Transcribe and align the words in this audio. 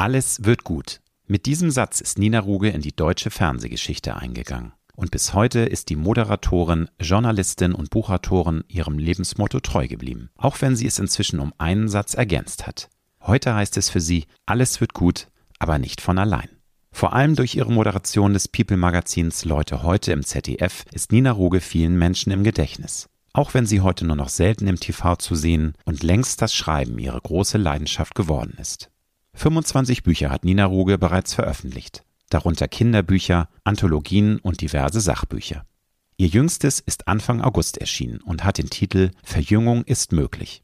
Alles 0.00 0.44
wird 0.44 0.62
gut. 0.62 1.00
Mit 1.26 1.44
diesem 1.46 1.72
Satz 1.72 2.00
ist 2.00 2.20
Nina 2.20 2.38
Ruge 2.38 2.68
in 2.68 2.82
die 2.82 2.94
deutsche 2.94 3.32
Fernsehgeschichte 3.32 4.14
eingegangen. 4.14 4.72
Und 4.94 5.10
bis 5.10 5.34
heute 5.34 5.58
ist 5.58 5.88
die 5.88 5.96
Moderatorin, 5.96 6.88
Journalistin 7.00 7.72
und 7.72 7.90
Buchautorin 7.90 8.62
ihrem 8.68 8.96
Lebensmotto 8.96 9.58
treu 9.58 9.88
geblieben, 9.88 10.30
auch 10.36 10.60
wenn 10.60 10.76
sie 10.76 10.86
es 10.86 11.00
inzwischen 11.00 11.40
um 11.40 11.52
einen 11.58 11.88
Satz 11.88 12.14
ergänzt 12.14 12.68
hat. 12.68 12.90
Heute 13.22 13.56
heißt 13.56 13.76
es 13.76 13.90
für 13.90 14.00
sie, 14.00 14.26
alles 14.46 14.80
wird 14.80 14.94
gut, 14.94 15.26
aber 15.58 15.80
nicht 15.80 16.00
von 16.00 16.18
allein. 16.18 16.48
Vor 16.92 17.12
allem 17.12 17.34
durch 17.34 17.56
ihre 17.56 17.72
Moderation 17.72 18.34
des 18.34 18.46
People-Magazins 18.46 19.44
Leute 19.44 19.82
heute 19.82 20.12
im 20.12 20.24
ZDF 20.24 20.84
ist 20.92 21.10
Nina 21.10 21.32
Ruge 21.32 21.60
vielen 21.60 21.98
Menschen 21.98 22.30
im 22.30 22.44
Gedächtnis. 22.44 23.08
Auch 23.32 23.52
wenn 23.52 23.66
sie 23.66 23.80
heute 23.80 24.06
nur 24.06 24.16
noch 24.16 24.28
selten 24.28 24.68
im 24.68 24.78
TV 24.78 25.16
zu 25.16 25.34
sehen 25.34 25.74
und 25.84 26.04
längst 26.04 26.40
das 26.40 26.54
Schreiben 26.54 27.00
ihre 27.00 27.20
große 27.20 27.58
Leidenschaft 27.58 28.14
geworden 28.14 28.56
ist. 28.60 28.90
25 29.38 30.02
Bücher 30.02 30.30
hat 30.30 30.44
Nina 30.44 30.66
Ruge 30.66 30.98
bereits 30.98 31.34
veröffentlicht 31.34 32.04
darunter 32.30 32.68
Kinderbücher, 32.68 33.48
Anthologien 33.64 34.38
und 34.38 34.60
diverse 34.60 35.00
Sachbücher. 35.00 35.64
Ihr 36.16 36.28
jüngstes 36.28 36.80
ist 36.80 37.08
Anfang 37.08 37.40
August 37.40 37.78
erschienen 37.78 38.20
und 38.20 38.44
hat 38.44 38.58
den 38.58 38.70
Titel 38.70 39.10
Verjüngung 39.22 39.84
ist 39.84 40.12
möglich. 40.12 40.62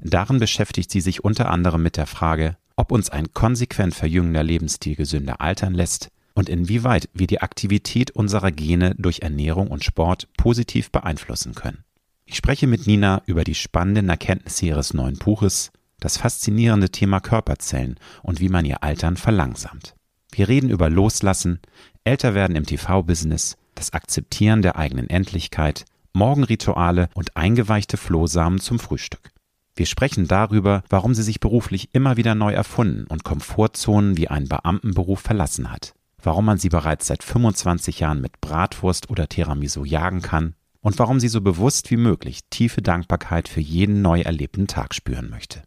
Darin 0.00 0.38
beschäftigt 0.38 0.90
sie 0.90 1.00
sich 1.00 1.22
unter 1.22 1.50
anderem 1.50 1.82
mit 1.82 1.96
der 1.96 2.06
Frage, 2.06 2.56
ob 2.76 2.92
uns 2.92 3.10
ein 3.10 3.32
konsequent 3.32 3.94
verjüngender 3.94 4.42
Lebensstil 4.42 4.96
gesünder 4.96 5.40
altern 5.40 5.74
lässt 5.74 6.08
und 6.34 6.48
inwieweit 6.48 7.08
wir 7.14 7.26
die 7.26 7.40
Aktivität 7.40 8.10
unserer 8.10 8.50
Gene 8.52 8.94
durch 8.98 9.20
Ernährung 9.20 9.68
und 9.68 9.84
Sport 9.84 10.28
positiv 10.36 10.90
beeinflussen 10.90 11.54
können. 11.54 11.84
Ich 12.24 12.36
spreche 12.36 12.66
mit 12.66 12.86
Nina 12.86 13.22
über 13.26 13.44
die 13.44 13.54
spannenden 13.54 14.08
Erkenntnisse 14.08 14.66
ihres 14.66 14.94
neuen 14.94 15.16
Buches, 15.16 15.70
das 16.00 16.18
faszinierende 16.18 16.90
Thema 16.90 17.20
Körperzellen 17.20 17.98
und 18.22 18.40
wie 18.40 18.48
man 18.48 18.64
ihr 18.64 18.82
Altern 18.82 19.16
verlangsamt. 19.16 19.94
Wir 20.32 20.48
reden 20.48 20.70
über 20.70 20.90
Loslassen, 20.90 21.60
Älterwerden 22.04 22.56
im 22.56 22.66
TV-Business, 22.66 23.56
das 23.74 23.92
Akzeptieren 23.92 24.62
der 24.62 24.76
eigenen 24.76 25.08
Endlichkeit, 25.08 25.84
Morgenrituale 26.12 27.08
und 27.14 27.36
eingeweichte 27.36 27.96
Flohsamen 27.96 28.58
zum 28.60 28.78
Frühstück. 28.78 29.32
Wir 29.74 29.86
sprechen 29.86 30.26
darüber, 30.26 30.82
warum 30.88 31.14
sie 31.14 31.22
sich 31.22 31.40
beruflich 31.40 31.90
immer 31.92 32.16
wieder 32.16 32.34
neu 32.34 32.52
erfunden 32.52 33.06
und 33.08 33.24
Komfortzonen 33.24 34.16
wie 34.16 34.28
einen 34.28 34.48
Beamtenberuf 34.48 35.20
verlassen 35.20 35.70
hat, 35.70 35.94
warum 36.22 36.46
man 36.46 36.56
sie 36.56 36.70
bereits 36.70 37.06
seit 37.06 37.22
25 37.22 38.00
Jahren 38.00 38.22
mit 38.22 38.40
Bratwurst 38.40 39.10
oder 39.10 39.28
Tiramisu 39.28 39.84
jagen 39.84 40.22
kann 40.22 40.54
und 40.80 40.98
warum 40.98 41.20
sie 41.20 41.28
so 41.28 41.42
bewusst 41.42 41.90
wie 41.90 41.98
möglich 41.98 42.40
tiefe 42.48 42.80
Dankbarkeit 42.80 43.48
für 43.48 43.60
jeden 43.60 44.00
neu 44.00 44.22
erlebten 44.22 44.66
Tag 44.66 44.94
spüren 44.94 45.28
möchte. 45.28 45.62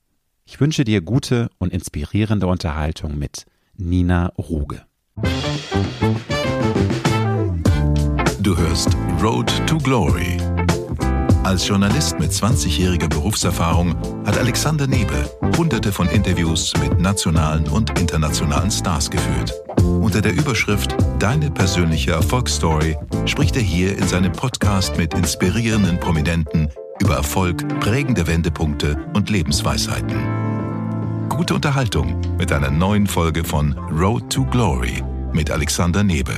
Ich 0.52 0.60
wünsche 0.60 0.84
dir 0.84 1.02
gute 1.02 1.52
und 1.60 1.72
inspirierende 1.72 2.48
Unterhaltung 2.48 3.20
mit 3.20 3.46
Nina 3.78 4.34
Ruge. 4.36 4.84
Du 8.42 8.58
hörst 8.58 8.98
Road 9.22 9.54
to 9.68 9.78
Glory. 9.78 10.38
Als 11.44 11.68
Journalist 11.68 12.20
mit 12.20 12.32
20-jähriger 12.32 13.08
Berufserfahrung 13.08 13.96
hat 14.26 14.40
Alexander 14.40 14.88
Nebel 14.88 15.30
hunderte 15.56 15.92
von 15.92 16.10
Interviews 16.10 16.74
mit 16.82 17.00
nationalen 17.00 17.68
und 17.68 18.00
internationalen 18.00 18.72
Stars 18.72 19.12
geführt. 19.12 19.54
Unter 19.78 20.20
der 20.20 20.34
Überschrift 20.34 20.96
Deine 21.20 21.52
persönliche 21.52 22.14
Erfolgsstory 22.14 22.98
spricht 23.26 23.56
er 23.56 23.62
hier 23.62 23.96
in 23.96 24.08
seinem 24.08 24.32
Podcast 24.32 24.98
mit 24.98 25.14
inspirierenden 25.14 26.00
Prominenten 26.00 26.70
über 27.02 27.16
Erfolg, 27.16 27.68
prägende 27.80 28.28
Wendepunkte 28.28 28.98
und 29.14 29.30
Lebensweisheiten 29.30 30.40
gute 31.40 31.54
Unterhaltung 31.56 32.20
mit 32.38 32.52
einer 32.52 32.70
neuen 32.70 33.08
Folge 33.08 33.46
von 33.46 33.72
Road 33.90 34.30
to 34.30 34.44
Glory 34.44 35.02
mit 35.32 35.50
Alexander 35.50 36.04
Nebe. 36.04 36.34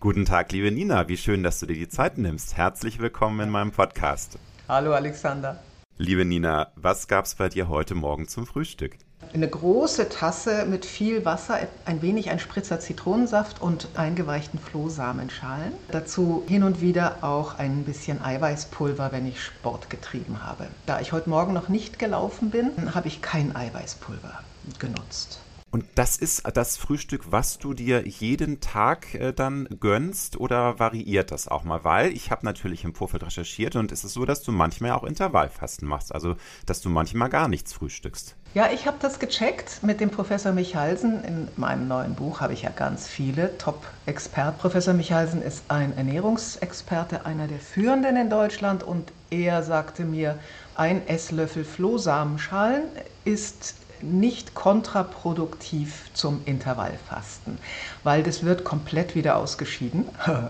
Guten 0.00 0.24
Tag, 0.24 0.50
liebe 0.50 0.72
Nina. 0.72 1.06
Wie 1.06 1.16
schön, 1.16 1.44
dass 1.44 1.60
du 1.60 1.66
dir 1.66 1.76
die 1.76 1.88
Zeit 1.88 2.18
nimmst. 2.18 2.56
Herzlich 2.56 2.98
willkommen 2.98 3.38
in 3.38 3.50
meinem 3.50 3.70
Podcast. 3.70 4.40
Hallo, 4.68 4.92
Alexander. 4.92 5.62
Liebe 5.98 6.24
Nina, 6.24 6.72
was 6.74 7.06
gab 7.06 7.26
es 7.26 7.36
bei 7.36 7.48
dir 7.48 7.68
heute 7.68 7.94
Morgen 7.94 8.26
zum 8.26 8.44
Frühstück? 8.44 8.98
Eine 9.32 9.48
große 9.48 10.08
Tasse 10.08 10.64
mit 10.66 10.86
viel 10.86 11.24
Wasser, 11.24 11.58
ein 11.84 12.02
wenig 12.02 12.30
ein 12.30 12.38
Spritzer 12.38 12.80
Zitronensaft 12.80 13.60
und 13.60 13.88
eingeweichten 13.94 14.58
Flohsamenschalen. 14.58 15.72
Dazu 15.90 16.44
hin 16.46 16.62
und 16.62 16.80
wieder 16.80 17.18
auch 17.22 17.58
ein 17.58 17.84
bisschen 17.84 18.22
Eiweißpulver, 18.22 19.12
wenn 19.12 19.26
ich 19.26 19.42
Sport 19.42 19.90
getrieben 19.90 20.44
habe. 20.44 20.66
Da 20.86 21.00
ich 21.00 21.12
heute 21.12 21.30
Morgen 21.30 21.52
noch 21.52 21.68
nicht 21.68 21.98
gelaufen 21.98 22.50
bin, 22.50 22.94
habe 22.94 23.08
ich 23.08 23.22
kein 23.22 23.54
Eiweißpulver 23.54 24.40
genutzt. 24.78 25.40
Und 25.70 25.84
das 25.96 26.16
ist 26.16 26.44
das 26.54 26.78
Frühstück, 26.78 27.30
was 27.30 27.58
du 27.58 27.74
dir 27.74 28.06
jeden 28.06 28.60
Tag 28.60 29.14
äh, 29.14 29.34
dann 29.34 29.68
gönnst 29.78 30.38
oder 30.38 30.78
variiert 30.78 31.30
das 31.30 31.46
auch 31.46 31.62
mal? 31.62 31.84
Weil 31.84 32.12
ich 32.12 32.30
habe 32.30 32.46
natürlich 32.46 32.84
im 32.84 32.94
Vorfeld 32.94 33.22
recherchiert 33.22 33.76
und 33.76 33.92
es 33.92 34.02
ist 34.02 34.14
so, 34.14 34.24
dass 34.24 34.42
du 34.42 34.50
manchmal 34.50 34.92
auch 34.92 35.04
Intervallfasten 35.04 35.86
machst, 35.86 36.14
also 36.14 36.36
dass 36.64 36.80
du 36.80 36.88
manchmal 36.88 37.28
gar 37.28 37.48
nichts 37.48 37.74
frühstückst. 37.74 38.36
Ja, 38.54 38.70
ich 38.72 38.86
habe 38.86 38.96
das 38.98 39.18
gecheckt 39.18 39.82
mit 39.82 40.00
dem 40.00 40.10
Professor 40.10 40.52
Michalsen. 40.52 41.22
In 41.22 41.48
meinem 41.56 41.86
neuen 41.86 42.14
Buch 42.14 42.40
habe 42.40 42.54
ich 42.54 42.62
ja 42.62 42.70
ganz 42.70 43.06
viele 43.06 43.58
Top-Experten. 43.58 44.56
Professor 44.58 44.94
Michalsen 44.94 45.42
ist 45.42 45.64
ein 45.68 45.94
Ernährungsexperte, 45.94 47.26
einer 47.26 47.46
der 47.46 47.58
führenden 47.58 48.16
in 48.16 48.30
Deutschland 48.30 48.82
und 48.82 49.12
er 49.30 49.62
sagte 49.62 50.04
mir, 50.04 50.38
ein 50.74 51.06
Esslöffel 51.06 51.62
Flohsamenschalen 51.62 52.84
ist 53.24 53.74
nicht 54.00 54.54
kontraproduktiv 54.54 56.10
zum 56.14 56.40
Intervallfasten, 56.44 57.58
weil 58.02 58.22
das 58.22 58.44
wird 58.44 58.64
komplett 58.64 59.14
wieder 59.14 59.36
ausgeschieden. 59.36 60.08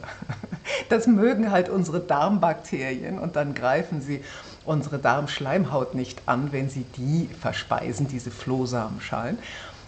Das 0.91 1.07
mögen 1.07 1.51
halt 1.51 1.71
unsere 1.71 1.99
Darmbakterien 1.99 3.19
und 3.19 3.37
dann 3.37 3.55
greifen 3.55 4.03
sie 4.03 4.23
unsere 4.69 4.99
Darmschleimhaut 4.99 5.95
nicht 5.95 6.29
an, 6.29 6.53
wenn 6.53 6.69
sie 6.69 6.85
die 6.85 7.31
verspeisen, 7.35 8.07
diese 8.09 8.31
Flohsamenschalen. 8.31 9.39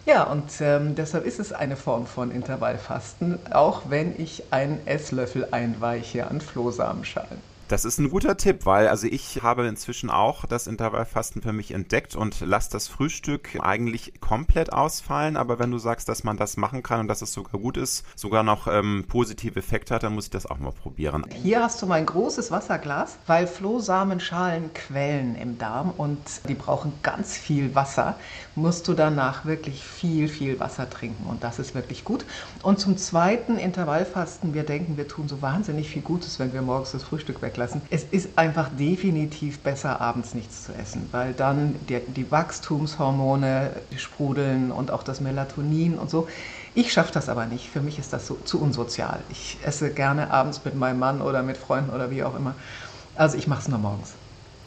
Ja, 0.07 0.25
und 0.25 0.61
ähm, 0.61 0.95
deshalb 0.95 1.25
ist 1.27 1.39
es 1.39 1.53
eine 1.53 1.77
Form 1.77 2.07
von 2.07 2.31
Intervallfasten, 2.31 3.53
auch 3.53 3.91
wenn 3.91 4.19
ich 4.19 4.53
einen 4.53 4.87
Esslöffel 4.87 5.49
einweiche 5.53 6.27
an 6.29 6.41
Flohsamenschalen. 6.41 7.50
Das 7.70 7.84
ist 7.84 8.00
ein 8.00 8.10
guter 8.10 8.36
Tipp, 8.36 8.66
weil 8.66 8.88
also 8.88 9.06
ich 9.06 9.44
habe 9.44 9.64
inzwischen 9.69 10.10
auch 10.10 10.44
das 10.44 10.66
Intervallfasten 10.66 11.41
für 11.41 11.53
mich 11.53 11.70
entdeckt 11.70 12.16
und 12.16 12.41
lasse 12.41 12.69
das 12.72 12.88
Frühstück 12.88 13.60
eigentlich 13.60 14.20
komplett 14.20 14.72
ausfallen. 14.72 15.36
Aber 15.36 15.60
wenn 15.60 15.70
du 15.70 15.78
sagst, 15.78 16.08
dass 16.08 16.25
man 16.25 16.36
das 16.36 16.56
machen 16.56 16.82
kann 16.82 16.98
und 16.98 17.06
dass 17.06 17.22
es 17.22 17.32
sogar 17.32 17.60
gut 17.60 17.76
ist, 17.76 18.04
sogar 18.19 18.42
noch 18.42 18.66
ähm, 18.66 19.04
positive 19.06 19.56
Effekte 19.56 19.94
hat, 19.94 20.03
dann 20.03 20.16
muss 20.16 20.25
ich 20.25 20.31
das 20.31 20.47
auch 20.47 20.58
mal 20.58 20.72
probieren. 20.72 21.25
Hier 21.44 21.62
hast 21.62 21.81
du 21.81 21.86
mein 21.86 22.06
großes 22.06 22.50
Wasserglas, 22.50 23.19
weil 23.28 23.47
Flohsamenschalen 23.47 24.75
quellen 24.75 25.37
im 25.37 25.56
Darm 25.56 25.92
und 25.97 26.19
die 26.48 26.54
brauchen 26.54 26.92
ganz 27.04 27.37
viel 27.37 27.76
Wasser. 27.76 28.19
Musst 28.56 28.88
du 28.88 28.94
danach 28.94 29.44
wirklich 29.44 29.84
viel, 29.84 30.26
viel 30.26 30.58
Wasser 30.58 30.91
trinken 30.91 31.25
und 31.31 31.44
das 31.44 31.60
ist 31.60 31.76
wirklich 31.76 32.02
gut. 32.02 32.25
Und 32.64 32.81
zum 32.81 32.97
zweiten 32.97 33.58
Intervallfasten, 33.58 34.54
wir 34.54 34.64
denken, 34.64 34.97
wir 34.97 35.06
tun 35.06 35.28
so 35.28 35.41
wahnsinnig 35.41 35.88
viel 35.88 36.02
Gutes, 36.02 36.41
wenn 36.41 36.52
wir 36.52 36.62
morgens 36.62 36.91
das 36.91 37.04
Frühstück 37.04 37.41
weglassen 37.41 37.59
lassen. 37.60 37.81
Es 37.91 38.03
ist 38.03 38.31
einfach 38.37 38.69
definitiv 38.69 39.60
besser, 39.60 40.00
abends 40.00 40.34
nichts 40.34 40.65
zu 40.65 40.72
essen, 40.75 41.09
weil 41.12 41.32
dann 41.32 41.76
die, 41.88 42.00
die 42.00 42.31
Wachstumshormone 42.31 43.71
sprudeln 43.97 44.72
und 44.72 44.91
auch 44.91 45.04
das 45.04 45.21
Melatonin 45.21 45.97
und 45.99 46.10
so. 46.10 46.26
Ich 46.75 46.93
schaffe 46.93 47.12
das 47.12 47.28
aber 47.28 47.47
nicht. 47.47 47.70
Für 47.70 47.81
mich 47.81 47.99
ist 47.99 48.12
das 48.12 48.26
so, 48.26 48.37
zu 48.44 48.60
unsozial. 48.60 49.20
Ich 49.31 49.59
esse 49.65 49.93
gerne 49.93 50.31
abends 50.32 50.65
mit 50.65 50.75
meinem 50.75 50.99
Mann 50.99 51.22
oder 51.22 51.43
mit 51.43 51.56
Freunden 51.56 51.91
oder 51.91 52.10
wie 52.10 52.25
auch 52.25 52.34
immer. 52.34 52.54
Also 53.15 53.37
ich 53.37 53.47
mache 53.47 53.60
es 53.60 53.69
nur 53.69 53.78
morgens. 53.78 54.15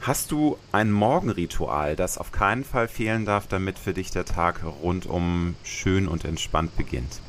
Hast 0.02 0.32
du 0.32 0.58
ein 0.74 0.92
Morgenritual, 0.92 1.96
das 1.96 2.18
auf 2.18 2.34
keinen 2.34 2.66
Fall 2.66 2.90
fehlen 2.90 3.26
darf, 3.26 3.48
damit 3.48 3.80
für 3.80 3.94
dich 3.94 4.12
der 4.12 4.26
Tag 4.26 4.62
rundum 4.82 5.56
schön 5.64 6.10
und 6.10 6.26
entspannt 6.26 6.76
beginnt? 6.76 7.22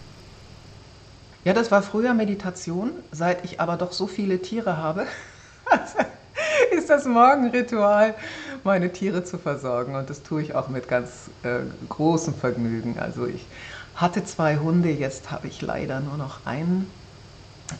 Ja, 1.45 1.53
das 1.53 1.71
war 1.71 1.83
früher 1.83 2.15
Meditation. 2.15 2.91
Seit 3.13 3.45
ich 3.45 3.61
aber 3.61 3.77
doch 3.77 3.93
so 3.93 4.07
viele 4.07 4.41
Tiere 4.41 4.77
habe, 4.77 5.07
ist 6.71 6.91
das 6.91 7.05
Morgenritual, 7.05 8.15
meine 8.63 8.93
Tiere 8.93 9.25
zu 9.25 9.39
versorgen. 9.39 9.95
Und 9.95 10.11
das 10.11 10.23
tue 10.23 10.43
ich 10.43 10.55
auch 10.55 10.69
mit 10.69 10.89
ganz 10.89 11.31
äh, 11.43 11.61
großem 11.89 12.35
Vergnügen. 12.35 12.99
Also 12.99 13.27
ich 13.27 13.47
hatte 13.95 14.25
zwei 14.25 14.57
Hunde, 14.59 14.91
jetzt 14.91 15.31
habe 15.31 15.47
ich 15.47 15.63
leider 15.63 16.01
nur 16.01 16.17
noch 16.17 16.45
einen. 16.47 16.91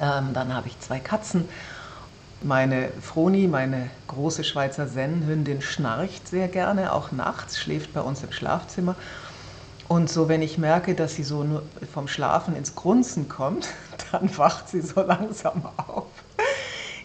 Ähm, 0.01 0.31
dann 0.33 0.55
habe 0.55 0.69
ich 0.69 0.79
zwei 0.81 0.99
Katzen. 0.99 1.49
Meine 2.43 2.91
Froni, 3.01 3.49
meine 3.49 3.91
große 4.09 4.45
Schweizer 4.45 4.87
Sennenhündin, 4.87 5.63
schnarcht 5.63 6.29
sehr 6.29 6.49
gerne, 6.49 6.93
auch 6.93 7.11
nachts, 7.11 7.59
schläft 7.59 7.95
bei 7.95 8.01
uns 8.01 8.23
im 8.23 8.33
Schlafzimmer. 8.33 8.97
Und 9.89 10.11
so, 10.11 10.29
wenn 10.29 10.43
ich 10.43 10.59
merke, 10.59 10.95
dass 10.95 11.15
sie 11.15 11.25
so 11.25 11.63
vom 11.93 12.09
Schlafen 12.09 12.57
ins 12.57 12.75
Grunzen 12.75 13.29
kommt, 13.29 13.69
dann 14.13 14.37
wacht 14.37 14.69
sie 14.69 14.81
so 14.81 15.03
langsam 15.03 15.67
auf. 15.77 16.07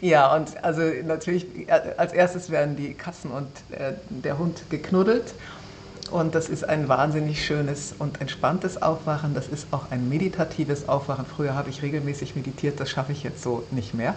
Ja, 0.02 0.34
und 0.36 0.64
also 0.64 0.82
natürlich 1.04 1.68
äh, 1.68 1.94
als 1.98 2.14
erstes 2.14 2.50
werden 2.50 2.76
die 2.76 2.94
Katzen 2.94 3.32
und 3.32 3.48
äh, 3.72 3.94
der 4.10 4.38
Hund 4.38 4.70
geknuddelt. 4.70 5.34
Und 6.10 6.34
das 6.36 6.50
ist 6.50 6.64
ein 6.68 6.88
wahnsinnig 6.88 7.46
schönes 7.46 7.94
und 8.00 8.20
entspanntes 8.22 8.82
Aufwachen. 8.82 9.34
Das 9.34 9.48
ist 9.48 9.68
auch 9.72 9.92
ein 9.92 10.10
meditatives 10.10 10.88
Aufwachen. 10.90 11.26
Früher 11.26 11.54
habe 11.54 11.70
ich 11.70 11.82
regelmäßig 11.82 12.36
meditiert, 12.36 12.80
das 12.80 12.90
schaffe 12.90 13.12
ich 13.12 13.24
jetzt 13.24 13.44
so 13.44 13.68
nicht 13.72 13.94
mehr. 13.94 14.16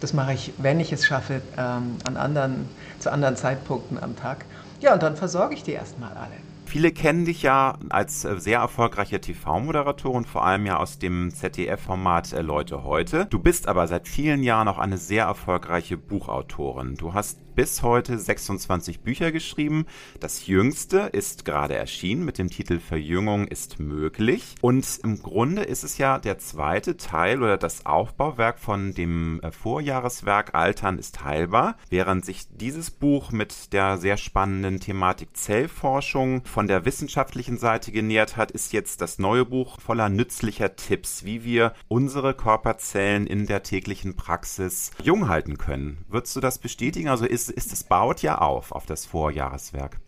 Das 0.00 0.12
mache 0.12 0.32
ich, 0.32 0.54
wenn 0.58 0.80
ich 0.80 0.92
es 0.92 1.04
schaffe, 1.06 1.42
ähm, 1.56 1.98
an 2.04 2.16
anderen, 2.16 2.70
zu 2.98 3.10
anderen 3.12 3.36
Zeitpunkten 3.36 4.02
am 4.02 4.16
Tag. 4.16 4.46
Ja, 4.80 4.94
und 4.94 5.02
dann 5.02 5.16
versorge 5.16 5.54
ich 5.54 5.62
die 5.62 5.72
erstmal 5.72 6.12
alle. 6.14 6.47
Viele 6.68 6.92
kennen 6.92 7.24
dich 7.24 7.40
ja 7.44 7.78
als 7.88 8.26
äh, 8.26 8.38
sehr 8.38 8.58
erfolgreiche 8.58 9.22
TV-Moderatorin, 9.22 10.26
vor 10.26 10.44
allem 10.44 10.66
ja 10.66 10.76
aus 10.76 10.98
dem 10.98 11.30
ZDF-Format 11.30 12.34
äh, 12.34 12.42
Leute 12.42 12.84
heute. 12.84 13.24
Du 13.24 13.38
bist 13.38 13.66
aber 13.68 13.86
seit 13.86 14.06
vielen 14.06 14.42
Jahren 14.42 14.68
auch 14.68 14.76
eine 14.76 14.98
sehr 14.98 15.24
erfolgreiche 15.24 15.96
Buchautorin. 15.96 16.96
Du 16.96 17.14
hast 17.14 17.40
bis 17.58 17.82
heute 17.82 18.16
26 18.16 19.00
Bücher 19.00 19.32
geschrieben. 19.32 19.86
Das 20.20 20.46
jüngste 20.46 21.10
ist 21.10 21.44
gerade 21.44 21.74
erschienen 21.74 22.24
mit 22.24 22.38
dem 22.38 22.50
Titel 22.50 22.78
Verjüngung 22.78 23.48
ist 23.48 23.80
möglich. 23.80 24.54
Und 24.60 24.86
im 25.02 25.20
Grunde 25.20 25.62
ist 25.62 25.82
es 25.82 25.98
ja 25.98 26.20
der 26.20 26.38
zweite 26.38 26.96
Teil 26.96 27.42
oder 27.42 27.56
das 27.56 27.84
Aufbauwerk 27.84 28.60
von 28.60 28.94
dem 28.94 29.40
äh, 29.40 29.50
Vorjahreswerk 29.50 30.54
Altern 30.54 31.00
ist 31.00 31.24
heilbar, 31.24 31.76
während 31.90 32.24
sich 32.24 32.46
dieses 32.48 32.92
Buch 32.92 33.32
mit 33.32 33.72
der 33.72 33.98
sehr 33.98 34.18
spannenden 34.18 34.78
Thematik 34.78 35.36
Zellforschung 35.36 36.44
von 36.44 36.68
der 36.68 36.84
wissenschaftlichen 36.84 37.58
Seite 37.58 37.90
genähert 37.90 38.36
hat, 38.36 38.52
ist 38.52 38.72
jetzt 38.72 39.00
das 39.00 39.18
neue 39.18 39.44
Buch 39.44 39.80
voller 39.80 40.08
nützlicher 40.08 40.76
Tipps, 40.76 41.24
wie 41.24 41.42
wir 41.42 41.72
unsere 41.88 42.34
Körperzellen 42.34 43.26
in 43.26 43.46
der 43.46 43.64
täglichen 43.64 44.14
Praxis 44.14 44.92
jung 45.02 45.28
halten 45.28 45.58
können. 45.58 46.04
Würdest 46.06 46.36
du 46.36 46.40
das 46.40 46.60
bestätigen? 46.60 47.08
Also 47.08 47.26
ist 47.26 47.47
ist, 47.50 47.72
es 47.72 47.84
baut 47.84 48.22
ja 48.22 48.38
auf, 48.38 48.72
auf 48.72 48.86
das 48.86 49.06
Vorjahreswerk. 49.06 50.00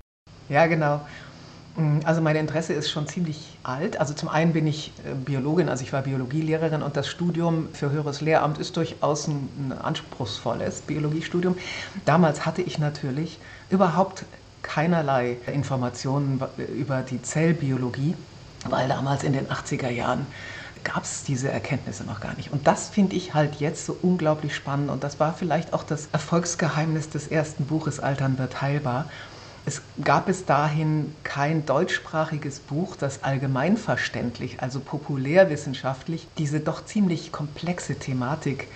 Ja, 0.48 0.66
genau. 0.66 1.00
Mm, 1.76 2.00
also 2.04 2.20
mein 2.20 2.36
Interesse 2.36 2.72
ist 2.72 2.90
schon 2.90 3.06
ziemlich 3.06 3.58
alt. 3.62 3.98
Also 3.98 4.14
zum 4.14 4.28
einen 4.28 4.52
bin 4.52 4.66
ich 4.66 4.92
äh, 5.04 5.14
Biologin, 5.14 5.68
also 5.68 5.82
ich 5.82 5.92
war 5.92 6.02
Biologielehrerin 6.02 6.82
und 6.82 6.96
das 6.96 7.08
Studium 7.08 7.68
für 7.72 7.90
höheres 7.90 8.20
Lehramt 8.20 8.58
ist 8.58 8.76
durchaus 8.76 9.28
ein, 9.28 9.48
ein 9.58 9.72
anspruchsvolles 9.72 10.82
Biologiestudium. 10.82 11.56
Damals 12.04 12.46
hatte 12.46 12.62
ich 12.62 12.78
natürlich 12.78 13.38
überhaupt 13.70 14.24
keinerlei 14.62 15.36
Informationen 15.46 16.40
über 16.76 17.02
die 17.02 17.22
Zellbiologie, 17.22 18.14
weil 18.68 18.88
damals 18.88 19.24
in 19.24 19.32
den 19.32 19.46
80er 19.46 19.88
Jahren 19.88 20.26
gab 20.84 21.04
es 21.04 21.24
diese 21.24 21.50
Erkenntnisse 21.50 22.04
noch 22.04 22.20
gar 22.20 22.34
nicht. 22.36 22.52
Und 22.52 22.66
das 22.66 22.88
finde 22.88 23.16
ich 23.16 23.34
halt 23.34 23.56
jetzt 23.56 23.86
so 23.86 23.96
unglaublich 24.00 24.54
spannend. 24.54 24.90
Und 24.90 25.04
das 25.04 25.20
war 25.20 25.34
vielleicht 25.34 25.72
auch 25.72 25.82
das 25.82 26.08
Erfolgsgeheimnis 26.12 27.08
des 27.10 27.28
ersten 27.28 27.66
Buches 27.66 28.00
Altern 28.00 28.38
wird 28.38 28.60
heilbar. 28.60 29.06
Es 29.66 29.82
gab 30.02 30.26
bis 30.26 30.46
dahin 30.46 31.14
kein 31.22 31.66
deutschsprachiges 31.66 32.60
Buch, 32.60 32.96
das 32.96 33.22
allgemeinverständlich, 33.22 34.62
also 34.62 34.80
populärwissenschaftlich, 34.80 36.26
diese 36.38 36.60
doch 36.60 36.86
ziemlich 36.86 37.30
komplexe 37.30 37.96
Thematik 37.96 38.68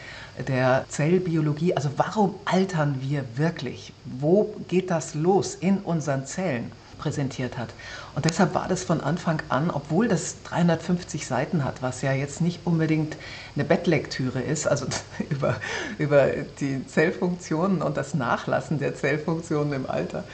der 0.47 0.85
Zellbiologie, 0.89 1.75
also 1.75 1.91
warum 1.97 2.35
altern 2.45 2.97
wir 3.01 3.25
wirklich? 3.37 3.93
Wo 4.05 4.55
geht 4.69 4.91
das 4.91 5.15
los 5.15 5.55
in 5.55 5.79
unseren 5.79 6.27
Zellen? 6.27 6.71
Präsentiert 6.99 7.59
hat. 7.59 7.69
Und 8.15 8.25
deshalb 8.25 8.55
war 8.55 8.69
das 8.69 8.85
von 8.85 9.01
Anfang 9.01 9.43
an, 9.49 9.71
obwohl 9.71 10.09
das 10.09 10.43
350 10.45 11.27
Seiten 11.27 11.65
hat, 11.65 11.83
was 11.83 12.03
ja 12.03 12.13
jetzt 12.13 12.41
nicht 12.41 12.61
unbedingt 12.65 13.17
eine 13.55 13.65
Bettlektüre 13.65 14.41
ist, 14.41 14.67
also 14.67 14.87
über, 15.31 15.57
über 15.99 16.29
die 16.61 16.87
Zellfunktionen 16.87 17.83
und 17.83 17.97
das 17.97 18.15
Nachlassen 18.15 18.79
der 18.79 18.95
Zellfunktionen 18.95 19.73
im 19.73 19.91
Alter, 19.91 20.25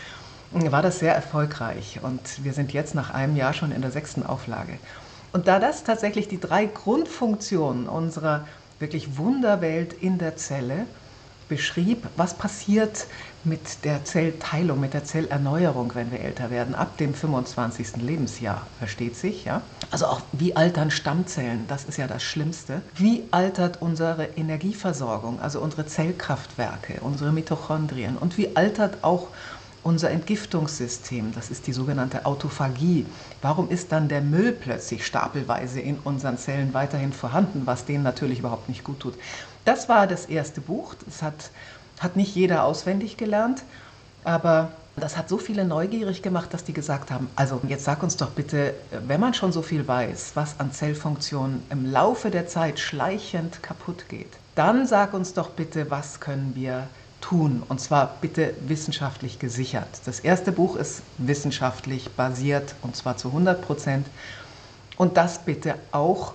war 0.52 0.82
das 0.82 0.98
sehr 0.98 1.14
erfolgreich. 1.14 2.00
Und 2.02 2.44
wir 2.44 2.52
sind 2.52 2.72
jetzt 2.72 2.94
nach 2.94 3.10
einem 3.10 3.36
Jahr 3.36 3.54
schon 3.54 3.72
in 3.72 3.82
der 3.82 3.90
sechsten 3.90 4.24
Auflage. 4.24 4.78
Und 5.32 5.46
da 5.46 5.60
das 5.60 5.84
tatsächlich 5.84 6.28
die 6.28 6.40
drei 6.40 6.66
Grundfunktionen 6.66 7.88
unserer 7.88 8.46
wirklich 8.80 9.16
Wunderwelt 9.16 9.92
in 9.92 10.18
der 10.18 10.36
Zelle 10.36 10.86
beschrieb, 11.48 12.06
was 12.16 12.34
passiert 12.34 13.06
mit 13.44 13.84
der 13.84 14.04
Zellteilung, 14.04 14.80
mit 14.80 14.94
der 14.94 15.04
Zellerneuerung, 15.04 15.94
wenn 15.94 16.10
wir 16.10 16.20
älter 16.20 16.50
werden, 16.50 16.74
ab 16.74 16.98
dem 16.98 17.14
25. 17.14 17.96
Lebensjahr, 17.96 18.66
versteht 18.78 19.16
sich, 19.16 19.44
ja? 19.44 19.62
Also 19.90 20.06
auch 20.06 20.20
wie 20.32 20.56
altern 20.56 20.90
Stammzellen, 20.90 21.64
das 21.66 21.84
ist 21.84 21.96
ja 21.96 22.06
das 22.06 22.22
Schlimmste. 22.22 22.82
Wie 22.94 23.24
altert 23.30 23.80
unsere 23.80 24.24
Energieversorgung, 24.36 25.40
also 25.40 25.60
unsere 25.60 25.86
Zellkraftwerke, 25.86 27.00
unsere 27.00 27.32
Mitochondrien 27.32 28.16
und 28.16 28.36
wie 28.36 28.56
altert 28.56 29.02
auch 29.02 29.28
unser 29.82 30.10
Entgiftungssystem, 30.10 31.32
das 31.34 31.50
ist 31.50 31.66
die 31.66 31.72
sogenannte 31.72 32.26
Autophagie. 32.26 33.06
Warum 33.40 33.70
ist 33.70 33.92
dann 33.92 34.08
der 34.08 34.20
Müll 34.20 34.52
plötzlich 34.52 35.06
stapelweise 35.06 35.80
in 35.80 35.98
unseren 36.04 36.36
Zellen 36.36 36.74
weiterhin 36.74 37.14
vorhanden, 37.14 37.62
was 37.64 37.86
denen 37.86 38.04
natürlich 38.04 38.40
überhaupt 38.40 38.68
nicht 38.68 38.84
gut 38.84 39.00
tut? 39.00 39.14
Das 39.64 39.88
war 39.88 40.06
das 40.06 40.26
erste 40.26 40.60
Buch. 40.60 40.94
Das 41.06 41.22
hat, 41.22 41.50
hat 42.00 42.16
nicht 42.16 42.34
jeder 42.34 42.64
auswendig 42.64 43.16
gelernt, 43.16 43.62
aber 44.24 44.72
das 44.96 45.16
hat 45.16 45.28
so 45.28 45.38
viele 45.38 45.64
neugierig 45.64 46.22
gemacht, 46.22 46.52
dass 46.52 46.64
die 46.64 46.72
gesagt 46.72 47.10
haben, 47.10 47.30
also 47.36 47.60
jetzt 47.68 47.84
sag 47.84 48.02
uns 48.02 48.16
doch 48.16 48.30
bitte, 48.30 48.74
wenn 49.06 49.20
man 49.20 49.34
schon 49.34 49.52
so 49.52 49.62
viel 49.62 49.86
weiß, 49.86 50.32
was 50.34 50.58
an 50.58 50.72
Zellfunktionen 50.72 51.62
im 51.70 51.90
Laufe 51.90 52.30
der 52.30 52.48
Zeit 52.48 52.80
schleichend 52.80 53.62
kaputt 53.62 54.08
geht, 54.08 54.32
dann 54.54 54.86
sag 54.86 55.14
uns 55.14 55.32
doch 55.32 55.50
bitte, 55.50 55.90
was 55.90 56.20
können 56.20 56.52
wir 56.54 56.88
tun 57.20 57.62
und 57.68 57.80
zwar 57.80 58.16
bitte 58.20 58.54
wissenschaftlich 58.66 59.38
gesichert. 59.38 59.88
Das 60.06 60.20
erste 60.20 60.52
Buch 60.52 60.76
ist 60.76 61.02
wissenschaftlich 61.18 62.10
basiert 62.10 62.74
und 62.82 62.96
zwar 62.96 63.16
zu 63.16 63.28
100 63.28 63.62
Prozent 63.62 64.06
und 64.96 65.16
das 65.16 65.38
bitte 65.44 65.74
auch 65.92 66.34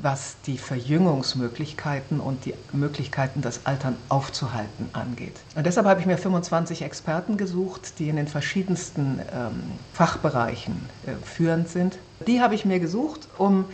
was 0.00 0.36
die 0.46 0.58
Verjüngungsmöglichkeiten 0.58 2.20
und 2.20 2.44
die 2.44 2.54
Möglichkeiten, 2.72 3.42
das 3.42 3.66
Altern 3.66 3.96
aufzuhalten, 4.08 4.88
angeht. 4.92 5.36
Und 5.54 5.66
deshalb 5.66 5.86
habe 5.86 6.00
ich 6.00 6.06
mir 6.06 6.18
25 6.18 6.82
Experten 6.82 7.36
gesucht, 7.36 7.98
die 7.98 8.08
in 8.08 8.16
den 8.16 8.28
verschiedensten 8.28 9.20
ähm, 9.34 9.62
Fachbereichen 9.92 10.88
äh, 11.06 11.12
führend 11.24 11.68
sind. 11.68 11.98
Die 12.26 12.40
habe 12.40 12.54
ich 12.54 12.64
mir 12.64 12.80
gesucht, 12.80 13.28
um 13.38 13.66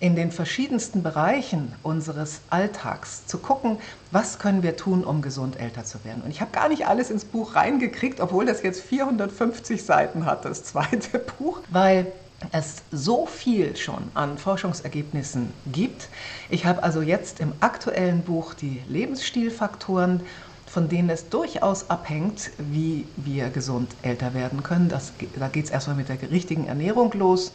in 0.00 0.16
den 0.16 0.32
verschiedensten 0.32 1.02
Bereichen 1.02 1.72
unseres 1.82 2.42
Alltags 2.50 3.26
zu 3.26 3.38
gucken, 3.38 3.78
was 4.10 4.38
können 4.38 4.62
wir 4.62 4.76
tun, 4.76 5.04
um 5.04 5.22
gesund 5.22 5.58
älter 5.58 5.84
zu 5.84 6.04
werden. 6.04 6.22
Und 6.22 6.30
ich 6.30 6.40
habe 6.40 6.50
gar 6.50 6.68
nicht 6.68 6.86
alles 6.86 7.10
ins 7.10 7.24
Buch 7.24 7.54
reingekriegt, 7.54 8.20
obwohl 8.20 8.44
das 8.44 8.62
jetzt 8.62 8.82
450 8.82 9.82
Seiten 9.84 10.26
hat, 10.26 10.44
das 10.44 10.64
zweite 10.64 11.18
Buch, 11.38 11.60
weil 11.70 12.12
es 12.52 12.82
so 12.90 13.26
viel 13.26 13.76
schon 13.76 14.04
an 14.14 14.38
Forschungsergebnissen 14.38 15.52
gibt. 15.72 16.08
Ich 16.50 16.66
habe 16.66 16.82
also 16.82 17.02
jetzt 17.02 17.40
im 17.40 17.52
aktuellen 17.60 18.22
Buch 18.22 18.54
die 18.54 18.82
Lebensstilfaktoren, 18.88 20.20
von 20.66 20.88
denen 20.88 21.10
es 21.10 21.28
durchaus 21.28 21.88
abhängt, 21.90 22.50
wie 22.58 23.06
wir 23.16 23.50
gesund 23.50 23.94
älter 24.02 24.34
werden 24.34 24.62
können. 24.62 24.88
Das, 24.88 25.12
da 25.38 25.48
geht 25.48 25.66
es 25.66 25.70
erstmal 25.70 25.96
mit 25.96 26.08
der 26.08 26.20
richtigen 26.30 26.66
Ernährung 26.66 27.12
los. 27.12 27.52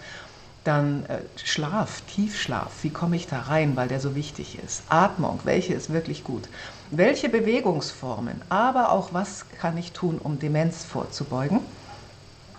Dann 0.63 1.05
äh, 1.05 1.19
Schlaf, 1.43 2.01
Tiefschlaf, 2.01 2.71
wie 2.83 2.89
komme 2.89 3.15
ich 3.15 3.27
da 3.27 3.39
rein, 3.41 3.75
weil 3.75 3.87
der 3.87 3.99
so 3.99 4.15
wichtig 4.15 4.59
ist. 4.63 4.83
Atmung, 4.89 5.39
welche 5.43 5.73
ist 5.73 5.91
wirklich 5.91 6.23
gut. 6.23 6.47
Welche 6.91 7.29
Bewegungsformen, 7.29 8.41
aber 8.49 8.91
auch 8.91 9.13
was 9.13 9.45
kann 9.59 9.77
ich 9.77 9.91
tun, 9.91 10.19
um 10.21 10.39
Demenz 10.39 10.83
vorzubeugen. 10.83 11.61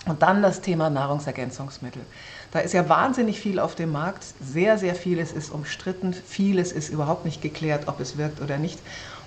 Und 0.06 0.22
dann 0.22 0.42
das 0.42 0.60
Thema 0.60 0.88
Nahrungsergänzungsmittel. 0.88 2.02
Da 2.52 2.60
ist 2.60 2.72
ja 2.72 2.88
wahnsinnig 2.88 3.38
viel 3.38 3.58
auf 3.58 3.74
dem 3.74 3.92
Markt. 3.92 4.24
Sehr, 4.40 4.78
sehr 4.78 4.94
vieles 4.94 5.32
ist 5.32 5.50
umstritten. 5.52 6.14
Vieles 6.14 6.72
ist 6.72 6.88
überhaupt 6.88 7.24
nicht 7.24 7.42
geklärt, 7.42 7.86
ob 7.86 8.00
es 8.00 8.16
wirkt 8.16 8.40
oder 8.40 8.56
nicht. 8.56 8.78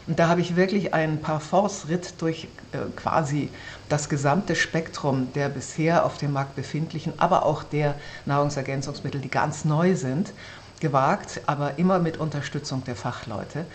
Und 0.07 0.19
da 0.19 0.27
habe 0.27 0.41
ich 0.41 0.55
wirklich 0.55 0.93
einen 0.93 1.21
Parforce-Ritt 1.21 2.21
durch 2.21 2.49
äh, 2.73 2.79
quasi 2.95 3.49
das 3.87 4.09
gesamte 4.09 4.55
Spektrum 4.55 5.29
der 5.33 5.47
bisher 5.47 6.05
auf 6.05 6.17
dem 6.17 6.33
Markt 6.33 6.55
befindlichen, 6.55 7.13
aber 7.17 7.45
auch 7.45 7.63
der 7.63 7.95
Nahrungsergänzungsmittel, 8.25 9.21
die 9.21 9.29
ganz 9.29 9.63
neu 9.63 9.95
sind, 9.95 10.33
gewagt, 10.81 11.41
aber 11.45 11.77
immer 11.79 11.99
mit 11.99 12.17
Unterstützung 12.17 12.83
der 12.83 12.97
Fachleute. 12.97 13.65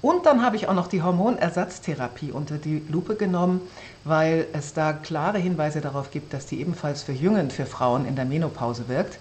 Und 0.00 0.26
dann 0.26 0.44
habe 0.44 0.56
ich 0.56 0.68
auch 0.68 0.74
noch 0.74 0.86
die 0.86 1.02
Hormonersatztherapie 1.02 2.30
unter 2.30 2.56
die 2.56 2.84
Lupe 2.88 3.16
genommen, 3.16 3.60
weil 4.08 4.46
es 4.52 4.72
da 4.72 4.92
klare 4.92 5.38
Hinweise 5.38 5.80
darauf 5.80 6.10
gibt, 6.10 6.32
dass 6.32 6.46
die 6.46 6.60
ebenfalls 6.60 7.02
verjüngend 7.02 7.52
für 7.52 7.66
Frauen 7.66 8.06
in 8.06 8.16
der 8.16 8.24
Menopause 8.24 8.88
wirkt. 8.88 9.18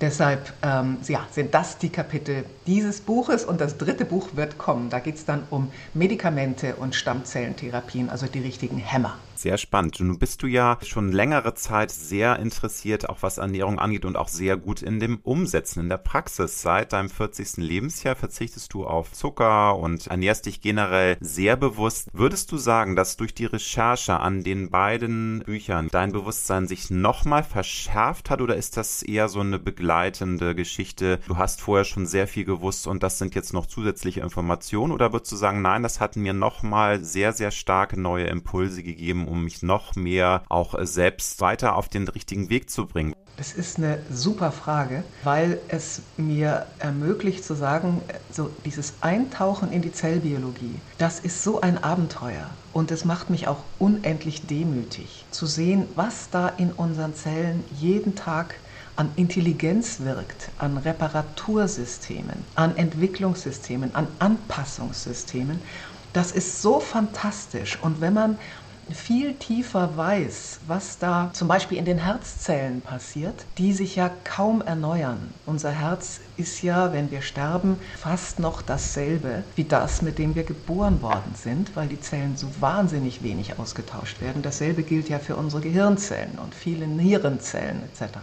Deshalb 0.00 0.52
ähm, 0.62 0.98
ja, 1.08 1.26
sind 1.30 1.54
das 1.54 1.78
die 1.78 1.90
Kapitel 1.90 2.44
dieses 2.66 3.00
Buches 3.00 3.44
und 3.44 3.60
das 3.60 3.78
dritte 3.78 4.04
Buch 4.04 4.28
wird 4.34 4.56
kommen. 4.56 4.90
Da 4.90 5.00
geht 5.00 5.16
es 5.16 5.24
dann 5.24 5.42
um 5.50 5.72
Medikamente 5.92 6.76
und 6.76 6.94
Stammzellentherapien, 6.94 8.08
also 8.08 8.26
die 8.26 8.40
richtigen 8.40 8.78
Hämmer. 8.78 9.18
Sehr 9.38 9.56
spannend. 9.56 10.00
Nun 10.00 10.18
bist 10.18 10.42
du 10.42 10.48
ja 10.48 10.78
schon 10.82 11.12
längere 11.12 11.54
Zeit 11.54 11.92
sehr 11.92 12.40
interessiert, 12.40 13.08
auch 13.08 13.18
was 13.20 13.38
Ernährung 13.38 13.78
angeht 13.78 14.04
und 14.04 14.16
auch 14.16 14.26
sehr 14.26 14.56
gut 14.56 14.82
in 14.82 14.98
dem 14.98 15.20
Umsetzen, 15.22 15.78
in 15.78 15.88
der 15.88 15.98
Praxis. 15.98 16.60
Seit 16.60 16.92
deinem 16.92 17.08
40. 17.08 17.58
Lebensjahr 17.58 18.16
verzichtest 18.16 18.74
du 18.74 18.84
auf 18.84 19.12
Zucker 19.12 19.78
und 19.78 20.08
ernährst 20.08 20.46
dich 20.46 20.60
generell 20.60 21.16
sehr 21.20 21.56
bewusst. 21.56 22.08
Würdest 22.12 22.50
du 22.50 22.56
sagen, 22.56 22.96
dass 22.96 23.16
durch 23.16 23.32
die 23.32 23.44
Recherche 23.44 24.18
an 24.18 24.42
den 24.42 24.70
beiden 24.70 25.44
Büchern 25.46 25.86
dein 25.92 26.10
Bewusstsein 26.10 26.66
sich 26.66 26.90
nochmal 26.90 27.44
verschärft 27.44 28.30
hat 28.30 28.40
oder 28.40 28.56
ist 28.56 28.76
das 28.76 29.04
eher 29.04 29.28
so 29.28 29.38
eine 29.38 29.60
begleitende 29.60 30.56
Geschichte? 30.56 31.20
Du 31.28 31.36
hast 31.36 31.60
vorher 31.60 31.84
schon 31.84 32.06
sehr 32.06 32.26
viel 32.26 32.44
gewusst 32.44 32.88
und 32.88 33.04
das 33.04 33.18
sind 33.18 33.36
jetzt 33.36 33.52
noch 33.52 33.66
zusätzliche 33.66 34.20
Informationen 34.20 34.92
oder 34.92 35.12
würdest 35.12 35.30
du 35.30 35.36
sagen, 35.36 35.62
nein, 35.62 35.84
das 35.84 36.00
hat 36.00 36.16
mir 36.16 36.32
nochmal 36.32 37.04
sehr, 37.04 37.32
sehr 37.32 37.52
starke 37.52 38.00
neue 38.00 38.26
Impulse 38.26 38.82
gegeben, 38.82 39.27
um 39.28 39.44
mich 39.44 39.62
noch 39.62 39.94
mehr 39.94 40.42
auch 40.48 40.74
selbst 40.82 41.40
weiter 41.40 41.76
auf 41.76 41.88
den 41.88 42.08
richtigen 42.08 42.50
Weg 42.50 42.70
zu 42.70 42.86
bringen? 42.86 43.14
Das 43.36 43.52
ist 43.52 43.78
eine 43.78 44.00
super 44.10 44.50
Frage, 44.50 45.04
weil 45.22 45.60
es 45.68 46.02
mir 46.16 46.66
ermöglicht 46.80 47.44
zu 47.44 47.54
sagen, 47.54 48.02
so 48.32 48.50
dieses 48.64 48.94
Eintauchen 49.00 49.70
in 49.70 49.80
die 49.80 49.92
Zellbiologie, 49.92 50.74
das 50.98 51.20
ist 51.20 51.44
so 51.44 51.60
ein 51.60 51.82
Abenteuer 51.82 52.50
und 52.72 52.90
es 52.90 53.04
macht 53.04 53.30
mich 53.30 53.46
auch 53.46 53.62
unendlich 53.78 54.46
demütig 54.46 55.24
zu 55.30 55.46
sehen, 55.46 55.86
was 55.94 56.30
da 56.30 56.48
in 56.48 56.72
unseren 56.72 57.14
Zellen 57.14 57.62
jeden 57.78 58.16
Tag 58.16 58.56
an 58.96 59.12
Intelligenz 59.14 60.00
wirkt, 60.00 60.50
an 60.58 60.76
Reparatursystemen, 60.76 62.44
an 62.56 62.76
Entwicklungssystemen, 62.76 63.94
an 63.94 64.08
Anpassungssystemen. 64.18 65.60
Das 66.12 66.32
ist 66.32 66.60
so 66.60 66.80
fantastisch. 66.80 67.78
Und 67.80 68.00
wenn 68.00 68.14
man 68.14 68.38
viel 68.92 69.34
tiefer 69.34 69.96
weiß, 69.96 70.60
was 70.66 70.98
da 70.98 71.30
zum 71.32 71.48
Beispiel 71.48 71.78
in 71.78 71.84
den 71.84 71.98
Herzzellen 71.98 72.80
passiert, 72.80 73.46
die 73.58 73.72
sich 73.72 73.96
ja 73.96 74.10
kaum 74.24 74.62
erneuern. 74.62 75.32
Unser 75.46 75.70
Herz 75.70 76.20
ist 76.36 76.62
ja, 76.62 76.92
wenn 76.92 77.10
wir 77.10 77.22
sterben, 77.22 77.78
fast 77.96 78.38
noch 78.38 78.62
dasselbe 78.62 79.44
wie 79.56 79.64
das, 79.64 80.02
mit 80.02 80.18
dem 80.18 80.34
wir 80.34 80.44
geboren 80.44 81.02
worden 81.02 81.34
sind, 81.34 81.74
weil 81.76 81.88
die 81.88 82.00
Zellen 82.00 82.36
so 82.36 82.48
wahnsinnig 82.60 83.22
wenig 83.22 83.58
ausgetauscht 83.58 84.20
werden. 84.20 84.42
Dasselbe 84.42 84.82
gilt 84.82 85.08
ja 85.08 85.18
für 85.18 85.36
unsere 85.36 85.62
Gehirnzellen 85.62 86.38
und 86.38 86.54
viele 86.54 86.86
Nierenzellen 86.86 87.82
etc. 87.82 88.18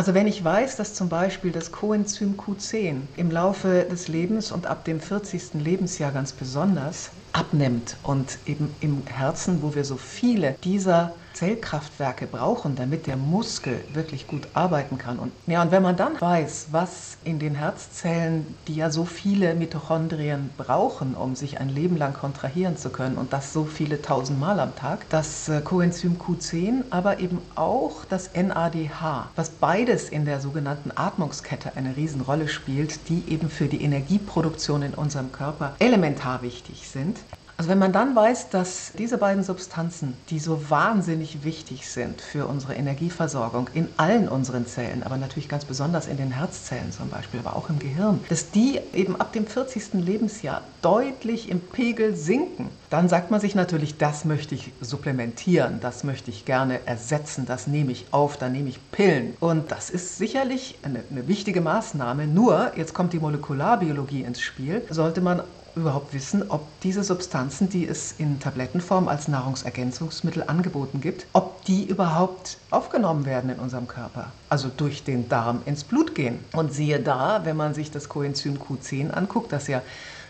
Also 0.00 0.14
wenn 0.14 0.26
ich 0.26 0.42
weiß, 0.42 0.76
dass 0.76 0.94
zum 0.94 1.10
Beispiel 1.10 1.52
das 1.52 1.72
Coenzym 1.72 2.36
Q10 2.38 3.02
im 3.18 3.30
Laufe 3.30 3.84
des 3.84 4.08
Lebens 4.08 4.50
und 4.50 4.66
ab 4.66 4.86
dem 4.86 4.98
40. 4.98 5.62
Lebensjahr 5.62 6.10
ganz 6.10 6.32
besonders 6.32 7.10
abnimmt 7.34 7.98
und 8.02 8.38
eben 8.46 8.74
im 8.80 9.02
Herzen, 9.04 9.60
wo 9.60 9.74
wir 9.74 9.84
so 9.84 9.98
viele 9.98 10.56
dieser 10.64 11.16
Zellkraftwerke 11.32 12.26
brauchen, 12.26 12.76
damit 12.76 13.06
der 13.06 13.16
Muskel 13.16 13.84
wirklich 13.92 14.26
gut 14.26 14.48
arbeiten 14.54 14.98
kann. 14.98 15.18
Und, 15.18 15.32
ja, 15.46 15.62
und 15.62 15.70
wenn 15.70 15.82
man 15.82 15.96
dann 15.96 16.20
weiß, 16.20 16.68
was 16.70 17.18
in 17.24 17.38
den 17.38 17.54
Herzzellen, 17.54 18.54
die 18.68 18.74
ja 18.74 18.90
so 18.90 19.04
viele 19.04 19.54
Mitochondrien 19.54 20.50
brauchen, 20.56 21.14
um 21.14 21.34
sich 21.34 21.60
ein 21.60 21.68
Leben 21.68 21.96
lang 21.96 22.14
kontrahieren 22.14 22.76
zu 22.76 22.90
können 22.90 23.16
und 23.16 23.32
das 23.32 23.52
so 23.52 23.64
viele 23.64 24.02
tausendmal 24.02 24.60
am 24.60 24.74
Tag, 24.74 25.08
das 25.08 25.48
äh, 25.48 25.60
Coenzym 25.60 26.18
Q10, 26.18 26.84
aber 26.90 27.20
eben 27.20 27.40
auch 27.54 28.04
das 28.04 28.30
NADH, 28.34 29.30
was 29.34 29.50
beides 29.50 30.08
in 30.08 30.24
der 30.24 30.40
sogenannten 30.40 30.90
Atmungskette 30.94 31.76
eine 31.76 31.96
Riesenrolle 31.96 32.48
spielt, 32.48 33.08
die 33.08 33.24
eben 33.28 33.50
für 33.50 33.66
die 33.66 33.82
Energieproduktion 33.82 34.82
in 34.82 34.94
unserem 34.94 35.32
Körper 35.32 35.74
elementar 35.78 36.42
wichtig 36.42 36.88
sind, 36.88 37.20
also 37.60 37.68
wenn 37.68 37.78
man 37.78 37.92
dann 37.92 38.16
weiß, 38.16 38.48
dass 38.48 38.92
diese 38.96 39.18
beiden 39.18 39.42
Substanzen, 39.42 40.16
die 40.30 40.38
so 40.38 40.70
wahnsinnig 40.70 41.44
wichtig 41.44 41.90
sind 41.90 42.22
für 42.22 42.46
unsere 42.46 42.72
Energieversorgung 42.72 43.68
in 43.74 43.86
allen 43.98 44.30
unseren 44.30 44.66
Zellen, 44.66 45.02
aber 45.02 45.18
natürlich 45.18 45.46
ganz 45.46 45.66
besonders 45.66 46.06
in 46.06 46.16
den 46.16 46.30
Herzzellen 46.30 46.90
zum 46.90 47.10
Beispiel, 47.10 47.40
aber 47.40 47.56
auch 47.56 47.68
im 47.68 47.78
Gehirn, 47.78 48.20
dass 48.30 48.50
die 48.50 48.80
eben 48.94 49.20
ab 49.20 49.34
dem 49.34 49.46
40. 49.46 49.92
Lebensjahr 49.92 50.62
deutlich 50.80 51.50
im 51.50 51.60
Pegel 51.60 52.16
sinken, 52.16 52.70
dann 52.88 53.10
sagt 53.10 53.30
man 53.30 53.42
sich 53.42 53.54
natürlich, 53.54 53.98
das 53.98 54.24
möchte 54.24 54.54
ich 54.54 54.72
supplementieren, 54.80 55.80
das 55.82 56.02
möchte 56.02 56.30
ich 56.30 56.46
gerne 56.46 56.80
ersetzen, 56.86 57.44
das 57.44 57.66
nehme 57.66 57.92
ich 57.92 58.06
auf, 58.10 58.38
da 58.38 58.48
nehme 58.48 58.70
ich 58.70 58.78
Pillen. 58.90 59.36
Und 59.38 59.70
das 59.70 59.90
ist 59.90 60.16
sicherlich 60.16 60.78
eine, 60.82 61.04
eine 61.10 61.28
wichtige 61.28 61.60
Maßnahme. 61.60 62.26
Nur, 62.26 62.72
jetzt 62.76 62.94
kommt 62.94 63.12
die 63.12 63.18
Molekularbiologie 63.18 64.22
ins 64.22 64.40
Spiel, 64.40 64.82
sollte 64.88 65.20
man 65.20 65.42
überhaupt 65.76 66.12
wissen, 66.14 66.50
ob 66.50 66.66
diese 66.82 67.04
Substanzen, 67.04 67.68
die 67.68 67.86
es 67.86 68.14
in 68.18 68.40
Tablettenform 68.40 69.08
als 69.08 69.28
Nahrungsergänzungsmittel 69.28 70.44
angeboten 70.46 71.00
gibt, 71.00 71.26
ob 71.32 71.64
die 71.64 71.84
überhaupt 71.84 72.58
aufgenommen 72.70 73.26
werden 73.26 73.50
in 73.50 73.58
unserem 73.58 73.88
Körper, 73.88 74.32
also 74.48 74.68
durch 74.74 75.04
den 75.04 75.28
Darm 75.28 75.62
ins 75.66 75.84
Blut 75.84 76.14
gehen. 76.14 76.38
Und 76.52 76.72
siehe 76.72 77.00
da, 77.00 77.40
wenn 77.44 77.56
man 77.56 77.74
sich 77.74 77.90
das 77.90 78.08
Coenzym 78.08 78.58
Q10 78.58 79.10
anguckt, 79.10 79.52
das 79.52 79.68
ja 79.68 79.82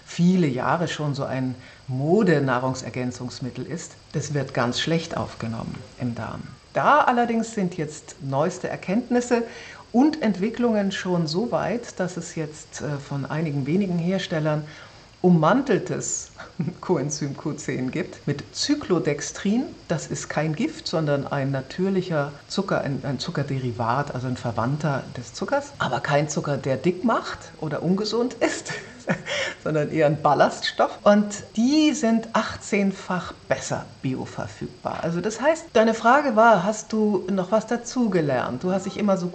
viele 0.07 0.47
Jahre 0.47 0.89
schon 0.89 1.15
so 1.15 1.25
ein 1.25 1.55
Modenahrungsergänzungsmittel 1.89 3.67
ist, 3.67 3.93
das 4.13 4.35
wird 4.35 4.55
ganz 4.55 4.81
schlecht 4.81 5.17
aufgenommen 5.17 5.77
im 6.01 6.15
Darm. 6.15 6.43
Da 6.73 7.01
allerdings 7.01 7.55
sind 7.55 7.77
jetzt 7.77 8.17
neueste 8.23 8.69
Erkenntnisse 8.69 9.43
und 9.93 10.23
Entwicklungen 10.23 10.93
schon 10.93 11.27
so 11.27 11.51
weit, 11.51 11.99
dass 11.99 12.17
es 12.17 12.35
jetzt 12.37 12.81
äh, 12.81 12.99
von 12.99 13.27
einigen 13.27 13.67
wenigen 13.67 13.99
Herstellern 13.99 14.65
ummanteltes 15.23 16.33
Coenzym 16.81 17.35
Q10 17.37 17.91
gibt 17.91 18.27
mit 18.27 18.43
Cyclodextrin. 18.55 19.65
Das 19.89 20.07
ist 20.07 20.29
kein 20.29 20.55
Gift, 20.55 20.87
sondern 20.87 21.27
ein 21.27 21.50
natürlicher 21.50 22.33
Zucker, 22.47 22.81
ein, 22.81 23.00
ein, 23.05 23.19
Zuckerderivat, 23.19 24.15
also 24.15 24.29
ein 24.29 24.37
Verwandter 24.37 25.05
des 25.17 25.35
Zuckers. 25.35 25.73
Aber 25.79 26.00
kein 26.00 26.29
Zucker, 26.29 26.57
der 26.57 26.77
dick 26.77 27.05
macht 27.05 27.53
oder 27.59 27.83
ungesund 27.83 28.35
ist, 28.35 28.73
sondern 29.64 29.90
eher 29.90 30.07
ein 30.07 30.21
Ballaststoff. 30.21 30.99
Und 31.05 31.45
die 31.57 31.93
sind 31.93 32.29
18-fach 32.29 33.33
besser 33.49 33.85
bioverfügbar. 34.02 35.00
Also 35.02 35.21
das 35.21 35.40
heißt, 35.40 35.67
deine 35.73 35.95
Frage 35.95 36.37
war, 36.37 36.64
hast 36.64 36.93
du 36.93 37.26
noch 37.31 37.52
was 37.52 37.67
dazugelernt? 37.67 38.62
Du 38.62 38.73
hast 38.73 38.87
dich 38.87 38.97
immer 38.97 39.17
so 39.17 39.33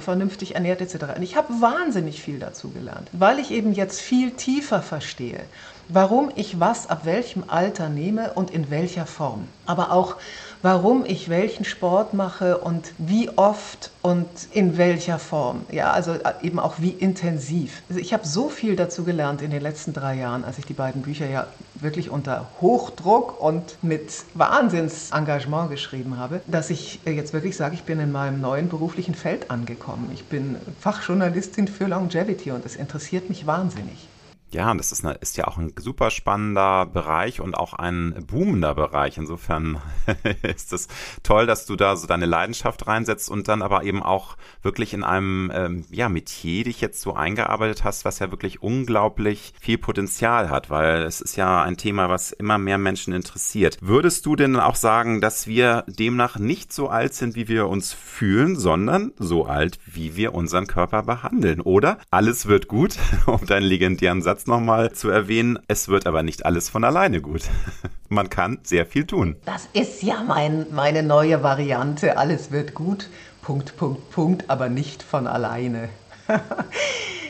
vernünftig 0.00 0.54
ernährt 0.54 0.80
etc. 0.80 1.16
Und 1.16 1.22
ich 1.22 1.36
habe 1.36 1.60
wahnsinnig 1.60 2.22
viel 2.22 2.38
dazugelernt, 2.38 3.08
weil 3.12 3.38
ich 3.38 3.50
eben 3.50 3.72
jetzt 3.72 4.00
viel 4.00 4.32
tiefer 4.32 4.82
verstehe, 4.82 5.40
warum 5.88 6.30
ich 6.34 6.60
was 6.60 6.88
ab 6.88 7.04
welchem 7.04 7.44
Alter 7.48 7.88
nehme 7.88 8.32
und 8.34 8.50
in 8.50 8.70
welcher 8.70 9.06
Form. 9.06 9.48
Aber 9.66 9.92
auch 9.92 10.16
warum 10.62 11.04
ich 11.04 11.28
welchen 11.28 11.64
Sport 11.64 12.14
mache 12.14 12.58
und 12.58 12.92
wie 12.98 13.28
oft 13.36 13.90
und 14.00 14.28
in 14.52 14.78
welcher 14.78 15.18
Form. 15.18 15.62
Ja, 15.70 15.90
also 15.90 16.12
äh, 16.12 16.32
eben 16.42 16.58
auch 16.58 16.76
wie 16.78 16.90
intensiv. 16.90 17.82
Also 17.88 18.00
ich 18.00 18.12
habe 18.12 18.26
so 18.26 18.48
viel 18.48 18.76
dazu 18.76 19.04
gelernt 19.04 19.42
in 19.42 19.50
den 19.50 19.60
letzten 19.60 19.92
drei 19.92 20.14
Jahren, 20.14 20.44
als 20.44 20.58
ich 20.58 20.64
die 20.64 20.72
beiden 20.72 21.02
Bücher 21.02 21.28
ja 21.28 21.46
wirklich 21.74 22.10
unter 22.10 22.48
Hochdruck 22.60 23.40
und 23.40 23.76
mit 23.82 24.24
Wahnsinnsengagement 24.34 25.70
geschrieben 25.70 26.16
habe, 26.16 26.40
dass 26.46 26.70
ich 26.70 27.00
äh, 27.06 27.10
jetzt 27.10 27.32
wirklich 27.32 27.56
sage, 27.56 27.74
ich 27.74 27.82
bin 27.82 28.00
in 28.00 28.12
meinem 28.12 28.40
neuen 28.40 28.68
beruflichen 28.68 29.14
Feld 29.14 29.50
angekommen. 29.50 30.10
Ich 30.14 30.24
bin 30.24 30.56
Fachjournalistin 30.80 31.68
für 31.68 31.86
Longevity 31.86 32.52
und 32.52 32.64
es 32.64 32.76
interessiert 32.76 33.28
mich 33.28 33.46
wahnsinnig. 33.46 34.08
Ja, 34.52 34.74
das 34.74 34.92
ist, 34.92 35.04
eine, 35.04 35.14
ist 35.14 35.38
ja 35.38 35.46
auch 35.46 35.56
ein 35.56 35.72
super 35.78 36.10
spannender 36.10 36.84
Bereich 36.84 37.40
und 37.40 37.54
auch 37.54 37.72
ein 37.72 38.24
boomender 38.26 38.74
Bereich. 38.74 39.16
Insofern 39.16 39.80
ist 40.42 40.74
es 40.74 40.88
toll, 41.22 41.46
dass 41.46 41.64
du 41.64 41.74
da 41.74 41.96
so 41.96 42.06
deine 42.06 42.26
Leidenschaft 42.26 42.86
reinsetzt 42.86 43.30
und 43.30 43.48
dann 43.48 43.62
aber 43.62 43.84
eben 43.84 44.02
auch 44.02 44.36
wirklich 44.60 44.92
in 44.92 45.04
einem 45.04 45.50
ähm, 45.54 45.84
ja, 45.90 46.10
Metier 46.10 46.64
dich 46.64 46.82
jetzt 46.82 47.00
so 47.00 47.14
eingearbeitet 47.14 47.82
hast, 47.84 48.04
was 48.04 48.18
ja 48.18 48.30
wirklich 48.30 48.62
unglaublich 48.62 49.54
viel 49.58 49.78
Potenzial 49.78 50.50
hat, 50.50 50.68
weil 50.68 51.02
es 51.02 51.22
ist 51.22 51.36
ja 51.36 51.62
ein 51.62 51.78
Thema, 51.78 52.10
was 52.10 52.32
immer 52.32 52.58
mehr 52.58 52.78
Menschen 52.78 53.14
interessiert. 53.14 53.78
Würdest 53.80 54.26
du 54.26 54.36
denn 54.36 54.56
auch 54.56 54.76
sagen, 54.76 55.22
dass 55.22 55.46
wir 55.46 55.84
demnach 55.86 56.38
nicht 56.38 56.74
so 56.74 56.88
alt 56.88 57.14
sind, 57.14 57.36
wie 57.36 57.48
wir 57.48 57.68
uns 57.68 57.94
fühlen, 57.94 58.56
sondern 58.56 59.12
so 59.18 59.46
alt, 59.46 59.78
wie 59.86 60.14
wir 60.14 60.34
unseren 60.34 60.66
Körper 60.66 61.04
behandeln? 61.04 61.62
Oder 61.62 61.96
alles 62.10 62.46
wird 62.46 62.68
gut, 62.68 62.98
um 63.26 63.46
deinen 63.46 63.64
legendären 63.64 64.20
Satz 64.20 64.41
Satz 64.42 64.46
nochmal 64.48 64.92
zu 64.92 65.08
erwähnen. 65.08 65.58
Es 65.68 65.88
wird 65.88 66.06
aber 66.06 66.22
nicht 66.24 66.44
alles 66.44 66.68
von 66.68 66.82
alleine 66.82 67.20
gut. 67.20 67.42
Man 68.08 68.28
kann 68.28 68.58
sehr 68.64 68.86
viel 68.86 69.06
tun. 69.06 69.36
Das 69.44 69.68
ist 69.72 70.02
ja 70.02 70.24
mein, 70.26 70.66
meine 70.72 71.04
neue 71.04 71.42
Variante. 71.42 72.16
Alles 72.16 72.50
wird 72.50 72.74
gut. 72.74 73.08
Punkt, 73.40 73.76
Punkt, 73.76 74.10
Punkt, 74.10 74.50
aber 74.50 74.68
nicht 74.68 75.02
von 75.02 75.26
alleine. 75.26 75.88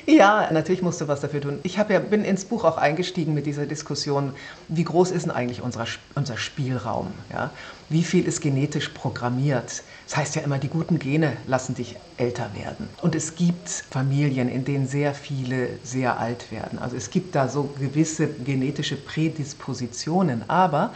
Ja, 0.04 0.48
natürlich 0.50 0.82
musst 0.82 1.00
du 1.00 1.06
was 1.06 1.20
dafür 1.20 1.40
tun. 1.40 1.60
Ich 1.62 1.76
ja, 1.76 1.84
bin 1.84 2.24
ins 2.24 2.44
Buch 2.44 2.64
auch 2.64 2.76
eingestiegen 2.76 3.34
mit 3.34 3.46
dieser 3.46 3.66
Diskussion, 3.66 4.34
wie 4.66 4.82
groß 4.82 5.12
ist 5.12 5.26
denn 5.26 5.30
eigentlich 5.30 5.62
unser, 5.62 5.86
unser 6.16 6.36
Spielraum? 6.36 7.12
Ja? 7.32 7.50
Wie 7.92 8.04
viel 8.04 8.26
ist 8.26 8.40
genetisch 8.40 8.88
programmiert? 8.88 9.84
Das 10.06 10.16
heißt 10.16 10.34
ja 10.36 10.40
immer, 10.42 10.58
die 10.58 10.70
guten 10.70 10.98
Gene 10.98 11.36
lassen 11.46 11.74
dich 11.74 11.96
älter 12.16 12.54
werden. 12.54 12.88
Und 13.02 13.14
es 13.14 13.34
gibt 13.34 13.68
Familien, 13.68 14.48
in 14.48 14.64
denen 14.64 14.86
sehr 14.86 15.12
viele 15.14 15.78
sehr 15.82 16.18
alt 16.18 16.50
werden. 16.50 16.78
Also 16.78 16.96
es 16.96 17.10
gibt 17.10 17.34
da 17.34 17.48
so 17.48 17.64
gewisse 17.78 18.28
genetische 18.28 18.96
Prädispositionen. 18.96 20.48
Aber 20.48 20.94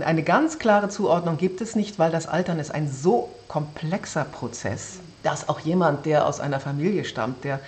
Eine 0.00 0.22
ganz 0.22 0.58
klare 0.60 0.88
Zuordnung 0.88 1.38
gibt 1.38 1.60
es 1.60 1.74
nicht, 1.74 1.98
weil 1.98 2.12
das 2.12 2.28
Altern 2.28 2.60
ist 2.60 2.70
ein 2.72 2.88
so 2.88 3.44
komplexer 3.48 4.24
Prozess, 4.24 5.00
dass 5.22 5.48
auch 5.48 5.60
jemand, 5.60 6.06
der 6.06 6.26
aus 6.26 6.38
einer 6.40 6.60
Familie 6.60 7.04
stammt, 7.04 7.42
der 7.44 7.60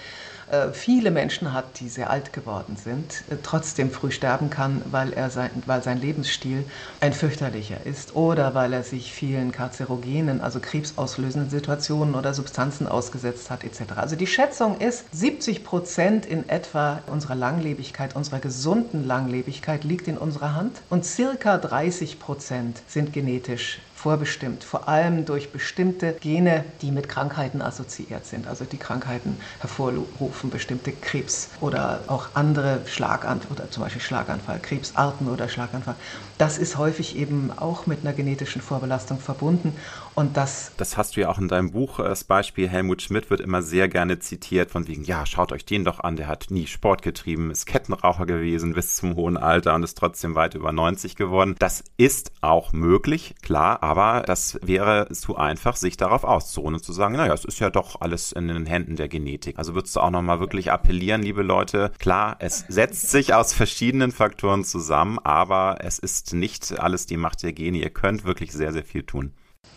viele 0.72 1.10
Menschen 1.10 1.52
hat, 1.52 1.80
die 1.80 1.88
sehr 1.88 2.10
alt 2.10 2.32
geworden 2.32 2.76
sind, 2.76 3.22
äh, 3.30 3.36
trotzdem 3.42 3.90
früh 3.90 4.10
sterben 4.10 4.50
kann, 4.50 4.82
weil, 4.90 5.12
er 5.12 5.30
sein, 5.30 5.50
weil 5.66 5.82
sein 5.82 6.00
Lebensstil 6.00 6.64
ein 7.00 7.12
fürchterlicher 7.12 7.84
ist 7.84 8.16
oder 8.16 8.54
weil 8.54 8.72
er 8.72 8.82
sich 8.82 9.12
vielen 9.12 9.52
karzinogenen, 9.52 10.40
also 10.40 10.60
krebsauslösenden 10.60 11.50
Situationen 11.50 12.14
oder 12.14 12.34
Substanzen 12.34 12.86
ausgesetzt 12.88 13.50
hat 13.50 13.64
etc. 13.64 13.92
Also 13.96 14.16
die 14.16 14.26
Schätzung 14.26 14.78
ist, 14.78 15.04
70 15.12 15.64
Prozent 15.64 16.26
in 16.26 16.48
etwa 16.48 17.00
unserer 17.06 17.34
Langlebigkeit, 17.36 18.16
unserer 18.16 18.40
gesunden 18.40 19.04
Langlebigkeit 19.04 19.84
liegt 19.84 20.08
in 20.08 20.18
unserer 20.18 20.54
Hand 20.54 20.82
und 20.90 21.04
circa 21.04 21.58
30 21.58 22.18
Prozent 22.18 22.82
sind 22.88 23.12
genetisch 23.12 23.80
vorbestimmt, 24.00 24.64
vor 24.64 24.88
allem 24.88 25.26
durch 25.26 25.52
bestimmte 25.52 26.14
Gene, 26.14 26.64
die 26.80 26.90
mit 26.90 27.08
Krankheiten 27.08 27.60
assoziiert 27.60 28.24
sind, 28.24 28.46
also 28.46 28.64
die 28.64 28.78
Krankheiten 28.78 29.36
hervorrufen, 29.58 30.48
bestimmte 30.48 30.92
Krebs 30.92 31.50
oder 31.60 32.00
auch 32.06 32.28
andere 32.32 32.80
Schlaganfall 32.86 33.50
oder 33.50 33.70
zum 33.70 33.82
Beispiel 33.82 34.00
Schlaganfall, 34.00 34.58
Krebsarten 34.60 35.28
oder 35.28 35.50
Schlaganfall. 35.50 35.96
Das 36.38 36.56
ist 36.56 36.78
häufig 36.78 37.16
eben 37.16 37.50
auch 37.54 37.86
mit 37.86 38.00
einer 38.00 38.14
genetischen 38.14 38.62
Vorbelastung 38.62 39.18
verbunden 39.18 39.76
und 40.14 40.36
das. 40.36 40.72
Das 40.78 40.96
hast 40.96 41.16
du 41.16 41.20
ja 41.20 41.28
auch 41.28 41.38
in 41.38 41.48
deinem 41.48 41.70
Buch. 41.70 41.98
Das 41.98 42.24
Beispiel 42.24 42.68
Helmut 42.68 43.02
Schmidt 43.02 43.28
wird 43.28 43.40
immer 43.40 43.60
sehr 43.60 43.88
gerne 43.88 44.18
zitiert 44.18 44.70
von 44.70 44.88
wegen, 44.88 45.04
ja, 45.04 45.26
schaut 45.26 45.52
euch 45.52 45.66
den 45.66 45.84
doch 45.84 46.00
an, 46.00 46.16
der 46.16 46.26
hat 46.26 46.46
nie 46.48 46.66
Sport 46.66 47.02
getrieben, 47.02 47.50
ist 47.50 47.66
Kettenraucher 47.66 48.24
gewesen 48.24 48.72
bis 48.72 48.96
zum 48.96 49.14
hohen 49.14 49.36
Alter 49.36 49.74
und 49.74 49.82
ist 49.82 49.98
trotzdem 49.98 50.34
weit 50.34 50.54
über 50.54 50.72
90 50.72 51.16
geworden. 51.16 51.54
Das 51.58 51.84
ist 51.98 52.32
auch 52.40 52.72
möglich, 52.72 53.34
klar, 53.42 53.82
aber 53.82 53.89
das 54.22 54.58
wäre 54.62 55.08
zu 55.10 55.36
einfach, 55.36 55.76
sich 55.76 55.96
darauf 55.96 56.24
auszuruhen 56.24 56.74
und 56.74 56.84
zu 56.84 56.92
sagen, 56.92 57.16
naja, 57.16 57.32
es 57.34 57.44
ist 57.44 57.58
ja 57.60 57.70
doch 57.70 58.00
alles 58.00 58.32
in 58.32 58.48
den 58.48 58.66
Händen 58.66 58.96
der 58.96 59.08
Genetik. 59.08 59.58
Also 59.58 59.74
würdest 59.74 59.96
du 59.96 60.00
auch 60.00 60.10
nochmal 60.10 60.40
wirklich 60.40 60.70
appellieren, 60.70 61.22
liebe 61.22 61.42
Leute, 61.42 61.90
klar, 61.98 62.36
es 62.38 62.64
setzt 62.68 63.10
sich 63.10 63.34
aus 63.34 63.52
verschiedenen 63.52 64.12
Faktoren 64.12 64.64
zusammen, 64.64 65.18
aber 65.18 65.78
es 65.80 65.98
ist 65.98 66.34
nicht 66.34 66.78
alles 66.78 67.06
die 67.06 67.16
Macht 67.16 67.42
der 67.42 67.52
Gene. 67.52 67.78
Ihr 67.78 67.90
könnt 67.90 68.24
wirklich 68.24 68.52
sehr, 68.52 68.72
sehr 68.72 68.84
viel 68.84 69.02
tun. 69.02 69.32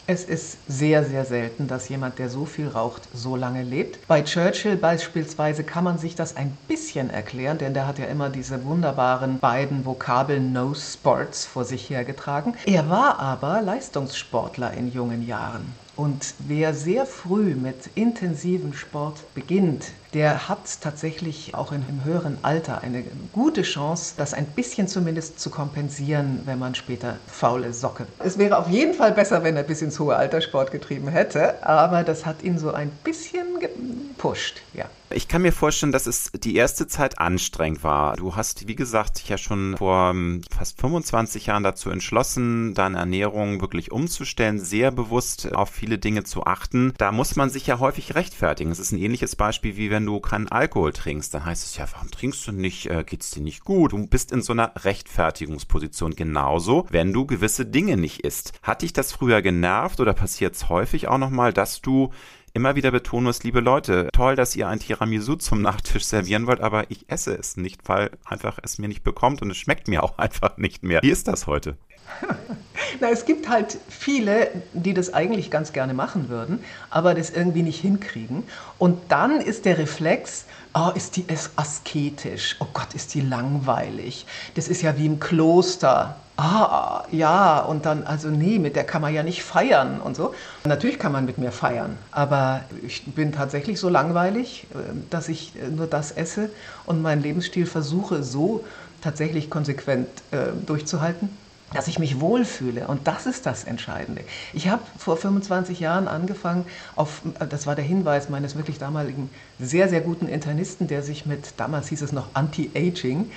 Es 0.05 0.25
ist 0.25 0.57
sehr, 0.67 1.05
sehr 1.05 1.24
selten, 1.24 1.67
dass 1.67 1.88
jemand, 1.88 2.19
der 2.19 2.27
so 2.27 2.43
viel 2.43 2.67
raucht, 2.67 3.03
so 3.13 3.38
lange 3.38 3.63
lebt. 3.63 4.05
Bei 4.05 4.22
Churchill 4.22 4.75
beispielsweise 4.75 5.63
kann 5.63 5.86
man 5.86 5.98
sich 5.98 6.13
das 6.13 6.36
ein 6.36 6.57
bisschen 6.67 7.10
erklären, 7.10 7.57
denn 7.57 7.74
der 7.74 7.88
hat 7.88 8.00
ja 8.00 8.05
immer 8.05 8.29
diese 8.29 8.65
wunderbaren 8.65 9.39
beiden 9.39 9.86
Vokabeln 9.86 10.51
No 10.51 10.74
Sports 10.74 11.45
vor 11.45 11.63
sich 11.63 11.89
hergetragen. 11.89 12.55
Er 12.65 12.89
war 12.89 13.17
aber 13.19 13.62
Leistungssportler 13.62 14.74
in 14.74 14.91
jungen 14.91 15.25
Jahren. 15.25 15.74
Und 15.95 16.33
wer 16.39 16.74
sehr 16.74 17.05
früh 17.05 17.55
mit 17.55 17.89
intensivem 17.95 18.74
Sport 18.74 19.24
beginnt, 19.33 19.86
der 20.13 20.48
hat 20.48 20.82
tatsächlich 20.82 21.55
auch 21.55 21.72
in, 21.72 21.84
im 21.89 22.03
höheren 22.03 22.38
Alter 22.43 22.82
eine 22.82 23.03
gute 23.32 23.63
Chance, 23.63 24.13
das 24.17 24.34
ein 24.34 24.46
bisschen 24.48 24.88
zumindest 24.88 25.39
zu 25.39 25.50
kompensieren, 25.50 26.41
wenn 26.46 26.60
man 26.60 26.75
später 26.75 27.17
faule 27.25 27.74
Socke. 27.74 28.08
Es 28.20 28.38
wäre 28.38 28.58
auf 28.58 28.70
jeden 28.70 28.93
Fall 28.93 29.12
besser, 29.12 29.43
wenn 29.43 29.58
er 29.58 29.63
bis 29.63 29.82
ins 29.82 30.00
hohe 30.00 30.15
Alter 30.15 30.41
Sport 30.41 30.72
getrieben 30.72 31.08
hätte, 31.08 31.65
aber 31.65 32.03
das 32.03 32.25
hat 32.25 32.43
ihn 32.43 32.58
so 32.58 32.72
ein 32.72 32.91
bisschen 33.03 33.60
gepusht, 33.60 34.62
ja. 34.74 34.86
Ich 35.13 35.27
kann 35.27 35.41
mir 35.43 35.51
vorstellen, 35.51 35.91
dass 35.91 36.08
es 36.08 36.32
die 36.32 36.55
erste 36.55 36.88
Zeit 36.88 37.20
anstrengend 37.20 37.84
war. 37.84 38.15
Du 38.15 38.36
hast, 38.36 38.67
wie 38.67 38.75
gesagt, 38.75 39.20
dich 39.20 39.29
ja 39.29 39.38
schon 39.38 39.75
vor 39.77 40.10
ähm, 40.12 40.41
fast 40.50 40.79
25 40.79 41.48
Jahren 41.48 41.63
dazu 41.63 41.89
entschlossen, 41.89 42.74
deine 42.74 42.98
Ernährung 42.98 43.62
wirklich 43.62 43.91
umzustellen, 43.91 44.60
sehr 44.60 44.91
bewusst 44.91 45.53
auf 45.53 45.70
viele 45.70 45.98
Dinge 45.98 46.24
zu 46.24 46.46
achten. 46.46 46.93
Da 46.98 47.12
muss 47.12 47.36
man 47.36 47.50
sich 47.50 47.67
ja 47.67 47.79
häufig 47.79 48.15
rechtfertigen. 48.15 48.72
Es 48.72 48.79
ist 48.79 48.91
ein 48.91 49.00
ähnliches 49.00 49.36
Beispiel, 49.36 49.77
wie 49.77 49.91
wenn 49.91 50.05
du 50.05 50.20
keinen 50.20 50.48
Alkohol 50.48 50.93
trinkst. 50.93 51.34
Dann 51.34 51.46
heißt 51.46 51.63
es 51.63 51.77
ja, 51.77 51.86
warum 51.91 52.10
trinkst 52.10 52.48
du 52.48 52.51
nicht? 52.51 52.88
Äh, 52.88 53.03
geht's 53.05 53.32
dir 53.32 53.41
nicht 53.41 53.63
gut? 53.63 53.91
Du 53.91 54.08
bist 54.08 54.32
in 54.32 54.41
so 54.41 54.53
einer 54.53 54.74
Rechtfertigungsposition. 54.84 56.15
Genauso, 56.15 56.88
wenn 56.89 57.13
du 57.13 57.25
gewisse 57.25 57.65
Dinge 57.65 57.98
nicht 57.98 58.22
isst. 58.22 58.53
Hat 58.63 58.82
dich 58.82 58.93
das 58.93 59.12
früher 59.12 59.41
genervt 59.41 60.00
oder 60.00 60.13
passiert 60.13 60.55
es 60.55 60.70
häufig 60.70 61.08
auch 61.08 61.17
nochmal, 61.17 61.53
dass 61.53 61.82
du 61.82 62.12
immer 62.53 62.75
wieder 62.75 62.91
betonen 62.91 63.25
muss, 63.25 63.43
liebe 63.43 63.60
Leute, 63.60 64.10
toll, 64.13 64.36
dass 64.36 64.55
ihr 64.55 64.67
ein 64.67 64.79
Tiramisu 64.79 65.36
zum 65.36 65.61
Nachtisch 65.61 66.05
servieren 66.05 66.48
wollt, 66.48 66.61
aber 66.61 66.89
ich 66.89 67.09
esse 67.09 67.33
es 67.35 67.57
nicht, 67.57 67.87
weil 67.89 68.11
einfach 68.25 68.59
es 68.61 68.77
mir 68.77 68.87
nicht 68.87 69.03
bekommt 69.03 69.42
und 69.42 69.50
es 69.50 69.57
schmeckt 69.57 69.87
mir 69.87 70.03
auch 70.03 70.18
einfach 70.18 70.57
nicht 70.57 70.83
mehr. 70.83 71.01
Wie 71.01 71.09
ist 71.09 71.27
das 71.27 71.48
heute? 71.48 71.77
Na, 73.00 73.09
es 73.09 73.25
gibt 73.25 73.50
halt 73.50 73.77
viele, 73.89 74.51
die 74.74 74.94
das 74.94 75.13
eigentlich 75.13 75.50
ganz 75.50 75.74
gerne 75.74 75.94
machen 75.94 76.29
würden, 76.29 76.63
aber 76.89 77.16
das 77.16 77.31
irgendwie 77.31 77.63
nicht 77.63 77.81
hinkriegen. 77.81 78.44
Und 78.77 79.00
dann 79.09 79.42
ist 79.42 79.66
der 79.66 79.77
Reflex, 79.77 80.46
oh, 80.74 80.92
ist 80.94 81.16
die 81.16 81.25
asketisch, 81.55 82.57
oh 82.59 82.68
Gott, 82.74 82.94
ist 82.94 83.13
die 83.13 83.22
langweilig. 83.22 84.25
Das 84.53 84.68
ist 84.68 84.81
ja 84.81 84.98
wie 84.98 85.05
im 85.05 85.20
Kloster. 85.20 86.18
Ah, 86.35 87.03
ja, 87.11 87.59
und 87.59 87.85
dann, 87.85 88.03
also 88.03 88.29
nee, 88.29 88.57
mit 88.57 88.75
der 88.75 88.85
kann 88.85 89.03
man 89.03 89.13
ja 89.13 89.22
nicht 89.22 89.43
feiern 89.43 90.01
und 90.01 90.15
so. 90.15 90.33
Natürlich 90.65 90.98
kann 90.98 91.11
man 91.11 91.25
mit 91.25 91.37
mir 91.37 91.51
feiern, 91.51 91.96
aber 92.11 92.61
ich 92.81 93.05
bin 93.05 93.31
tatsächlich 93.31 93.79
so 93.79 93.87
langweilig, 93.87 94.65
äh, 94.74 94.77
dass 95.11 95.29
ich 95.29 95.53
äh, 95.55 95.67
nur 95.67 95.85
das 95.85 96.11
esse 96.11 96.50
und 96.87 97.03
meinen 97.03 97.22
Lebensstil 97.22 97.67
versuche 97.67 98.24
so 98.24 98.63
tatsächlich 99.01 99.51
konsequent 99.51 100.07
äh, 100.31 100.48
durchzuhalten 100.65 101.29
dass 101.74 101.87
ich 101.87 102.00
mich 102.00 102.19
wohlfühle. 102.19 102.87
Und 102.87 103.07
das 103.07 103.25
ist 103.25 103.46
das 103.46 103.63
Entscheidende. 103.63 104.24
Ich 104.53 104.67
habe 104.67 104.83
vor 104.98 105.17
25 105.17 105.79
Jahren 105.79 106.07
angefangen, 106.07 106.65
auf, 106.96 107.22
das 107.50 107.65
war 107.65 107.75
der 107.75 107.83
Hinweis 107.83 108.29
meines 108.29 108.55
wirklich 108.55 108.77
damaligen 108.77 109.29
sehr, 109.59 109.89
sehr 109.89 110.01
guten 110.01 110.27
Internisten, 110.27 110.87
der 110.87 111.01
sich 111.01 111.25
mit, 111.25 111.55
damals 111.57 111.87
hieß 111.87 112.03
es 112.03 112.11
noch 112.11 112.27
Anti-Aging, 112.33 113.31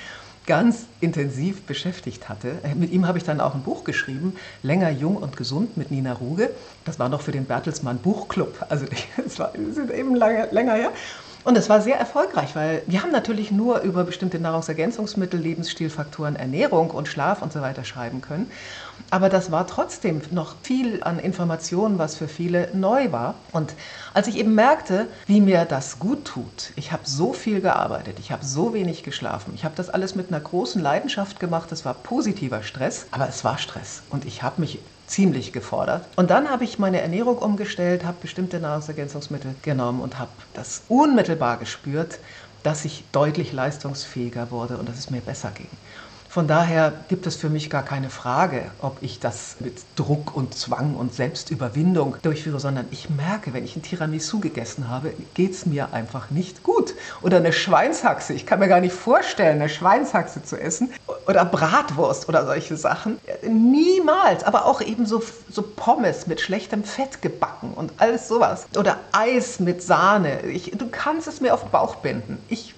ganz 0.47 0.87
intensiv 1.01 1.63
beschäftigt 1.63 2.29
hatte. 2.29 2.53
Mit 2.75 2.93
ihm 2.93 3.07
habe 3.07 3.19
ich 3.19 3.25
dann 3.25 3.41
auch 3.41 3.55
ein 3.55 3.63
Buch 3.63 3.85
geschrieben, 3.85 4.37
Länger, 4.63 4.91
Jung 4.91 5.17
und 5.17 5.37
Gesund 5.37 5.77
mit 5.77 5.91
Nina 5.91 6.13
Ruge. 6.13 6.51
Das 6.85 6.99
war 6.99 7.09
noch 7.09 7.21
für 7.21 7.33
den 7.33 7.45
Bertelsmann 7.45 7.99
Buchclub. 7.99 8.65
Also 8.69 8.87
das 9.17 9.39
war 9.39 9.53
das 9.55 9.77
ist 9.77 9.91
eben 9.91 10.15
lange, 10.15 10.49
länger 10.53 10.75
her. 10.75 10.93
Und 11.47 11.57
es 11.57 11.69
war 11.69 11.81
sehr 11.81 11.97
erfolgreich, 11.97 12.57
weil 12.57 12.83
wir 12.89 13.05
haben 13.05 13.13
natürlich 13.13 13.53
nur 13.53 13.79
über 13.83 14.03
bestimmte 14.03 14.41
Nahrungsergänzungsmittel, 14.41 15.39
Lebensstilfaktoren, 15.39 16.35
Ernährung 16.35 16.91
und 16.91 17.07
Schlaf 17.07 17.41
und 17.41 17.53
so 17.53 17.61
weiter 17.61 17.85
schreiben 17.85 18.21
können. 18.21 18.51
Aber 19.11 19.29
das 19.29 19.51
war 19.53 19.67
trotzdem 19.67 20.21
noch 20.31 20.57
viel 20.63 21.03
an 21.03 21.19
Informationen, 21.19 21.99
was 21.99 22.17
für 22.17 22.29
viele 22.29 22.71
neu 22.75 23.13
war. 23.13 23.35
Und 23.53 23.75
als 24.15 24.27
ich 24.27 24.37
eben 24.37 24.55
merkte, 24.55 25.07
wie 25.27 25.41
mir 25.41 25.65
das 25.65 25.99
gut 25.99 26.25
tut, 26.25 26.73
ich 26.77 26.93
habe 26.93 27.03
so 27.05 27.33
viel 27.33 27.61
gearbeitet, 27.61 28.19
ich 28.19 28.33
habe 28.33 28.45
so 28.45 28.75
wenig 28.75 29.03
geschlafen, 29.03 29.53
ich 29.55 29.65
habe 29.65 29.77
das 29.77 29.91
alles 29.91 30.15
mit 30.15 30.29
einer 30.29 30.41
großen 30.41 30.83
Leidenschaft 30.83 31.41
gemacht, 31.41 31.71
es 31.73 31.85
war 31.85 31.95
positiver 31.95 32.63
Stress, 32.63 33.07
aber 33.11 33.29
es 33.29 33.45
war 33.45 33.59
Stress. 33.59 34.03
Und 34.11 34.25
ich 34.25 34.43
habe 34.43 34.61
mich 34.61 34.81
ziemlich 35.07 35.53
gefordert. 35.53 36.09
Und 36.17 36.31
dann 36.31 36.51
habe 36.51 36.65
ich 36.65 36.79
meine 36.79 37.01
Ernährung 37.01 37.39
umgestellt, 37.39 38.05
habe 38.05 38.19
bestimmte 38.21 38.59
Nahrungsergänzungsmittel 38.59 39.55
genommen 39.63 40.01
und 40.01 40.19
habe 40.19 40.33
das 40.53 40.83
unmittelbar 40.89 41.59
gespürt, 41.59 42.19
dass 42.63 42.85
ich 42.85 43.05
deutlich 43.13 43.53
leistungsfähiger 43.53 44.51
wurde 44.51 44.79
und 44.79 44.89
dass 44.89 44.99
es 44.99 45.11
mir 45.11 45.21
besser 45.21 45.53
ging. 45.53 45.69
Von 46.37 46.49
daher 46.49 46.93
gibt 47.09 47.27
es 47.27 47.37
für 47.37 47.49
mich 47.49 47.71
gar 47.71 47.83
keine 47.83 48.11
Frage, 48.11 48.71
ob 48.83 48.99
ich 49.01 49.21
das 49.21 49.57
mit 49.59 49.79
Druck 49.97 50.37
und 50.37 50.55
Zwang 50.55 50.95
und 50.95 51.15
Selbstüberwindung 51.15 52.17
durchführe, 52.21 52.61
sondern 52.61 52.85
ich 52.91 53.09
merke, 53.09 53.55
wenn 53.55 53.65
ich 53.65 53.75
ein 53.75 53.81
Tiramisu 53.81 54.39
gegessen 54.39 54.91
habe, 54.91 55.15
geht 55.33 55.53
es 55.53 55.65
mir 55.65 55.95
einfach 55.95 56.31
nicht 56.31 56.63
gut. 56.63 56.95
Oder 57.23 57.39
eine 57.39 57.55
Schweinshaxe. 57.55 58.35
Ich 58.35 58.45
kann 58.45 58.59
mir 58.59 58.69
gar 58.69 58.83
nicht 58.83 58.93
vorstellen, 58.93 59.63
eine 59.63 59.71
Schweinshaxe 59.71 60.43
zu 60.45 60.61
essen. 60.61 60.93
Oder 61.27 61.47
Bratwurst 61.47 62.29
oder 62.29 62.45
solche 62.45 62.77
Sachen. 62.77 63.19
Niemals. 63.43 64.45
Aber 64.45 64.67
auch 64.67 64.83
eben 64.83 65.07
so, 65.07 65.23
so 65.51 65.63
Pommes 65.63 66.27
mit 66.27 66.43
schlechtem 66.43 66.85
Fett 66.85 67.23
gebacken 67.23 67.73
und 67.75 67.95
alles 67.97 68.29
sowas. 68.29 68.67
Oder 68.77 68.99
Eis 69.13 69.59
mit 69.59 69.83
Sahne. 69.83 70.43
Ich, 70.43 70.73
du 70.73 70.87
kannst 70.91 71.29
es 71.29 71.41
mir 71.41 71.55
auf 71.55 71.63
den 71.63 71.71
Bauch 71.71 71.97
binden. 71.97 72.37
Ich, 72.49 72.75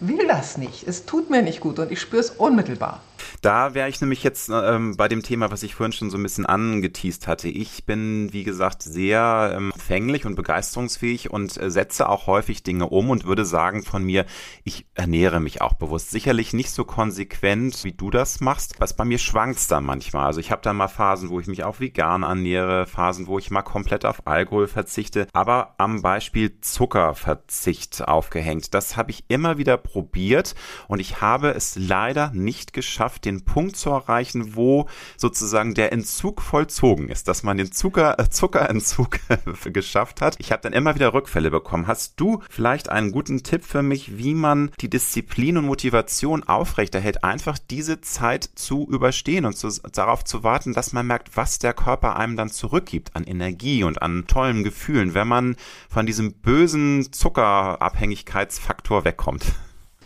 will 0.00 0.26
das 0.26 0.58
nicht. 0.58 0.86
Es 0.86 1.06
tut 1.06 1.30
mir 1.30 1.42
nicht 1.42 1.60
gut 1.60 1.78
und 1.78 1.90
ich 1.90 2.00
spüre 2.00 2.20
es 2.20 2.30
unmittelbar. 2.30 3.00
Da 3.40 3.74
wäre 3.74 3.88
ich 3.88 4.00
nämlich 4.00 4.22
jetzt 4.22 4.50
ähm, 4.52 4.96
bei 4.96 5.08
dem 5.08 5.22
Thema, 5.22 5.50
was 5.50 5.62
ich 5.62 5.74
vorhin 5.74 5.92
schon 5.92 6.10
so 6.10 6.16
ein 6.16 6.22
bisschen 6.22 6.46
angeteased 6.46 7.26
hatte. 7.26 7.48
Ich 7.48 7.84
bin, 7.84 8.32
wie 8.32 8.44
gesagt, 8.44 8.82
sehr 8.82 9.54
ähm, 9.56 9.72
fänglich 9.76 10.26
und 10.26 10.34
begeisterungsfähig 10.34 11.30
und 11.30 11.56
äh, 11.60 11.70
setze 11.70 12.08
auch 12.08 12.26
häufig 12.26 12.62
Dinge 12.62 12.88
um 12.88 13.10
und 13.10 13.26
würde 13.26 13.44
sagen 13.44 13.82
von 13.82 14.02
mir, 14.02 14.26
ich 14.64 14.86
ernähre 14.94 15.40
mich 15.40 15.60
auch 15.60 15.74
bewusst. 15.74 16.10
Sicherlich 16.10 16.52
nicht 16.52 16.70
so 16.70 16.84
konsequent, 16.84 17.84
wie 17.84 17.92
du 17.92 18.10
das 18.10 18.40
machst. 18.40 18.74
Was 18.78 18.96
bei 18.96 19.04
mir 19.04 19.18
schwankt 19.18 19.70
dann 19.70 19.84
manchmal. 19.84 20.26
Also 20.26 20.40
ich 20.40 20.50
habe 20.50 20.62
da 20.62 20.72
mal 20.72 20.88
Phasen, 20.88 21.30
wo 21.30 21.40
ich 21.40 21.46
mich 21.46 21.64
auch 21.64 21.80
vegan 21.80 22.22
ernähre, 22.22 22.86
Phasen, 22.86 23.26
wo 23.26 23.38
ich 23.38 23.50
mal 23.50 23.62
komplett 23.62 24.04
auf 24.04 24.26
Alkohol 24.26 24.66
verzichte, 24.66 25.26
aber 25.32 25.74
am 25.78 26.02
Beispiel 26.02 26.60
Zuckerverzicht 26.60 28.06
aufgehängt. 28.06 28.74
Das 28.74 28.96
habe 28.96 29.10
ich 29.10 29.24
immer 29.28 29.58
wieder 29.58 29.76
probiert 29.76 30.54
und 30.88 31.00
ich 31.00 31.20
habe 31.20 31.50
es 31.50 31.76
leider 31.76 32.30
nicht 32.32 32.72
geschafft, 32.72 33.27
den 33.28 33.44
Punkt 33.44 33.76
zu 33.76 33.90
erreichen, 33.90 34.56
wo 34.56 34.88
sozusagen 35.16 35.74
der 35.74 35.92
Entzug 35.92 36.42
vollzogen 36.42 37.08
ist, 37.08 37.28
dass 37.28 37.42
man 37.42 37.56
den 37.56 37.72
Zucker, 37.72 38.18
äh, 38.18 38.28
Zuckerentzug 38.28 39.18
geschafft 39.72 40.20
hat. 40.20 40.36
Ich 40.38 40.52
habe 40.52 40.62
dann 40.62 40.72
immer 40.72 40.94
wieder 40.94 41.12
Rückfälle 41.12 41.50
bekommen. 41.50 41.86
Hast 41.86 42.14
du 42.20 42.42
vielleicht 42.50 42.88
einen 42.88 43.12
guten 43.12 43.42
Tipp 43.42 43.64
für 43.64 43.82
mich, 43.82 44.18
wie 44.18 44.34
man 44.34 44.70
die 44.80 44.90
Disziplin 44.90 45.58
und 45.58 45.66
Motivation 45.66 46.42
aufrechterhält, 46.44 47.24
einfach 47.24 47.58
diese 47.58 48.00
Zeit 48.00 48.48
zu 48.54 48.88
überstehen 48.88 49.44
und 49.44 49.56
zu, 49.56 49.68
darauf 49.92 50.24
zu 50.24 50.42
warten, 50.42 50.72
dass 50.72 50.92
man 50.92 51.06
merkt, 51.06 51.36
was 51.36 51.58
der 51.58 51.74
Körper 51.74 52.16
einem 52.16 52.36
dann 52.36 52.50
zurückgibt 52.50 53.14
an 53.14 53.24
Energie 53.24 53.84
und 53.84 54.02
an 54.02 54.26
tollen 54.26 54.64
Gefühlen, 54.64 55.14
wenn 55.14 55.28
man 55.28 55.56
von 55.88 56.06
diesem 56.06 56.32
bösen 56.32 57.12
Zuckerabhängigkeitsfaktor 57.12 59.04
wegkommt? 59.04 59.54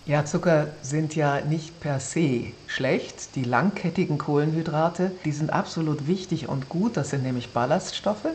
Ja, 0.04 0.24
Zucker 0.24 0.78
sind 0.82 1.14
ja 1.14 1.42
nicht 1.42 1.78
per 1.78 2.00
se 2.00 2.54
schlecht. 2.66 3.36
Die 3.36 3.44
langkettigen 3.44 4.18
Kohlenhydrate, 4.18 5.12
die 5.24 5.30
sind 5.30 5.52
absolut 5.52 6.08
wichtig 6.08 6.48
und 6.48 6.68
gut. 6.68 6.96
Das 6.96 7.10
sind 7.10 7.22
nämlich 7.22 7.52
Ballaststoffe. 7.52 8.26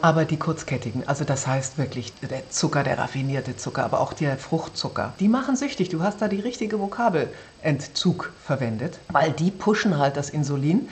Aber 0.00 0.24
die 0.24 0.38
kurzkettigen, 0.38 1.08
also 1.08 1.24
das 1.24 1.48
heißt 1.48 1.76
wirklich 1.76 2.14
der 2.20 2.50
Zucker, 2.50 2.84
der 2.84 2.98
raffinierte 2.98 3.56
Zucker, 3.56 3.84
aber 3.84 3.98
auch 3.98 4.12
der 4.12 4.38
Fruchtzucker, 4.38 5.16
die 5.18 5.26
machen 5.26 5.56
süchtig. 5.56 5.88
Du 5.88 6.04
hast 6.04 6.22
da 6.22 6.28
die 6.28 6.38
richtige 6.38 6.78
Vokabel 6.78 7.32
Entzug 7.58 8.32
verwendet, 8.38 9.00
weil 9.08 9.32
die 9.32 9.50
pushen 9.50 9.98
halt 9.98 10.16
das 10.16 10.30
Insulin 10.30 10.88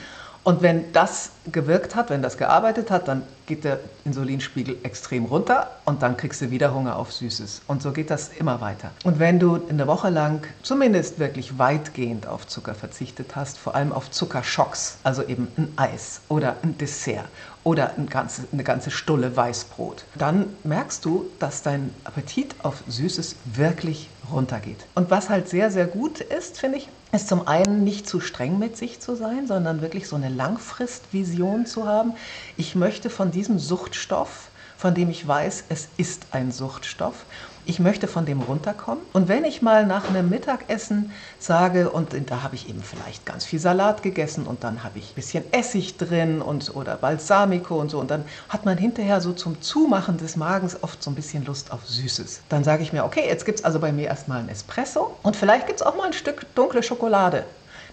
und 0.47 0.63
wenn 0.63 0.93
das 0.93 1.31
gewirkt 1.51 1.97
hat, 1.97 2.09
wenn 2.09 2.23
das 2.23 2.39
gearbeitet 2.39 2.93
hat, 2.93 3.09
dann 3.09 3.25
geht 3.47 3.65
der 3.65 3.81
Insulinspiegel 4.05 4.77
extrem 4.85 5.25
runter 5.25 5.73
und 5.85 6.03
dann 6.03 6.17
kriegst 6.17 6.41
du 6.41 6.53
wieder 6.53 6.73
Hunger 6.73 6.95
auf 6.95 7.13
Süßes. 7.13 7.63
Und 7.67 7.83
so 7.83 7.91
geht 7.91 8.11
das 8.11 8.29
immer 8.39 8.61
weiter. 8.61 8.93
Und 9.03 9.19
wenn 9.19 9.41
du 9.41 9.61
eine 9.69 9.89
Woche 9.89 10.09
lang 10.09 10.47
zumindest 10.63 11.19
wirklich 11.19 11.59
weitgehend 11.59 12.29
auf 12.29 12.47
Zucker 12.47 12.77
verzichtet 12.77 13.35
hast, 13.35 13.59
vor 13.59 13.75
allem 13.75 13.93
auf 13.93 14.13
Zuckerschocks, 14.13 14.99
also 15.03 15.25
eben 15.25 15.49
ein 15.57 15.73
Eis 15.75 16.21
oder 16.29 16.55
ein 16.63 16.79
Dessert 16.79 17.27
oder 17.65 17.95
ein 17.99 18.07
ganze, 18.09 18.43
eine 18.53 18.63
ganze 18.63 18.93
Stulle 18.93 19.37
Weißbrot, 19.37 20.05
dann 20.15 20.47
merkst 20.63 21.05
du, 21.05 21.27
dass 21.41 21.63
dein 21.63 21.93
Appetit 22.05 22.55
auf 22.63 22.85
Süßes 22.87 23.35
wirklich 23.47 24.11
runtergeht. 24.33 24.87
Und 24.95 25.11
was 25.11 25.29
halt 25.29 25.49
sehr, 25.49 25.71
sehr 25.71 25.87
gut 25.87 26.21
ist, 26.21 26.59
finde 26.59 26.79
ich, 26.79 26.89
ist 27.13 27.29
zum 27.29 27.47
einen 27.47 27.85
nicht 27.85 28.09
zu 28.09 28.21
streng 28.21 28.59
mit 28.59 28.77
sich 28.77 29.01
zu 29.01 29.15
sein, 29.15 29.47
sondern 29.47 29.81
wirklich 29.81 30.09
so 30.09 30.17
eine 30.17 30.29
Langfristvision 30.29 31.67
zu 31.67 31.87
haben. 31.87 32.15
Ich 32.57 32.75
möchte 32.75 33.11
von 33.11 33.31
diesem 33.31 33.59
Suchtstoff, 33.59 34.49
von 34.77 34.95
dem 34.95 35.11
ich 35.11 35.27
weiß, 35.27 35.65
es 35.69 35.89
ist 35.97 36.27
ein 36.33 36.53
Suchtstoff, 36.53 37.25
ich 37.67 37.81
möchte 37.81 38.07
von 38.07 38.25
dem 38.25 38.41
runterkommen. 38.41 39.05
Und 39.13 39.29
wenn 39.29 39.45
ich 39.45 39.61
mal 39.61 39.87
nach 39.87 40.09
einem 40.09 40.29
Mittagessen 40.29 41.11
sage, 41.39 41.91
und 41.91 42.15
da 42.31 42.43
habe 42.43 42.55
ich 42.55 42.69
eben 42.69 42.83
vielleicht 42.83 43.27
ganz 43.27 43.45
viel 43.45 43.59
Salat 43.59 44.03
gegessen 44.03 44.47
und 44.47 44.63
dann 44.65 44.85
habe 44.85 44.99
ich 44.99 45.11
ein 45.11 45.15
bisschen 45.15 45.45
Essig 45.53 45.97
drin 45.97 46.41
und, 46.41 46.75
oder 46.75 46.97
Balsamico 46.97 47.79
und 47.81 47.91
so, 47.91 47.99
und 47.99 48.11
dann 48.11 48.25
hat 48.49 48.65
man 48.65 48.79
hinterher 48.79 49.21
so 49.21 49.33
zum 49.33 49.61
Zumachen 49.61 50.17
des 50.17 50.37
Magens 50.37 50.83
oft 50.83 51.03
so 51.03 51.11
ein 51.11 51.17
bisschen 51.17 51.45
Lust 51.45 51.73
auf 51.73 51.87
Süßes. 51.87 52.43
Dann 52.49 52.63
sage 52.63 52.85
ich 52.85 52.93
mir, 52.93 53.05
okay, 53.05 53.25
jetzt 53.27 53.45
gibt 53.45 53.59
es 53.59 53.65
also 53.65 53.81
bei 53.81 53.91
mir 53.91 54.07
erstmal 54.07 54.39
ein 54.39 54.49
Espresso 54.49 55.17
und 55.23 55.35
vielleicht 55.35 55.67
gibt 55.67 55.81
es 55.81 55.87
auch 55.87 55.97
mal 55.97 56.07
ein 56.07 56.13
Stück 56.13 56.47
dunkle 56.55 56.83
Schokolade. 56.83 57.45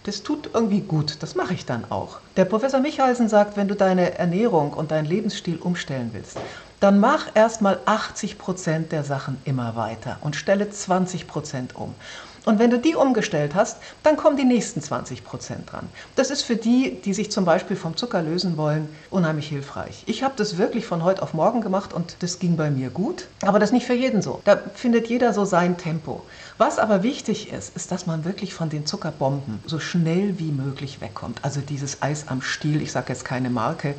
Das 0.03 0.21
tut 0.21 0.49
irgendwie 0.53 0.81
gut, 0.81 1.23
das 1.23 1.33
mache 1.33 1.53
ich 1.53 1.65
dann 1.65 1.85
auch. 1.89 2.19
Der 2.35 2.43
Professor 2.43 2.81
Michalsen 2.81 3.29
sagt, 3.29 3.55
wenn 3.55 3.69
du 3.69 3.75
deine 3.75 4.17
Ernährung 4.19 4.73
und 4.73 4.91
deinen 4.91 5.05
Lebensstil 5.05 5.57
umstellen 5.57 6.09
willst, 6.11 6.37
dann 6.83 6.99
mach 6.99 7.27
erstmal 7.33 7.79
80 7.85 8.37
Prozent 8.37 8.91
der 8.91 9.05
Sachen 9.05 9.37
immer 9.45 9.77
weiter 9.77 10.17
und 10.19 10.35
stelle 10.35 10.69
20 10.69 11.27
Prozent 11.27 11.77
um. 11.77 11.95
Und 12.43 12.59
wenn 12.59 12.71
du 12.71 12.77
die 12.77 12.93
umgestellt 12.95 13.55
hast, 13.55 13.77
dann 14.03 14.17
kommen 14.17 14.35
die 14.35 14.43
nächsten 14.43 14.81
20 14.81 15.23
Prozent 15.23 15.71
dran. 15.71 15.87
Das 16.17 16.29
ist 16.29 16.41
für 16.41 16.57
die, 16.57 16.99
die 17.05 17.13
sich 17.13 17.31
zum 17.31 17.45
Beispiel 17.45 17.77
vom 17.77 17.95
Zucker 17.95 18.21
lösen 18.21 18.57
wollen, 18.57 18.89
unheimlich 19.09 19.47
hilfreich. 19.47 20.03
Ich 20.07 20.23
habe 20.23 20.33
das 20.35 20.57
wirklich 20.57 20.85
von 20.85 21.05
heute 21.05 21.23
auf 21.23 21.33
morgen 21.33 21.61
gemacht 21.61 21.93
und 21.93 22.17
das 22.19 22.39
ging 22.39 22.57
bei 22.57 22.69
mir 22.69 22.89
gut. 22.89 23.29
Aber 23.43 23.59
das 23.59 23.69
ist 23.69 23.73
nicht 23.73 23.87
für 23.87 23.93
jeden 23.93 24.21
so. 24.21 24.41
Da 24.43 24.59
findet 24.75 25.07
jeder 25.07 25.31
so 25.31 25.45
sein 25.45 25.77
Tempo. 25.77 26.25
Was 26.57 26.79
aber 26.79 27.01
wichtig 27.01 27.53
ist, 27.53 27.77
ist, 27.77 27.93
dass 27.93 28.07
man 28.07 28.25
wirklich 28.25 28.53
von 28.53 28.67
den 28.67 28.85
Zuckerbomben 28.85 29.63
so 29.65 29.79
schnell 29.79 30.37
wie 30.37 30.51
möglich 30.51 30.99
wegkommt. 30.99 31.39
Also 31.43 31.61
dieses 31.61 32.01
Eis 32.01 32.25
am 32.27 32.41
Stiel, 32.41 32.81
ich 32.81 32.91
sage 32.91 33.13
jetzt 33.13 33.23
keine 33.23 33.49
Marke, 33.49 33.95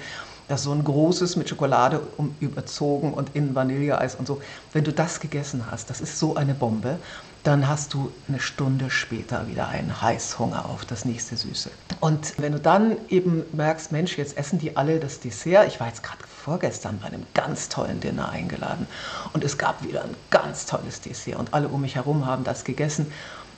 das 0.49 0.61
ist 0.61 0.65
so 0.65 0.73
ein 0.73 0.85
großes 0.85 1.37
mit 1.37 1.49
Schokolade 1.49 2.01
um, 2.17 2.35
überzogen 2.41 3.15
und 3.15 3.35
innen 3.35 3.55
Vanilleeis 3.55 4.15
und 4.15 4.27
so. 4.27 4.41
Wenn 4.73 4.85
du 4.85 4.93
das 4.93 5.21
gegessen 5.21 5.65
hast, 5.71 5.91
das 5.91 6.01
ist 6.01 6.19
so 6.19 6.37
eine 6.37 6.55
Bombe, 6.55 6.99
dann 7.45 7.69
hast 7.69 7.93
du 7.93 8.11
eine 8.27 8.41
Stunde 8.41 8.91
später 8.91 9.47
wieder 9.49 9.69
einen 9.69 10.01
Heißhunger 10.01 10.67
auf 10.67 10.87
das 10.87 11.05
nächste 11.05 11.37
Süße. 11.37 11.71
Und 12.01 12.35
wenn 12.39 12.53
du 12.53 12.59
dann 12.59 12.97
eben 13.09 13.45
merkst, 13.53 13.93
Mensch, 13.93 14.17
jetzt 14.17 14.37
essen 14.39 14.59
die 14.59 14.77
alle 14.77 14.99
das 14.99 15.21
Dessert. 15.21 15.69
Ich 15.69 15.79
war 15.79 15.89
jetzt 15.89 16.03
gerade 16.03 16.25
vorgestern 16.27 16.99
bei 17.01 17.09
einem 17.09 17.27
ganz 17.35 17.69
tollen 17.69 18.01
Dinner 18.01 18.31
eingeladen 18.31 18.87
und 19.33 19.45
es 19.45 19.59
gab 19.59 19.83
wieder 19.83 20.05
ein 20.05 20.15
ganz 20.31 20.67
tolles 20.67 21.01
Dessert 21.01 21.37
und 21.37 21.53
alle 21.53 21.69
um 21.69 21.83
mich 21.83 21.97
herum 21.97 22.27
haben 22.27 22.45
das 22.45 22.65
gegessen. 22.65 23.13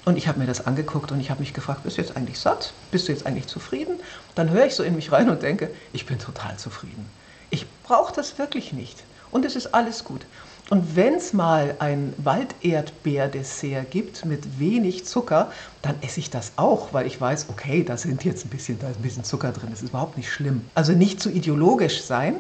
Und 0.07 0.17
ich 0.17 0.29
habe 0.29 0.39
mir 0.39 0.47
das 0.47 0.65
angeguckt 0.65 1.11
und 1.11 1.19
ich 1.19 1.31
habe 1.31 1.41
mich 1.41 1.53
gefragt, 1.53 1.83
bist 1.83 1.99
du 1.99 2.01
jetzt 2.01 2.17
eigentlich 2.17 2.39
satt? 2.39 2.73
Bist 2.93 3.09
du 3.09 3.13
jetzt 3.13 3.27
eigentlich 3.27 3.49
zufrieden? 3.49 3.99
Dann 4.37 4.51
höre 4.51 4.65
ich 4.65 4.77
so 4.77 4.85
in 4.85 4.95
mich 4.95 5.11
rein 5.11 5.29
und 5.29 5.43
denke, 5.43 5.69
ich 5.93 6.07
bin 6.07 6.21
total 6.21 6.57
zufrieden. 6.59 7.11
Ich 7.51 7.67
brauche 7.83 8.15
das 8.15 8.39
wirklich 8.39 8.73
nicht. 8.73 9.03
Und 9.33 9.45
es 9.45 9.57
ist 9.57 9.75
alles 9.75 10.05
gut. 10.05 10.25
Und 10.71 10.95
wenn 10.95 11.15
es 11.15 11.33
mal 11.33 11.75
ein 11.81 12.13
Walderdbeer-Dessert 12.19 13.91
gibt 13.91 14.25
mit 14.25 14.61
wenig 14.61 15.07
Zucker, 15.07 15.51
dann 15.83 15.97
esse 16.03 16.21
ich 16.21 16.31
das 16.31 16.53
auch, 16.55 16.93
weil 16.93 17.09
ich 17.09 17.21
weiß, 17.21 17.47
okay, 17.49 17.83
da 17.83 17.97
sind 17.97 18.23
jetzt 18.23 18.47
ein 18.47 18.51
bisschen, 18.51 18.79
da 18.79 18.89
ist 18.89 19.01
ein 19.01 19.03
bisschen 19.03 19.25
Zucker 19.25 19.51
drin, 19.51 19.71
das 19.71 19.83
ist 19.83 19.89
überhaupt 19.89 20.17
nicht 20.17 20.31
schlimm. 20.31 20.71
Also 20.77 20.93
nicht 20.93 21.21
zu 21.21 21.31
ideologisch 21.31 22.05
sein, 22.05 22.37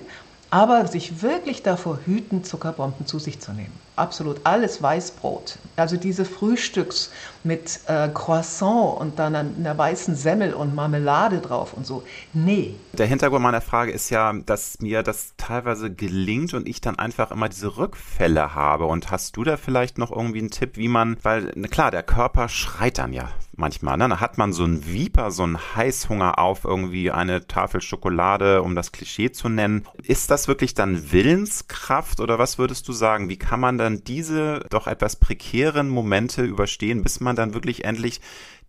aber 0.50 0.86
sich 0.86 1.20
wirklich 1.20 1.64
davor 1.64 1.98
hüten, 2.06 2.44
Zuckerbomben 2.44 3.06
zu 3.06 3.18
sich 3.18 3.40
zu 3.40 3.52
nehmen. 3.52 3.85
Absolut 3.96 4.40
alles 4.44 4.82
Weißbrot. 4.82 5.58
Also 5.76 5.96
diese 5.96 6.24
Frühstücks 6.24 7.10
mit 7.44 7.80
äh, 7.86 8.08
Croissant 8.08 9.00
und 9.00 9.18
dann 9.18 9.34
einer 9.34 9.78
weißen 9.78 10.14
Semmel 10.14 10.52
und 10.52 10.74
Marmelade 10.74 11.40
drauf 11.40 11.72
und 11.72 11.86
so. 11.86 12.02
Nee. 12.34 12.74
Der 12.92 13.06
Hintergrund 13.06 13.42
meiner 13.42 13.60
Frage 13.60 13.92
ist 13.92 14.10
ja, 14.10 14.32
dass 14.32 14.80
mir 14.80 15.02
das 15.02 15.34
teilweise 15.36 15.92
gelingt 15.92 16.54
und 16.54 16.68
ich 16.68 16.80
dann 16.80 16.98
einfach 16.98 17.30
immer 17.30 17.48
diese 17.48 17.76
Rückfälle 17.76 18.54
habe. 18.54 18.84
Und 18.84 19.10
hast 19.10 19.36
du 19.36 19.44
da 19.44 19.56
vielleicht 19.56 19.96
noch 19.96 20.10
irgendwie 20.10 20.40
einen 20.40 20.50
Tipp, 20.50 20.76
wie 20.76 20.88
man, 20.88 21.16
weil 21.22 21.52
klar, 21.70 21.90
der 21.90 22.02
Körper 22.02 22.48
schreit 22.48 22.98
dann 22.98 23.12
ja 23.12 23.30
manchmal. 23.56 23.96
Ne? 23.96 24.08
Da 24.08 24.20
hat 24.20 24.38
man 24.38 24.52
so 24.52 24.64
einen 24.64 24.86
Viper, 24.86 25.30
so 25.30 25.42
einen 25.42 25.58
Heißhunger 25.58 26.38
auf 26.38 26.64
irgendwie 26.64 27.10
eine 27.10 27.46
Tafel 27.46 27.80
Schokolade, 27.80 28.62
um 28.62 28.74
das 28.74 28.92
Klischee 28.92 29.32
zu 29.32 29.48
nennen. 29.48 29.86
Ist 30.02 30.30
das 30.30 30.48
wirklich 30.48 30.74
dann 30.74 31.12
Willenskraft 31.12 32.20
oder 32.20 32.38
was 32.38 32.58
würdest 32.58 32.86
du 32.88 32.92
sagen? 32.92 33.28
Wie 33.28 33.38
kann 33.38 33.60
man 33.60 33.78
dann 33.86 34.04
diese 34.04 34.60
doch 34.70 34.86
etwas 34.86 35.16
prekären 35.16 35.88
Momente 35.88 36.42
überstehen, 36.42 37.02
bis 37.02 37.20
man 37.20 37.36
dann 37.36 37.54
wirklich 37.54 37.84
endlich 37.84 38.20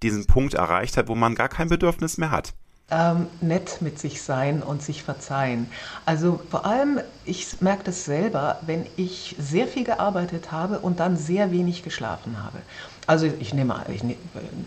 diesen 0.03 0.27
Punkt 0.27 0.53
erreicht 0.53 0.95
hat, 0.97 1.07
wo 1.07 1.15
man 1.15 1.35
gar 1.35 1.49
kein 1.49 1.69
Bedürfnis 1.69 2.17
mehr 2.17 2.31
hat? 2.31 2.53
Ähm, 2.89 3.27
nett 3.41 3.81
mit 3.81 3.99
sich 3.99 4.21
sein 4.21 4.63
und 4.63 4.81
sich 4.81 5.03
verzeihen. 5.03 5.69
Also 6.05 6.39
vor 6.49 6.65
allem, 6.65 7.01
ich 7.25 7.59
merke 7.59 7.83
das 7.83 8.05
selber, 8.05 8.61
wenn 8.65 8.85
ich 8.95 9.35
sehr 9.37 9.67
viel 9.67 9.83
gearbeitet 9.83 10.53
habe 10.53 10.79
und 10.79 11.01
dann 11.01 11.17
sehr 11.17 11.51
wenig 11.51 11.83
geschlafen 11.83 12.41
habe. 12.41 12.59
Also 13.07 13.25
ich 13.39 13.53
nehme, 13.53 13.85
ich 13.87 14.03
nehme, 14.03 14.19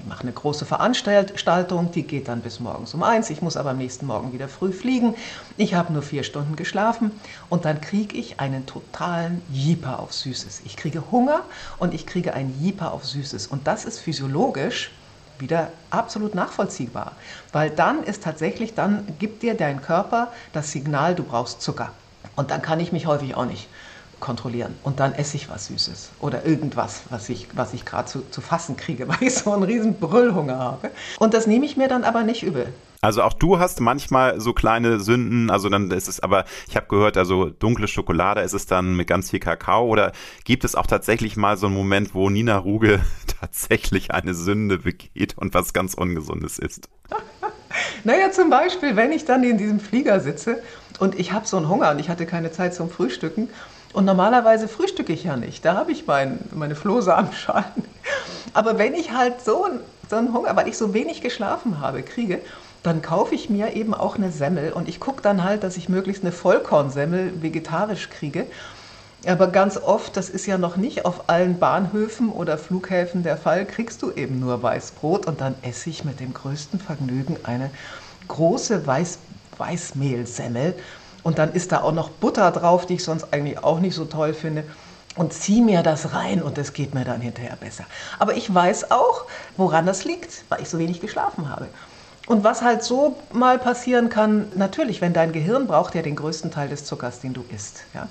mache 0.08 0.22
eine 0.22 0.32
große 0.32 0.64
Veranstaltung, 0.64 1.90
die 1.92 2.04
geht 2.04 2.26
dann 2.26 2.40
bis 2.40 2.58
morgens 2.58 2.94
um 2.94 3.02
eins. 3.02 3.28
Ich 3.28 3.42
muss 3.42 3.58
aber 3.58 3.70
am 3.70 3.76
nächsten 3.76 4.06
Morgen 4.06 4.32
wieder 4.32 4.48
früh 4.48 4.72
fliegen. 4.72 5.14
Ich 5.58 5.74
habe 5.74 5.92
nur 5.92 6.00
vier 6.00 6.22
Stunden 6.24 6.56
geschlafen 6.56 7.12
und 7.50 7.66
dann 7.66 7.82
kriege 7.82 8.16
ich 8.16 8.40
einen 8.40 8.64
totalen 8.64 9.42
Jeeper 9.52 10.00
auf 10.00 10.14
Süßes. 10.14 10.62
Ich 10.64 10.78
kriege 10.78 11.10
Hunger 11.10 11.42
und 11.78 11.92
ich 11.92 12.06
kriege 12.06 12.32
einen 12.32 12.58
Jeeper 12.62 12.92
auf 12.92 13.04
Süßes. 13.04 13.46
Und 13.46 13.66
das 13.66 13.84
ist 13.84 13.98
physiologisch 13.98 14.90
wieder 15.38 15.70
absolut 15.90 16.34
nachvollziehbar, 16.34 17.16
weil 17.52 17.68
dann 17.68 18.02
ist 18.02 18.22
tatsächlich, 18.22 18.74
dann 18.74 19.06
gibt 19.18 19.42
dir 19.42 19.54
dein 19.54 19.82
Körper 19.82 20.32
das 20.54 20.72
Signal, 20.72 21.14
du 21.14 21.24
brauchst 21.24 21.60
Zucker. 21.60 21.92
Und 22.36 22.50
dann 22.50 22.62
kann 22.62 22.80
ich 22.80 22.90
mich 22.90 23.04
häufig 23.04 23.34
auch 23.34 23.44
nicht 23.44 23.68
kontrollieren. 24.20 24.76
Und 24.82 25.00
dann 25.00 25.12
esse 25.12 25.36
ich 25.36 25.48
was 25.48 25.66
Süßes 25.66 26.10
oder 26.20 26.46
irgendwas, 26.46 27.02
was 27.10 27.28
ich, 27.28 27.48
was 27.54 27.74
ich 27.74 27.84
gerade 27.84 28.08
zu, 28.08 28.22
zu 28.30 28.40
fassen 28.40 28.76
kriege, 28.76 29.08
weil 29.08 29.22
ich 29.22 29.34
so 29.34 29.52
einen 29.52 29.62
riesen 29.62 29.98
Brüllhunger 29.98 30.58
habe. 30.58 30.90
Und 31.18 31.34
das 31.34 31.46
nehme 31.46 31.66
ich 31.66 31.76
mir 31.76 31.88
dann 31.88 32.04
aber 32.04 32.22
nicht 32.22 32.42
übel. 32.42 32.72
Also 33.02 33.22
auch 33.22 33.32
du 33.32 33.58
hast 33.58 33.80
manchmal 33.80 34.38
so 34.42 34.52
kleine 34.52 35.00
Sünden, 35.00 35.50
also 35.50 35.70
dann 35.70 35.90
ist 35.90 36.06
es 36.06 36.20
aber, 36.20 36.44
ich 36.68 36.76
habe 36.76 36.86
gehört, 36.86 37.16
also 37.16 37.46
dunkle 37.48 37.88
Schokolade 37.88 38.42
ist 38.42 38.52
es 38.52 38.66
dann 38.66 38.94
mit 38.94 39.06
ganz 39.08 39.30
viel 39.30 39.40
Kakao 39.40 39.86
oder 39.86 40.12
gibt 40.44 40.64
es 40.64 40.74
auch 40.74 40.86
tatsächlich 40.86 41.34
mal 41.38 41.56
so 41.56 41.66
einen 41.66 41.76
Moment, 41.76 42.14
wo 42.14 42.28
Nina 42.28 42.58
Ruge 42.58 43.00
tatsächlich 43.40 44.10
eine 44.10 44.34
Sünde 44.34 44.80
begeht 44.80 45.38
und 45.38 45.54
was 45.54 45.72
ganz 45.72 45.94
Ungesundes 45.94 46.58
ist? 46.58 46.90
naja, 48.04 48.32
zum 48.32 48.50
Beispiel, 48.50 48.96
wenn 48.96 49.12
ich 49.12 49.24
dann 49.24 49.44
in 49.44 49.56
diesem 49.56 49.80
Flieger 49.80 50.20
sitze 50.20 50.62
und 50.98 51.18
ich 51.18 51.32
habe 51.32 51.46
so 51.46 51.56
einen 51.56 51.70
Hunger 51.70 51.92
und 51.92 52.00
ich 52.00 52.10
hatte 52.10 52.26
keine 52.26 52.52
Zeit 52.52 52.74
zum 52.74 52.90
Frühstücken 52.90 53.48
und 53.92 54.04
normalerweise 54.04 54.68
frühstücke 54.68 55.12
ich 55.12 55.24
ja 55.24 55.36
nicht. 55.36 55.64
Da 55.64 55.74
habe 55.74 55.92
ich 55.92 56.06
mein, 56.06 56.38
meine 56.54 56.74
Flohsamenschalen. 56.74 57.84
Aber 58.54 58.78
wenn 58.78 58.94
ich 58.94 59.12
halt 59.12 59.40
so 59.42 59.66
so 60.10 60.16
einen 60.16 60.34
Hunger, 60.34 60.56
weil 60.56 60.68
ich 60.68 60.76
so 60.76 60.92
wenig 60.92 61.22
geschlafen 61.22 61.80
habe, 61.80 62.02
kriege, 62.02 62.40
dann 62.82 63.00
kaufe 63.00 63.34
ich 63.34 63.48
mir 63.48 63.74
eben 63.74 63.94
auch 63.94 64.16
eine 64.16 64.32
Semmel 64.32 64.72
und 64.72 64.88
ich 64.88 65.00
gucke 65.00 65.22
dann 65.22 65.44
halt, 65.44 65.62
dass 65.62 65.76
ich 65.76 65.88
möglichst 65.88 66.22
eine 66.24 66.32
Vollkornsemmel 66.32 67.40
vegetarisch 67.42 68.10
kriege. 68.10 68.46
Aber 69.26 69.48
ganz 69.48 69.76
oft, 69.76 70.16
das 70.16 70.30
ist 70.30 70.46
ja 70.46 70.56
noch 70.56 70.76
nicht 70.76 71.04
auf 71.04 71.28
allen 71.28 71.58
Bahnhöfen 71.58 72.30
oder 72.30 72.56
Flughäfen 72.56 73.22
der 73.22 73.36
Fall, 73.36 73.66
kriegst 73.66 74.02
du 74.02 74.10
eben 74.10 74.40
nur 74.40 74.62
Weißbrot 74.62 75.26
und 75.26 75.40
dann 75.42 75.56
esse 75.62 75.90
ich 75.90 76.04
mit 76.04 76.20
dem 76.20 76.32
größten 76.32 76.80
Vergnügen 76.80 77.38
eine 77.44 77.70
große 78.28 78.86
Weiß 78.86 79.20
Weißmehlsemmel 79.58 80.74
und 81.22 81.38
dann 81.38 81.52
ist 81.52 81.72
da 81.72 81.82
auch 81.82 81.92
noch 81.92 82.10
Butter 82.10 82.50
drauf, 82.50 82.86
die 82.86 82.94
ich 82.94 83.04
sonst 83.04 83.32
eigentlich 83.32 83.62
auch 83.62 83.80
nicht 83.80 83.94
so 83.94 84.04
toll 84.04 84.34
finde 84.34 84.64
und 85.16 85.32
zieh 85.32 85.60
mir 85.60 85.82
das 85.82 86.12
rein 86.12 86.42
und 86.42 86.56
es 86.58 86.72
geht 86.72 86.94
mir 86.94 87.04
dann 87.04 87.20
hinterher 87.20 87.56
besser. 87.56 87.84
Aber 88.18 88.34
ich 88.34 88.52
weiß 88.52 88.90
auch, 88.90 89.26
woran 89.56 89.86
das 89.86 90.04
liegt, 90.04 90.44
weil 90.48 90.62
ich 90.62 90.68
so 90.68 90.78
wenig 90.78 91.00
geschlafen 91.00 91.48
habe. 91.48 91.68
Und 92.26 92.44
was 92.44 92.62
halt 92.62 92.84
so 92.84 93.16
mal 93.32 93.58
passieren 93.58 94.08
kann, 94.08 94.52
natürlich, 94.54 95.00
wenn 95.00 95.12
dein 95.12 95.32
Gehirn 95.32 95.66
braucht 95.66 95.94
ja 95.94 96.02
den 96.02 96.14
größten 96.14 96.50
Teil 96.50 96.68
des 96.68 96.84
Zuckers, 96.84 97.20
den 97.20 97.32
du 97.32 97.44
isst. 97.52 97.80
Ja? 97.92 98.08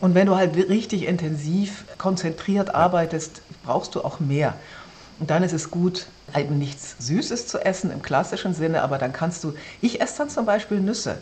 Und 0.00 0.14
wenn 0.14 0.26
du 0.26 0.36
halt 0.36 0.54
richtig 0.54 1.06
intensiv, 1.06 1.84
konzentriert 1.98 2.74
arbeitest, 2.74 3.42
brauchst 3.64 3.96
du 3.96 4.04
auch 4.04 4.20
mehr. 4.20 4.54
Und 5.18 5.30
dann 5.30 5.42
ist 5.42 5.52
es 5.52 5.72
gut, 5.72 6.06
eben 6.36 6.58
nichts 6.58 6.94
Süßes 7.00 7.48
zu 7.48 7.58
essen 7.58 7.90
im 7.90 8.02
klassischen 8.02 8.54
Sinne, 8.54 8.82
aber 8.82 8.98
dann 8.98 9.12
kannst 9.12 9.42
du, 9.42 9.54
ich 9.80 10.00
esse 10.00 10.18
dann 10.18 10.30
zum 10.30 10.46
Beispiel 10.46 10.78
Nüsse. 10.78 11.18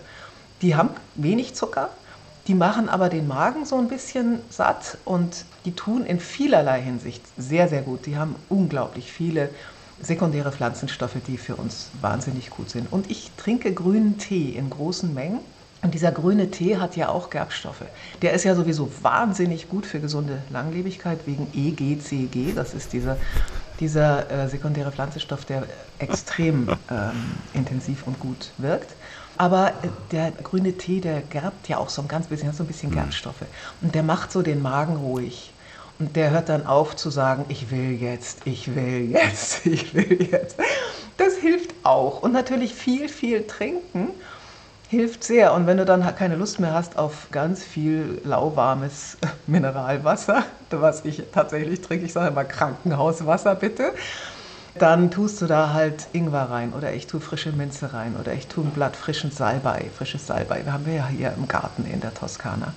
Die 0.63 0.75
haben 0.75 0.91
wenig 1.15 1.55
Zucker, 1.55 1.91
die 2.47 2.55
machen 2.55 2.89
aber 2.89 3.09
den 3.09 3.27
Magen 3.27 3.65
so 3.65 3.77
ein 3.77 3.89
bisschen 3.89 4.39
satt 4.51 4.99
und 5.05 5.45
die 5.65 5.73
tun 5.73 6.07
in 6.07 6.21
vielerlei 6.21 6.81
Hinsicht 6.81 7.23
sehr, 7.37 7.69
sehr 7.69 7.83
gut. 7.83 8.07
Die 8.07 8.17
haben 8.17 8.37
unglaublich 8.49 9.13
viele 9.13 9.51
sekundäre 10.01 10.53
Pflanzenstoffe, 10.53 11.17
die 11.27 11.39
für 11.39 11.57
uns 11.57 11.91
wahnsinnig 12.01 12.51
gut 12.51 12.71
sind. 12.71 12.93
Und 12.93 13.11
ich 13.11 13.33
trinke 13.37 13.73
grünen 13.73 14.19
Tee 14.19 14.51
in 14.51 14.71
großen 14.71 15.13
Mengen. 15.13 15.41
Und 15.83 15.95
dieser 15.95 16.13
grüne 16.13 16.51
Tee 16.51 16.79
hat 16.79 16.97
ja 16.97 17.09
auch 17.09 17.31
Gerbstoffe. 17.31 17.85
Der 18.23 18.33
ist 18.33 18.45
ja 18.45 18.55
sowieso 18.55 18.91
wahnsinnig 19.03 19.69
gut 19.69 19.87
für 19.87 20.01
gesunde 20.01 20.43
Langlebigkeit 20.51 21.21
wegen 21.27 21.49
EGCG. 21.55 22.53
Das 22.55 22.75
ist 22.75 22.93
dieser, 22.93 23.17
dieser 23.79 24.31
äh, 24.31 24.49
sekundäre 24.49 24.91
Pflanzenstoff, 24.91 25.45
der 25.45 25.65
extrem 25.99 26.69
ähm, 26.91 27.37
intensiv 27.55 28.07
und 28.07 28.19
gut 28.21 28.53
wirkt. 28.59 28.95
Aber 29.39 29.69
äh, 29.69 29.89
der 30.13 30.31
grüne 30.31 30.73
Tee, 30.73 31.01
der 31.01 31.23
gerbt 31.23 31.69
ja 31.69 31.79
auch 31.79 31.89
so 31.89 32.03
ein 32.03 32.09
ganz 32.09 32.27
bisschen, 32.27 32.49
hat 32.49 32.57
so 32.57 32.65
ein 32.65 32.67
bisschen 32.67 32.91
mhm. 32.91 32.95
Gerbstoffe. 32.95 33.45
Und 33.83 33.95
der 33.95 34.03
macht 34.03 34.33
so 34.33 34.43
den 34.43 34.63
Magen 34.63 34.97
ruhig. 34.97 35.53
Und 35.99 36.15
der 36.15 36.31
hört 36.31 36.49
dann 36.49 36.67
auf 36.67 36.95
zu 36.95 37.11
sagen, 37.11 37.47
ich 37.49 37.71
will 37.71 37.93
jetzt, 37.93 38.41
ich 38.45 38.75
will 38.75 39.11
jetzt, 39.11 39.65
ich 39.67 39.95
will 39.95 40.29
jetzt. 40.31 40.57
Das 41.17 41.37
hilft 41.37 41.75
auch. 41.85 42.23
Und 42.23 42.33
natürlich 42.33 42.75
viel, 42.75 43.09
viel 43.09 43.47
trinken 43.47 44.11
hilft 44.89 45.25
sehr. 45.25 45.53
Und 45.53 45.67
wenn 45.67 45.79
du 45.79 45.85
dann 45.85 46.03
keine 46.17 46.37
Lust 46.37 46.61
mehr 46.61 46.73
hast 46.73 46.99
auf 46.99 47.29
ganz 47.33 47.63
viel 47.63 48.21
lauwarmes 48.25 49.17
Mineralwasser, 49.47 50.45
was 50.71 51.05
ich 51.05 51.23
tatsächlich 51.33 51.81
trinke, 51.81 52.07
ich 52.07 52.13
sage 52.13 52.29
immer 52.29 52.45
Krankenhauswasser 52.45 53.55
bitte, 53.55 53.93
dann 54.83 55.11
tust 55.11 55.41
du 55.43 55.47
da 55.47 55.73
halt 55.73 56.09
Ingwer 56.13 56.51
rein 56.51 56.73
oder 56.73 56.95
ich 56.95 57.07
tue 57.07 57.21
frische 57.21 57.53
Minze 57.53 57.93
rein 57.93 58.17
oder 58.17 58.33
ich 58.35 58.49
tue 58.49 58.65
ein 58.65 58.73
Blatt 58.73 58.97
frischen 58.97 59.31
Salbei, 59.31 59.91
frisches 59.95 60.27
Salbei. 60.27 60.65
Wir 60.65 60.73
haben 60.73 60.87
wir 60.87 60.95
ja 60.95 61.09
hier 61.09 61.33
im 61.33 61.49
Garten 61.49 61.85
in 61.87 62.01
der 62.01 62.15
Toskana. 62.15 62.75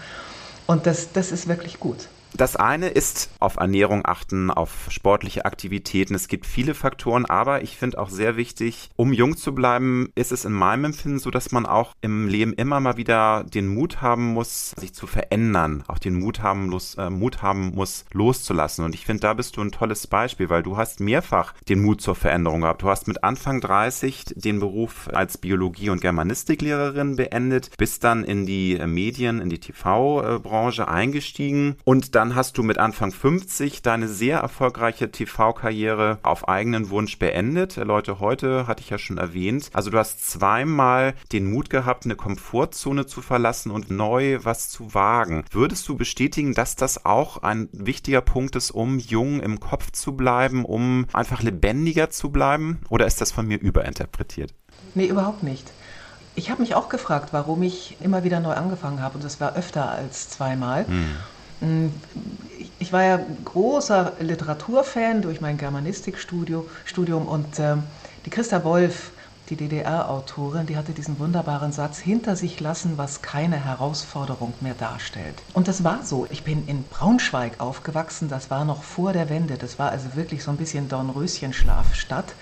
Und 0.65 0.85
das, 0.85 1.11
das 1.13 1.31
ist 1.31 1.47
wirklich 1.47 1.79
gut. 1.79 2.09
Das 2.39 2.55
eine 2.55 2.87
ist 2.87 3.31
auf 3.39 3.57
Ernährung 3.57 4.03
achten, 4.05 4.49
auf 4.49 4.87
sportliche 4.87 5.43
Aktivitäten. 5.43 6.15
Es 6.15 6.29
gibt 6.29 6.45
viele 6.45 6.73
Faktoren, 6.73 7.25
aber 7.25 7.63
ich 7.63 7.75
finde 7.75 7.99
auch 7.99 8.07
sehr 8.07 8.37
wichtig, 8.37 8.89
um 8.95 9.11
jung 9.11 9.35
zu 9.35 9.53
bleiben, 9.53 10.13
ist 10.15 10.31
es 10.31 10.45
in 10.45 10.53
meinem 10.53 10.85
Empfinden 10.85 11.19
so, 11.19 11.31
dass 11.31 11.51
man 11.51 11.65
auch 11.65 11.95
im 11.99 12.29
Leben 12.29 12.53
immer 12.53 12.79
mal 12.79 12.95
wieder 12.95 13.43
den 13.43 13.67
Mut 13.67 14.01
haben 14.01 14.27
muss, 14.27 14.69
sich 14.69 14.93
zu 14.93 15.05
verändern, 15.05 15.83
auch 15.89 15.99
den 15.99 16.17
Mut 16.17 16.41
haben, 16.41 16.69
los, 16.69 16.95
äh, 16.95 17.09
Mut 17.09 17.41
haben 17.41 17.73
muss, 17.75 18.05
loszulassen. 18.13 18.85
Und 18.85 18.95
ich 18.95 19.05
finde, 19.05 19.19
da 19.19 19.33
bist 19.33 19.57
du 19.57 19.61
ein 19.61 19.73
tolles 19.73 20.07
Beispiel, 20.07 20.49
weil 20.49 20.63
du 20.63 20.77
hast 20.77 21.01
mehrfach 21.01 21.53
den 21.67 21.81
Mut 21.81 21.99
zur 21.99 22.15
Veränderung 22.15 22.61
gehabt. 22.61 22.83
Du 22.83 22.89
hast 22.89 23.09
mit 23.09 23.21
Anfang 23.21 23.59
30 23.59 24.23
den 24.37 24.61
Beruf 24.61 25.09
als 25.11 25.37
Biologie- 25.37 25.89
und 25.89 25.99
Germanistiklehrerin 25.99 27.17
beendet, 27.17 27.75
bist 27.77 28.05
dann 28.05 28.23
in 28.23 28.45
die 28.45 28.79
Medien, 28.87 29.41
in 29.41 29.49
die 29.49 29.59
TV-Branche 29.59 30.87
eingestiegen 30.87 31.75
und 31.83 32.15
dann 32.15 32.28
hast 32.35 32.57
du 32.57 32.63
mit 32.63 32.77
Anfang 32.77 33.11
50 33.11 33.81
deine 33.81 34.07
sehr 34.07 34.39
erfolgreiche 34.39 35.11
TV-Karriere 35.11 36.19
auf 36.23 36.47
eigenen 36.47 36.89
Wunsch 36.89 37.19
beendet. 37.19 37.75
Leute, 37.77 38.19
heute 38.19 38.67
hatte 38.67 38.81
ich 38.81 38.89
ja 38.89 38.97
schon 38.97 39.17
erwähnt. 39.17 39.69
Also 39.73 39.89
du 39.89 39.97
hast 39.97 40.29
zweimal 40.29 41.13
den 41.31 41.49
Mut 41.49 41.69
gehabt, 41.69 42.05
eine 42.05 42.15
Komfortzone 42.15 43.05
zu 43.05 43.21
verlassen 43.21 43.71
und 43.71 43.91
neu 43.91 44.39
was 44.43 44.69
zu 44.69 44.93
wagen. 44.93 45.43
Würdest 45.51 45.87
du 45.87 45.95
bestätigen, 45.95 46.53
dass 46.53 46.75
das 46.75 47.05
auch 47.05 47.43
ein 47.43 47.69
wichtiger 47.71 48.21
Punkt 48.21 48.55
ist, 48.55 48.71
um 48.71 48.99
jung 48.99 49.39
im 49.39 49.59
Kopf 49.59 49.91
zu 49.91 50.15
bleiben, 50.15 50.65
um 50.65 51.05
einfach 51.13 51.41
lebendiger 51.41 52.09
zu 52.09 52.31
bleiben? 52.31 52.81
Oder 52.89 53.05
ist 53.05 53.21
das 53.21 53.31
von 53.31 53.47
mir 53.47 53.59
überinterpretiert? 53.59 54.53
Nee, 54.95 55.07
überhaupt 55.07 55.43
nicht. 55.43 55.71
Ich 56.35 56.49
habe 56.49 56.61
mich 56.61 56.75
auch 56.75 56.89
gefragt, 56.89 57.29
warum 57.31 57.63
ich 57.63 57.97
immer 58.01 58.23
wieder 58.23 58.39
neu 58.39 58.53
angefangen 58.53 59.01
habe 59.01 59.15
und 59.15 59.23
das 59.23 59.41
war 59.41 59.55
öfter 59.55 59.89
als 59.91 60.29
zweimal. 60.29 60.87
Hm. 60.87 61.17
Mm, 61.61 61.87
ich 62.79 62.93
war 62.93 63.03
ja 63.03 63.19
großer 63.45 64.13
Literaturfan 64.19 65.21
durch 65.21 65.41
mein 65.41 65.57
Germanistikstudium 65.57 66.65
und 67.27 67.59
äh, 67.59 67.75
die 68.25 68.29
Christa 68.29 68.63
Wolf, 68.63 69.11
die 69.49 69.55
DDR-Autorin, 69.55 70.67
die 70.67 70.77
hatte 70.77 70.93
diesen 70.93 71.19
wunderbaren 71.19 71.71
Satz, 71.71 71.97
hinter 71.97 72.35
sich 72.35 72.59
lassen, 72.59 72.97
was 72.97 73.21
keine 73.21 73.63
Herausforderung 73.63 74.53
mehr 74.61 74.75
darstellt. 74.75 75.41
Und 75.53 75.67
das 75.67 75.83
war 75.83 76.03
so. 76.03 76.27
Ich 76.29 76.43
bin 76.43 76.67
in 76.67 76.83
Braunschweig 76.83 77.59
aufgewachsen, 77.59 78.29
das 78.29 78.51
war 78.51 78.65
noch 78.65 78.83
vor 78.83 79.13
der 79.13 79.29
Wende, 79.29 79.57
das 79.57 79.79
war 79.79 79.89
also 79.91 80.15
wirklich 80.15 80.43
so 80.43 80.51
ein 80.51 80.57
bisschen 80.57 80.87
Dornröschenschlafstadt. 80.87 82.35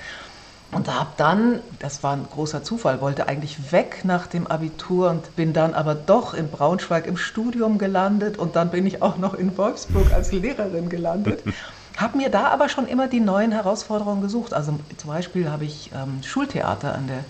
Und 0.71 0.93
habe 0.93 1.13
dann, 1.15 1.63
das 1.80 2.03
war 2.03 2.13
ein 2.13 2.23
großer 2.23 2.62
Zufall, 2.62 2.99
wollte 2.99 3.27
eigentlich 3.27 3.71
weg 3.71 4.01
nach 4.03 4.27
dem 4.27 4.47
Abitur 4.47 5.10
und 5.10 5.36
bin 5.36 5.53
dann 5.53 5.73
aber 5.73 5.95
doch 5.95 6.34
in 6.34 6.51
Braunschweig 6.51 7.08
im 7.08 7.15
Studium 7.15 7.77
gelandet 7.77 8.38
und 8.38 8.58
dann 8.58 8.69
bin 8.69 8.86
ich 8.86 9.01
auch 9.01 9.17
noch 9.17 9.34
in 9.34 9.58
Wolfsburg 9.58 10.12
als 10.13 10.34
Lehrerin 10.34 10.89
gelandet. 10.89 11.43
Habe 11.97 12.17
mir 12.17 12.30
da 12.30 12.49
aber 12.49 12.67
schon 12.67 12.86
immer 12.86 13.08
die 13.08 13.21
neuen 13.21 13.51
Herausforderungen 13.51 14.21
gesucht. 14.21 14.53
Also 14.53 14.77
zum 14.97 15.10
Beispiel 15.10 15.49
habe 15.49 15.65
ich 15.65 15.91
ähm, 15.93 16.21
Schultheater 16.21 16.93
an, 16.93 17.08
der, 17.08 17.25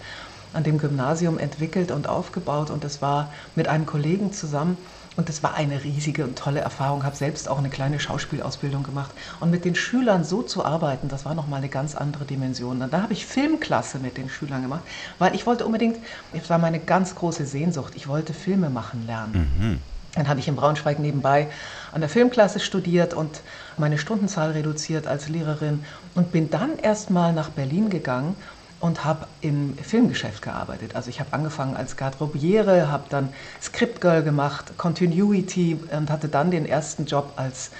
an 0.52 0.64
dem 0.64 0.78
Gymnasium 0.78 1.38
entwickelt 1.38 1.92
und 1.92 2.10
aufgebaut 2.10 2.70
und 2.70 2.84
das 2.84 3.02
war 3.02 3.32
mit 3.56 3.70
einem 3.70 3.86
Kollegen 3.86 4.34
zusammen 4.34 4.78
und 5.18 5.30
das 5.30 5.42
war 5.42 5.56
eine 5.56 5.84
riesige 5.84 6.24
und 6.24 6.38
tolle 6.38 6.60
Erfahrung. 6.60 7.00
Ich 7.00 7.06
Habe 7.06 7.16
selbst 7.16 7.50
auch 7.50 7.58
eine 7.58 7.70
kleine 7.70 8.00
Schauspielausbildung 8.00 8.84
gemacht. 8.84 9.12
Und 9.40 9.50
mit 9.50 9.66
den 9.66 9.74
Schülern 9.74 10.24
so 10.24 10.44
zu 10.44 10.64
arbeiten, 10.64 11.10
das 11.10 11.26
war 11.26 11.34
nochmal 11.34 11.58
eine 11.58 11.70
ganz 11.70 11.96
andere 11.96 12.24
Dimension. 12.24 12.82
Und 12.82 12.94
da 12.94 13.02
habe 13.02 13.14
ich 13.14 13.26
Filmklasse 13.26 13.98
mit 13.98 14.18
den 14.18 14.30
Schülern 14.30 14.62
gemacht, 14.62 14.84
weil 15.18 15.34
ich 15.34 15.48
wollte 15.48 15.66
unbedingt, 15.66 15.98
das 16.34 16.50
war 16.52 16.60
meine 16.60 16.80
ganz 16.80 17.16
große 17.16 17.48
Sehnsucht, 17.48 17.94
ich 17.96 18.08
wollte 18.08 18.34
Filme 18.34 18.70
machen 18.70 19.08
lernen. 19.08 19.52
Mhm. 19.60 19.80
Dann 20.14 20.28
habe 20.28 20.40
ich 20.40 20.48
in 20.48 20.56
Braunschweig 20.56 21.00
nebenbei 21.00 21.48
an 21.92 22.02
der 22.02 22.10
Filmklasse 22.10 22.60
studiert 22.60 23.14
und 23.14 23.42
meine 23.78 23.98
Stundenzahl 23.98 24.52
reduziert 24.52 25.08
als 25.08 25.30
Lehrerin 25.30 25.84
und 26.16 26.32
bin 26.32 26.50
dann 26.50 26.78
erstmal 26.80 27.34
nach 27.34 27.50
Berlin 27.50 27.90
gegangen 27.90 28.36
und 28.80 29.06
habe 29.06 29.28
im 29.42 29.78
Filmgeschäft 29.78 30.42
gearbeitet. 30.42 30.96
Also 30.96 31.10
ich 31.10 31.20
habe 31.20 31.34
angefangen 31.34 31.76
als 31.76 31.98
Garderobiere, 31.98 32.92
habe 32.92 33.06
dann 33.10 33.34
Scriptgirl 33.62 34.24
gemacht, 34.24 34.78
Continuity 34.78 35.80
und 35.92 36.12
hatte 36.12 36.30
dann 36.30 36.52
den 36.52 36.66
ersten 36.66 37.06
Job 37.06 37.34
als 37.38 37.72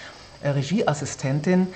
äh, 0.42 0.50
Regieassistentin 0.50 1.68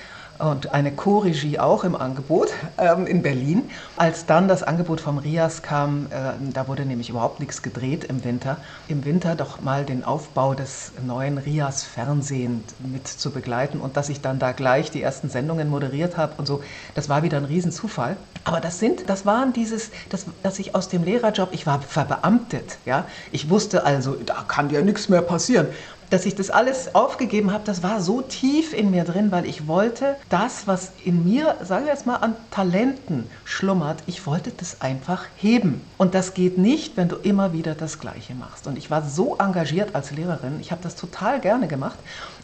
und 0.41 0.73
eine 0.73 0.91
Co-Regie 0.91 1.59
auch 1.59 1.83
im 1.83 1.95
Angebot 1.95 2.49
ähm, 2.77 3.05
in 3.05 3.21
Berlin. 3.21 3.69
Als 3.95 4.25
dann 4.25 4.47
das 4.47 4.63
Angebot 4.63 4.99
vom 4.99 5.17
Rias 5.17 5.61
kam, 5.61 6.07
äh, 6.07 6.33
da 6.53 6.67
wurde 6.67 6.85
nämlich 6.85 7.09
überhaupt 7.09 7.39
nichts 7.39 7.61
gedreht 7.61 8.03
im 8.05 8.23
Winter, 8.23 8.57
im 8.87 9.05
Winter 9.05 9.35
doch 9.35 9.61
mal 9.61 9.85
den 9.85 10.03
Aufbau 10.03 10.53
des 10.53 10.91
neuen 11.05 11.37
Rias 11.37 11.83
Fernsehen 11.83 12.63
mit 12.79 13.07
zu 13.07 13.31
begleiten 13.31 13.79
und 13.79 13.97
dass 13.97 14.09
ich 14.09 14.21
dann 14.21 14.39
da 14.39 14.51
gleich 14.51 14.91
die 14.91 15.01
ersten 15.01 15.29
Sendungen 15.29 15.69
moderiert 15.69 16.17
habe 16.17 16.33
und 16.37 16.47
so, 16.47 16.63
das 16.95 17.09
war 17.09 17.23
wieder 17.23 17.37
ein 17.37 17.45
Riesenzufall. 17.45 18.17
Aber 18.43 18.59
das 18.59 18.79
sind, 18.79 19.09
das 19.09 19.25
waren 19.25 19.53
dieses, 19.53 19.91
das, 20.09 20.25
dass 20.41 20.57
ich 20.57 20.73
aus 20.73 20.89
dem 20.89 21.03
Lehrerjob, 21.03 21.49
ich 21.51 21.67
war 21.67 21.81
verbeamtet, 21.81 22.79
ja, 22.85 23.05
ich 23.31 23.49
wusste 23.49 23.85
also, 23.85 24.15
da 24.25 24.43
kann 24.47 24.69
dir 24.69 24.81
nichts 24.81 25.09
mehr 25.09 25.21
passieren. 25.21 25.67
Dass 26.11 26.25
ich 26.25 26.35
das 26.35 26.49
alles 26.49 26.93
aufgegeben 26.93 27.53
habe, 27.53 27.63
das 27.65 27.83
war 27.83 28.01
so 28.01 28.21
tief 28.21 28.73
in 28.73 28.91
mir 28.91 29.05
drin, 29.05 29.31
weil 29.31 29.45
ich 29.45 29.67
wollte 29.67 30.17
das, 30.29 30.67
was 30.67 30.91
in 31.05 31.23
mir, 31.23 31.55
sagen 31.63 31.85
wir 31.85 31.93
jetzt 31.93 32.05
mal, 32.05 32.17
an 32.17 32.35
Talenten 32.51 33.29
schlummert, 33.45 34.03
ich 34.07 34.27
wollte 34.27 34.51
das 34.51 34.81
einfach 34.81 35.23
heben. 35.37 35.81
Und 35.97 36.13
das 36.13 36.33
geht 36.33 36.57
nicht, 36.57 36.97
wenn 36.97 37.07
du 37.07 37.15
immer 37.15 37.53
wieder 37.53 37.75
das 37.75 37.97
Gleiche 37.97 38.35
machst. 38.35 38.67
Und 38.67 38.77
ich 38.77 38.91
war 38.91 39.07
so 39.07 39.37
engagiert 39.37 39.95
als 39.95 40.11
Lehrerin, 40.11 40.59
ich 40.59 40.71
habe 40.71 40.83
das 40.83 40.97
total 40.97 41.39
gerne 41.39 41.69
gemacht. 41.69 41.97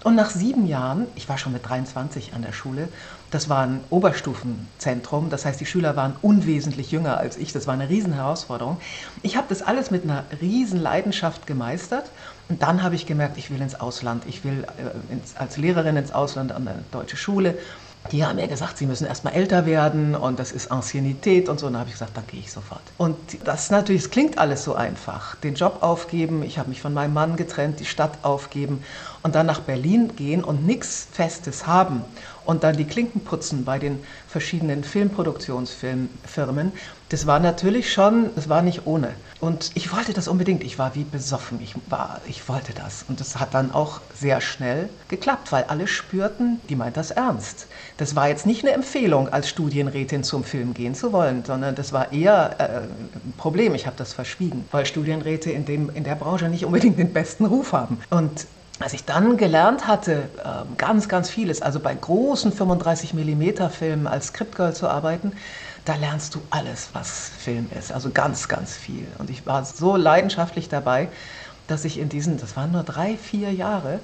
Und 0.05 0.15
nach 0.15 0.29
sieben 0.29 0.65
Jahren, 0.65 1.05
ich 1.15 1.27
war 1.27 1.37
schon 1.37 1.51
mit 1.51 1.67
23 1.67 2.33
an 2.33 2.43
der 2.43 2.53
Schule, 2.53 2.87
das 3.31 3.49
war 3.49 3.63
ein 3.63 3.81
Oberstufenzentrum, 3.89 5.29
das 5.29 5.43
heißt, 5.43 5.59
die 5.59 5.65
Schüler 5.65 5.97
waren 5.97 6.15
unwesentlich 6.21 6.91
jünger 6.91 7.17
als 7.17 7.35
ich, 7.35 7.51
das 7.51 7.67
war 7.67 7.73
eine 7.73 7.89
Riesenherausforderung. 7.89 8.77
Ich 9.21 9.35
habe 9.35 9.47
das 9.49 9.61
alles 9.61 9.91
mit 9.91 10.05
einer 10.05 10.23
riesen 10.41 10.81
Leidenschaft 10.81 11.45
gemeistert 11.45 12.09
und 12.49 12.61
dann 12.61 12.83
habe 12.83 12.95
ich 12.95 13.05
gemerkt, 13.05 13.37
ich 13.37 13.51
will 13.51 13.61
ins 13.61 13.75
Ausland, 13.75 14.23
ich 14.27 14.43
will 14.43 14.65
äh, 14.77 15.13
ins, 15.13 15.35
als 15.35 15.57
Lehrerin 15.57 15.97
ins 15.97 16.11
Ausland 16.11 16.51
an 16.51 16.67
eine 16.67 16.83
deutsche 16.91 17.17
Schule. 17.17 17.57
Die 18.11 18.25
haben 18.25 18.37
mir 18.37 18.47
gesagt, 18.47 18.77
sie 18.77 18.85
müssen 18.85 19.05
erstmal 19.05 19.33
älter 19.33 19.65
werden 19.65 20.15
und 20.15 20.39
das 20.39 20.53
ist 20.53 20.71
Anciennität 20.71 21.49
und 21.49 21.59
so. 21.59 21.67
Und 21.67 21.73
dann 21.73 21.81
habe 21.81 21.89
ich 21.89 21.95
gesagt, 21.95 22.15
dann 22.15 22.25
gehe 22.27 22.39
ich 22.39 22.53
sofort. 22.53 22.81
Und 22.97 23.17
das 23.43 23.69
natürlich, 23.69 24.03
es 24.03 24.09
klingt 24.09 24.37
alles 24.37 24.63
so 24.63 24.75
einfach. 24.75 25.35
Den 25.35 25.55
Job 25.55 25.79
aufgeben, 25.81 26.41
ich 26.41 26.57
habe 26.57 26.69
mich 26.69 26.79
von 26.79 26.93
meinem 26.93 27.13
Mann 27.13 27.35
getrennt, 27.35 27.81
die 27.81 27.85
Stadt 27.85 28.19
aufgeben 28.21 28.81
und 29.23 29.35
dann 29.35 29.45
nach 29.45 29.59
Berlin 29.59 30.15
gehen 30.15 30.41
und 30.41 30.65
nichts 30.65 31.05
Festes 31.11 31.67
haben 31.67 32.05
und 32.45 32.63
dann 32.63 32.77
die 32.77 32.85
Klinken 32.85 33.25
putzen 33.25 33.65
bei 33.65 33.77
den 33.77 33.99
verschiedenen 34.29 34.85
Filmproduktionsfirmen, 34.85 36.71
das 37.09 37.25
war 37.25 37.39
natürlich 37.39 37.93
schon, 37.93 38.31
das 38.35 38.49
war 38.49 38.61
nicht 38.61 38.85
ohne. 38.85 39.13
Und 39.39 39.71
ich 39.75 39.93
wollte 39.93 40.13
das 40.13 40.27
unbedingt. 40.27 40.63
Ich 40.63 40.79
war 40.79 40.95
wie 40.95 41.03
besoffen. 41.03 41.59
Ich, 41.61 41.75
war, 41.89 42.19
ich 42.27 42.49
wollte 42.49 42.73
das. 42.73 43.05
Und 43.07 43.19
das 43.19 43.39
hat 43.39 43.53
dann 43.53 43.71
auch 43.71 44.01
sehr 44.13 44.41
schnell 44.41 44.89
geklappt, 45.07 45.51
weil 45.51 45.65
alle 45.65 45.87
spürten, 45.87 46.59
die 46.69 46.75
meint 46.75 46.97
das 46.97 47.11
ernst. 47.11 47.67
Das 47.97 48.15
war 48.15 48.27
jetzt 48.27 48.45
nicht 48.45 48.63
eine 48.63 48.73
Empfehlung, 48.73 49.29
als 49.29 49.47
Studienrätin 49.47 50.23
zum 50.23 50.43
Film 50.43 50.73
gehen 50.73 50.95
zu 50.95 51.13
wollen, 51.13 51.45
sondern 51.45 51.75
das 51.75 51.93
war 51.93 52.11
eher 52.11 52.55
äh, 52.57 52.63
ein 52.79 53.33
Problem. 53.37 53.75
Ich 53.75 53.85
habe 53.85 53.95
das 53.95 54.13
verschwiegen, 54.13 54.65
weil 54.71 54.85
Studienräte 54.85 55.51
in, 55.51 55.65
dem, 55.65 55.89
in 55.93 56.03
der 56.03 56.15
Branche 56.15 56.49
nicht 56.49 56.65
unbedingt 56.65 56.97
den 56.97 57.13
besten 57.13 57.45
Ruf 57.45 57.73
haben. 57.73 57.99
Und 58.09 58.47
als 58.79 58.93
ich 58.93 59.05
dann 59.05 59.37
gelernt 59.37 59.87
hatte, 59.87 60.29
ähm, 60.43 60.77
ganz, 60.77 61.07
ganz 61.07 61.29
vieles, 61.29 61.61
also 61.61 61.79
bei 61.79 61.95
großen 61.95 62.51
35 62.51 63.13
mm 63.13 63.69
Filmen 63.69 64.07
als 64.07 64.27
Scriptgirl 64.27 64.73
zu 64.73 64.87
arbeiten, 64.87 65.31
da 65.87 65.95
lernst 65.95 66.35
du 66.35 66.41
alles, 66.49 66.89
was 66.93 67.31
Film 67.37 67.69
ist. 67.77 67.91
Also 67.93 68.09
ganz, 68.09 68.47
ganz 68.47 68.75
viel. 68.75 69.07
Und 69.19 69.29
ich 69.29 69.45
war 69.45 69.63
so 69.63 69.95
leidenschaftlich 69.95 70.67
dabei, 70.67 71.07
dass 71.67 71.85
ich 71.85 71.97
in 71.97 72.09
diesen, 72.09 72.37
das 72.37 72.57
waren 72.57 72.71
nur 72.71 72.83
drei, 72.83 73.15
vier 73.15 73.53
Jahre, 73.53 73.99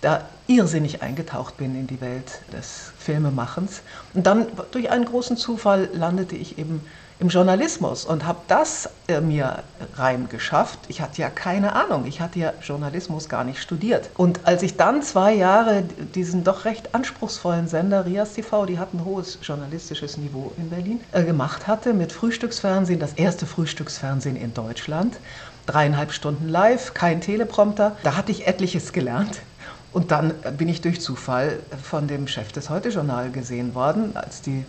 da 0.00 0.24
irrsinnig 0.46 1.02
eingetaucht 1.02 1.56
bin 1.56 1.74
in 1.74 1.88
die 1.88 2.00
Welt 2.00 2.40
des 2.52 2.92
Filmemachens. 2.98 3.82
Und 4.14 4.28
dann 4.28 4.46
durch 4.70 4.90
einen 4.90 5.06
großen 5.06 5.36
Zufall 5.36 5.88
landete 5.92 6.36
ich 6.36 6.56
eben 6.58 6.84
im 7.20 7.28
Journalismus 7.28 8.04
und 8.04 8.24
habe 8.24 8.38
das 8.46 8.88
äh, 9.08 9.20
mir 9.20 9.62
reingeschafft. 9.96 10.78
Ich 10.88 11.00
hatte 11.00 11.20
ja 11.20 11.30
keine 11.30 11.72
Ahnung, 11.74 12.06
ich 12.06 12.20
hatte 12.20 12.38
ja 12.38 12.52
Journalismus 12.62 13.28
gar 13.28 13.44
nicht 13.44 13.60
studiert. 13.60 14.10
Und 14.16 14.40
als 14.44 14.62
ich 14.62 14.76
dann 14.76 15.02
zwei 15.02 15.34
Jahre 15.34 15.82
diesen 16.14 16.44
doch 16.44 16.64
recht 16.64 16.94
anspruchsvollen 16.94 17.66
Sender 17.66 18.06
Rias 18.06 18.34
TV, 18.34 18.66
die 18.66 18.78
hatten 18.78 19.04
hohes 19.04 19.38
journalistisches 19.42 20.16
Niveau 20.16 20.52
in 20.56 20.70
Berlin, 20.70 21.00
äh, 21.12 21.24
gemacht 21.24 21.66
hatte 21.66 21.92
mit 21.92 22.12
Frühstücksfernsehen, 22.12 23.00
das 23.00 23.14
erste 23.14 23.46
Frühstücksfernsehen 23.46 24.36
in 24.36 24.54
Deutschland, 24.54 25.18
dreieinhalb 25.66 26.12
Stunden 26.12 26.48
live, 26.48 26.94
kein 26.94 27.20
Teleprompter, 27.20 27.96
da 28.04 28.16
hatte 28.16 28.30
ich 28.30 28.46
etliches 28.46 28.92
gelernt. 28.92 29.40
Und 29.92 30.10
dann 30.10 30.34
bin 30.56 30.68
ich 30.68 30.82
durch 30.82 31.00
Zufall 31.00 31.60
von 31.82 32.06
dem 32.08 32.28
Chef 32.28 32.52
des 32.52 32.68
Heute-Journal 32.68 33.30
gesehen 33.30 33.74
worden, 33.74 34.16
als 34.16 34.42
die 34.42 34.64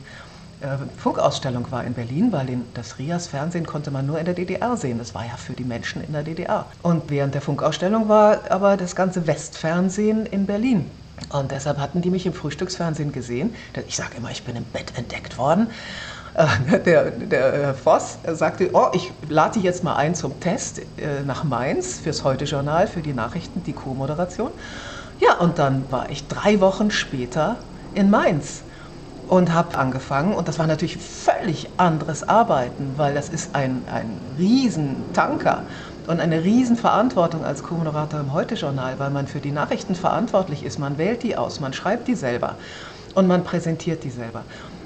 Funkausstellung 0.98 1.72
war 1.72 1.86
in 1.86 1.94
Berlin, 1.94 2.32
weil 2.34 2.46
den, 2.46 2.66
das 2.74 3.00
Rias-Fernsehen 3.00 3.66
konnte 3.66 3.92
man 3.92 4.06
nur 4.06 4.20
in 4.20 4.26
der 4.26 4.34
DDR 4.34 4.76
sehen. 4.76 4.98
Das 4.98 5.16
war 5.16 5.26
ja 5.26 5.38
für 5.38 5.54
die 5.54 5.64
Menschen 5.64 6.04
in 6.04 6.12
der 6.12 6.24
DDR. 6.24 6.66
Und 6.82 7.10
während 7.10 7.34
der 7.34 7.42
Funkausstellung 7.42 8.10
war 8.10 8.40
aber 8.50 8.76
das 8.76 8.96
ganze 8.96 9.26
Westfernsehen 9.26 10.26
in 10.26 10.46
Berlin. 10.46 10.92
Und 11.32 11.52
deshalb 11.52 11.78
hatten 11.78 12.02
die 12.02 12.10
mich 12.10 12.26
im 12.26 12.34
Frühstücksfernsehen 12.34 13.12
gesehen. 13.14 13.56
Ich 13.88 13.96
sage 13.96 14.18
immer, 14.18 14.32
ich 14.32 14.44
bin 14.44 14.56
im 14.58 14.66
Bett 14.66 14.98
entdeckt 14.98 15.38
worden. 15.38 15.68
Äh, 16.34 16.80
der, 16.86 17.12
der 17.12 17.74
Voss 17.74 18.18
sagte, 18.26 18.72
oh, 18.74 18.88
ich 18.94 19.12
lade 19.30 19.54
dich 19.54 19.64
jetzt 19.64 19.84
mal 19.86 19.96
ein 19.96 20.14
zum 20.14 20.42
Test 20.42 20.80
äh, 20.80 21.24
nach 21.26 21.46
Mainz 21.46 22.00
fürs 22.00 22.26
Heute-Journal, 22.26 22.88
für 22.88 23.02
die 23.02 23.14
Nachrichten, 23.14 23.64
die 23.64 23.74
Co-Moderation. 23.74 24.52
Ja, 25.20 25.38
und 25.38 25.58
dann 25.58 25.86
war 25.90 26.10
ich 26.10 26.28
drei 26.28 26.60
Wochen 26.60 26.92
später 26.92 27.58
in 27.94 28.10
Mainz 28.10 28.64
und 29.30 29.54
habe 29.54 29.78
angefangen. 29.78 30.34
Und 30.34 30.48
das 30.48 30.60
war 30.60 30.68
natürlich 30.68 30.98
völlig 30.98 31.70
anderes 31.78 32.28
Arbeiten, 32.28 32.94
weil 32.98 33.14
das 33.14 33.30
ist 33.30 33.56
ein, 33.56 33.84
ein 33.94 34.20
Riesentanker 34.38 35.64
und 36.08 36.20
eine 36.20 36.44
Riesenverantwortung 36.44 37.46
als 37.46 37.62
Co-Moderator 37.62 38.20
im 38.20 38.34
Heute-Journal, 38.34 38.98
weil 38.98 39.12
man 39.12 39.28
für 39.28 39.40
die 39.40 39.52
Nachrichten 39.52 39.94
verantwortlich 39.94 40.64
ist. 40.64 40.80
Man 40.80 40.98
wählt 40.98 41.22
die 41.22 41.38
aus, 41.38 41.60
man 41.60 41.74
schreibt 41.74 42.08
die 42.08 42.16
selber 42.16 42.56
und 43.14 43.28
man 43.28 43.44
präsentiert 43.44 44.04
die 44.04 44.10
selber. 44.10 44.46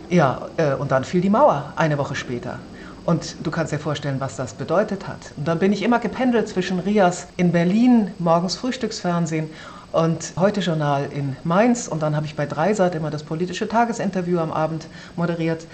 Ja, 0.10 0.50
äh, 0.58 0.74
und 0.74 0.92
dann 0.92 1.06
fiel 1.06 1.22
die 1.22 1.30
Mauer 1.30 1.72
eine 1.78 1.98
Woche 1.98 2.16
später. 2.16 2.60
Und 3.06 3.36
du 3.44 3.52
kannst 3.52 3.72
dir 3.72 3.80
vorstellen, 3.80 4.20
was 4.20 4.36
das 4.36 4.54
bedeutet 4.54 5.08
hat. 5.08 5.32
Und 5.38 5.48
dann 5.48 5.60
bin 5.60 5.72
ich 5.72 5.84
immer 5.84 6.00
gependelt 6.00 6.50
zwischen 6.50 6.80
Rias 6.80 7.28
in 7.38 7.54
Berlin, 7.54 8.12
morgens 8.20 8.56
Frühstücksfernsehen 8.56 9.50
und 9.94 10.34
heute 10.38 10.60
Journal 10.60 11.08
in 11.14 11.38
Mainz 11.44 11.88
und 11.88 12.02
dann 12.02 12.16
habe 12.16 12.26
ich 12.26 12.36
bei 12.36 12.48
Dreisat 12.48 12.96
immer 12.96 13.12
das 13.12 13.24
politische 13.24 13.68
Tagesinterview 13.68 14.40
am 14.40 14.52
Abend 14.52 14.88
moderiert. 15.16 15.66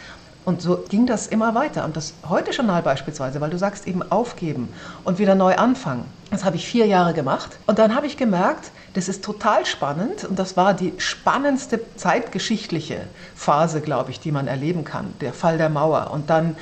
Und 0.45 0.61
so 0.61 0.83
ging 0.89 1.05
das 1.05 1.27
immer 1.27 1.55
weiter. 1.55 1.85
Und 1.85 1.95
das 1.95 2.13
heute 2.27 2.51
Journal 2.51 2.81
beispielsweise, 2.81 3.39
weil 3.39 3.49
du 3.49 3.57
sagst 3.57 3.87
eben 3.87 4.01
aufgeben 4.11 4.69
und 5.03 5.19
wieder 5.19 5.35
neu 5.35 5.55
anfangen. 5.55 6.05
Das 6.31 6.43
habe 6.43 6.57
ich 6.57 6.67
vier 6.67 6.85
Jahre 6.85 7.13
gemacht. 7.13 7.57
Und 7.65 7.79
dann 7.79 7.95
habe 7.95 8.07
ich 8.07 8.17
gemerkt, 8.17 8.71
das 8.93 9.09
ist 9.09 9.23
total 9.23 9.65
spannend. 9.65 10.25
Und 10.25 10.37
das 10.37 10.57
war 10.57 10.73
die 10.73 10.93
spannendste 10.97 11.79
zeitgeschichtliche 11.95 13.01
Phase, 13.35 13.79
glaube 13.79 14.11
ich, 14.11 14.19
die 14.19 14.31
man 14.31 14.47
erleben 14.47 14.83
kann. 14.83 15.13
Der 15.21 15.33
Fall 15.33 15.57
der 15.57 15.69
Mauer 15.69 16.11
und 16.11 16.29
dann 16.29 16.55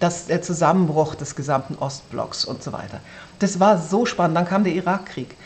das, 0.00 0.26
der 0.26 0.42
Zusammenbruch 0.42 1.14
des 1.14 1.36
gesamten 1.36 1.76
Ostblocks 1.76 2.44
und 2.44 2.62
so 2.62 2.72
weiter. 2.72 3.00
Das 3.38 3.60
war 3.60 3.78
so 3.78 4.04
spannend. 4.04 4.36
Dann 4.36 4.46
kam 4.46 4.64
der 4.64 4.72
Irakkrieg. 4.72 5.36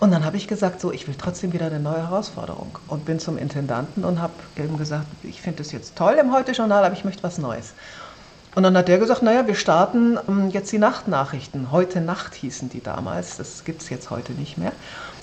Und 0.00 0.12
dann 0.12 0.24
habe 0.24 0.36
ich 0.36 0.46
gesagt, 0.46 0.80
so, 0.80 0.92
ich 0.92 1.08
will 1.08 1.16
trotzdem 1.18 1.52
wieder 1.52 1.66
eine 1.66 1.80
neue 1.80 2.08
Herausforderung 2.08 2.78
und 2.86 3.04
bin 3.04 3.18
zum 3.18 3.36
Intendanten 3.36 4.04
und 4.04 4.20
habe 4.20 4.32
eben 4.56 4.78
gesagt, 4.78 5.06
ich 5.24 5.42
finde 5.42 5.58
das 5.58 5.72
jetzt 5.72 5.96
toll 5.96 6.16
im 6.20 6.32
Heute-Journal, 6.32 6.84
aber 6.84 6.94
ich 6.94 7.04
möchte 7.04 7.24
was 7.24 7.38
Neues. 7.38 7.74
Und 8.54 8.62
dann 8.62 8.76
hat 8.76 8.88
der 8.88 8.98
gesagt, 8.98 9.22
naja, 9.22 9.46
wir 9.46 9.56
starten 9.56 10.18
ähm, 10.28 10.50
jetzt 10.50 10.70
die 10.72 10.78
Nachtnachrichten. 10.78 11.72
Heute 11.72 12.00
Nacht 12.00 12.34
hießen 12.34 12.68
die 12.68 12.82
damals, 12.82 13.36
das 13.36 13.64
gibt 13.64 13.82
es 13.82 13.90
jetzt 13.90 14.10
heute 14.10 14.32
nicht 14.32 14.56
mehr. 14.56 14.72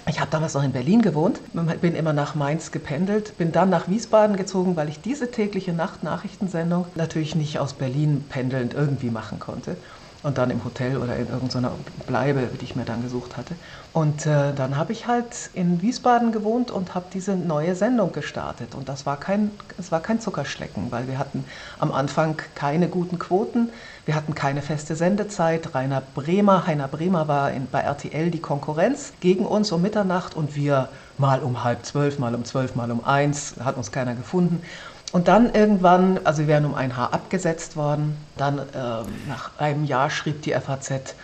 Ich 0.08 0.20
habe 0.20 0.30
damals 0.30 0.54
noch 0.54 0.64
in 0.64 0.72
Berlin 0.72 1.02
gewohnt, 1.02 1.40
bin 1.82 1.96
immer 1.96 2.14
nach 2.14 2.36
Mainz 2.36 2.72
gependelt, 2.72 3.38
bin 3.40 3.52
dann 3.52 3.72
nach 3.72 3.88
Wiesbaden 3.88 4.36
gezogen, 4.36 4.76
weil 4.76 4.88
ich 4.88 5.02
diese 5.02 5.32
tägliche 5.32 5.74
Nachtnachrichtensendung 5.74 6.86
natürlich 6.94 7.34
nicht 7.34 7.58
aus 7.58 7.74
Berlin 7.74 8.24
pendelnd 8.30 8.76
irgendwie 8.76 9.10
machen 9.10 9.40
konnte 9.40 9.78
und 10.26 10.40
dann 10.40 10.50
im 10.50 10.64
Hotel 10.64 10.98
oder 10.98 11.16
in 11.16 11.30
irgendeiner 11.30 11.72
Bleibe, 12.08 12.50
die 12.60 12.66
ich 12.66 12.76
mir 12.76 12.84
dann 12.84 13.04
gesucht 13.04 13.38
hatte. 13.38 13.56
Und 13.94 14.26
äh, 14.26 14.54
dann 14.56 14.76
habe 14.76 14.92
ich 14.92 15.06
halt 15.06 15.52
in 15.54 15.84
Wiesbaden 15.84 16.32
gewohnt 16.32 16.72
und 16.72 16.96
habe 16.96 17.06
diese 17.14 17.36
neue 17.36 17.76
Sendung 17.76 18.12
gestartet. 18.12 18.74
Und 18.74 18.90
das 18.90 19.06
war 19.06 19.18
kein, 19.18 19.52
es 19.78 19.92
war 19.92 20.02
kein 20.02 20.20
Zuckerschlecken, 20.20 20.92
weil 20.92 21.08
wir 21.08 21.20
hatten 21.20 21.46
am 21.80 21.92
Anfang 21.92 22.42
keine 22.56 22.88
guten 22.88 23.20
Quoten, 23.20 23.70
wir 24.06 24.16
hatten 24.16 24.34
keine 24.34 24.64
feste 24.64 24.96
Sendezeit. 24.96 25.76
Rainer 25.76 26.02
Bremer, 26.02 26.66
Heiner 26.66 26.88
Bremer 26.88 27.28
war 27.28 27.52
in, 27.52 27.68
bei 27.72 27.82
RTL 27.82 28.32
die 28.32 28.42
Konkurrenz 28.42 29.14
gegen 29.20 29.46
uns 29.46 29.72
um 29.72 29.84
Mitternacht 29.84 30.36
und 30.36 30.56
wir 30.56 30.90
mal 31.20 31.42
um 31.42 31.64
halb 31.64 31.86
zwölf, 31.86 32.18
mal 32.18 32.34
um 32.34 32.46
zwölf, 32.46 32.76
mal 32.76 32.90
um 32.90 33.06
eins, 33.06 33.56
hat 33.64 33.78
uns 33.78 33.92
keiner 33.92 34.16
gefunden. 34.16 34.64
Und 35.12 35.28
dann 35.28 35.54
irgendwann, 35.54 36.20
also 36.24 36.42
wir 36.42 36.48
wären 36.48 36.66
um 36.66 36.76
ein 36.76 36.98
Haar 36.98 37.14
abgesetzt 37.14 37.76
worden. 37.76 38.18
Dann 38.38 38.60
äh, 38.60 38.64
nach 39.28 39.58
einem 39.58 39.86
Jahr 39.86 40.10
schrieb 40.10 40.42
die 40.42 40.52
FAZ, 40.52 41.16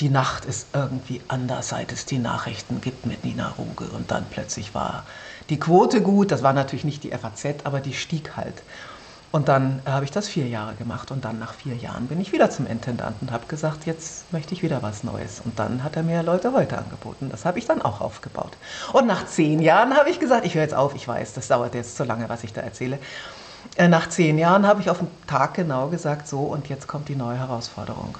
die 0.00 0.08
Nacht 0.08 0.44
ist 0.44 0.68
irgendwie 0.72 1.20
anders, 1.28 1.68
seit 1.68 1.92
es 1.92 2.06
die 2.06 2.18
Nachrichten 2.18 2.80
gibt 2.80 3.06
mit 3.06 3.24
Nina 3.24 3.54
Ruge. 3.58 3.84
Und 3.84 4.10
dann 4.10 4.26
plötzlich 4.30 4.74
war 4.74 5.04
die 5.50 5.58
Quote 5.58 6.02
gut. 6.02 6.30
Das 6.30 6.42
war 6.42 6.52
natürlich 6.52 6.84
nicht 6.84 7.04
die 7.04 7.10
FAZ, 7.10 7.64
aber 7.64 7.80
die 7.80 7.92
stieg 7.92 8.36
halt. 8.36 8.62
Und 9.32 9.48
dann 9.48 9.80
habe 9.86 10.04
ich 10.04 10.10
das 10.10 10.26
vier 10.26 10.48
Jahre 10.48 10.74
gemacht 10.74 11.12
und 11.12 11.24
dann 11.24 11.38
nach 11.38 11.54
vier 11.54 11.76
Jahren 11.76 12.08
bin 12.08 12.20
ich 12.20 12.32
wieder 12.32 12.50
zum 12.50 12.66
Intendanten 12.66 13.28
und 13.28 13.32
habe 13.32 13.46
gesagt, 13.46 13.86
jetzt 13.86 14.32
möchte 14.32 14.54
ich 14.54 14.62
wieder 14.64 14.82
was 14.82 15.04
Neues. 15.04 15.40
Und 15.44 15.56
dann 15.56 15.84
hat 15.84 15.94
er 15.94 16.02
mir 16.02 16.24
Leute 16.24 16.52
heute 16.52 16.76
angeboten. 16.76 17.28
Das 17.30 17.44
habe 17.44 17.60
ich 17.60 17.66
dann 17.66 17.80
auch 17.80 18.00
aufgebaut. 18.00 18.56
Und 18.92 19.06
nach 19.06 19.26
zehn 19.26 19.60
Jahren 19.60 19.96
habe 19.96 20.10
ich 20.10 20.18
gesagt, 20.18 20.44
ich 20.44 20.54
höre 20.56 20.62
jetzt 20.62 20.74
auf, 20.74 20.96
ich 20.96 21.06
weiß, 21.06 21.34
das 21.34 21.46
dauert 21.46 21.76
jetzt 21.76 21.96
zu 21.96 22.02
lange, 22.02 22.28
was 22.28 22.42
ich 22.42 22.52
da 22.52 22.60
erzähle. 22.62 22.98
Äh, 23.76 23.86
nach 23.86 24.08
zehn 24.08 24.36
Jahren 24.36 24.66
habe 24.66 24.80
ich 24.80 24.90
auf 24.90 24.98
den 24.98 25.08
Tag 25.28 25.54
genau 25.54 25.88
gesagt, 25.88 26.26
so 26.26 26.40
und 26.40 26.68
jetzt 26.68 26.88
kommt 26.88 27.08
die 27.08 27.16
neue 27.16 27.38
Herausforderung. 27.38 28.18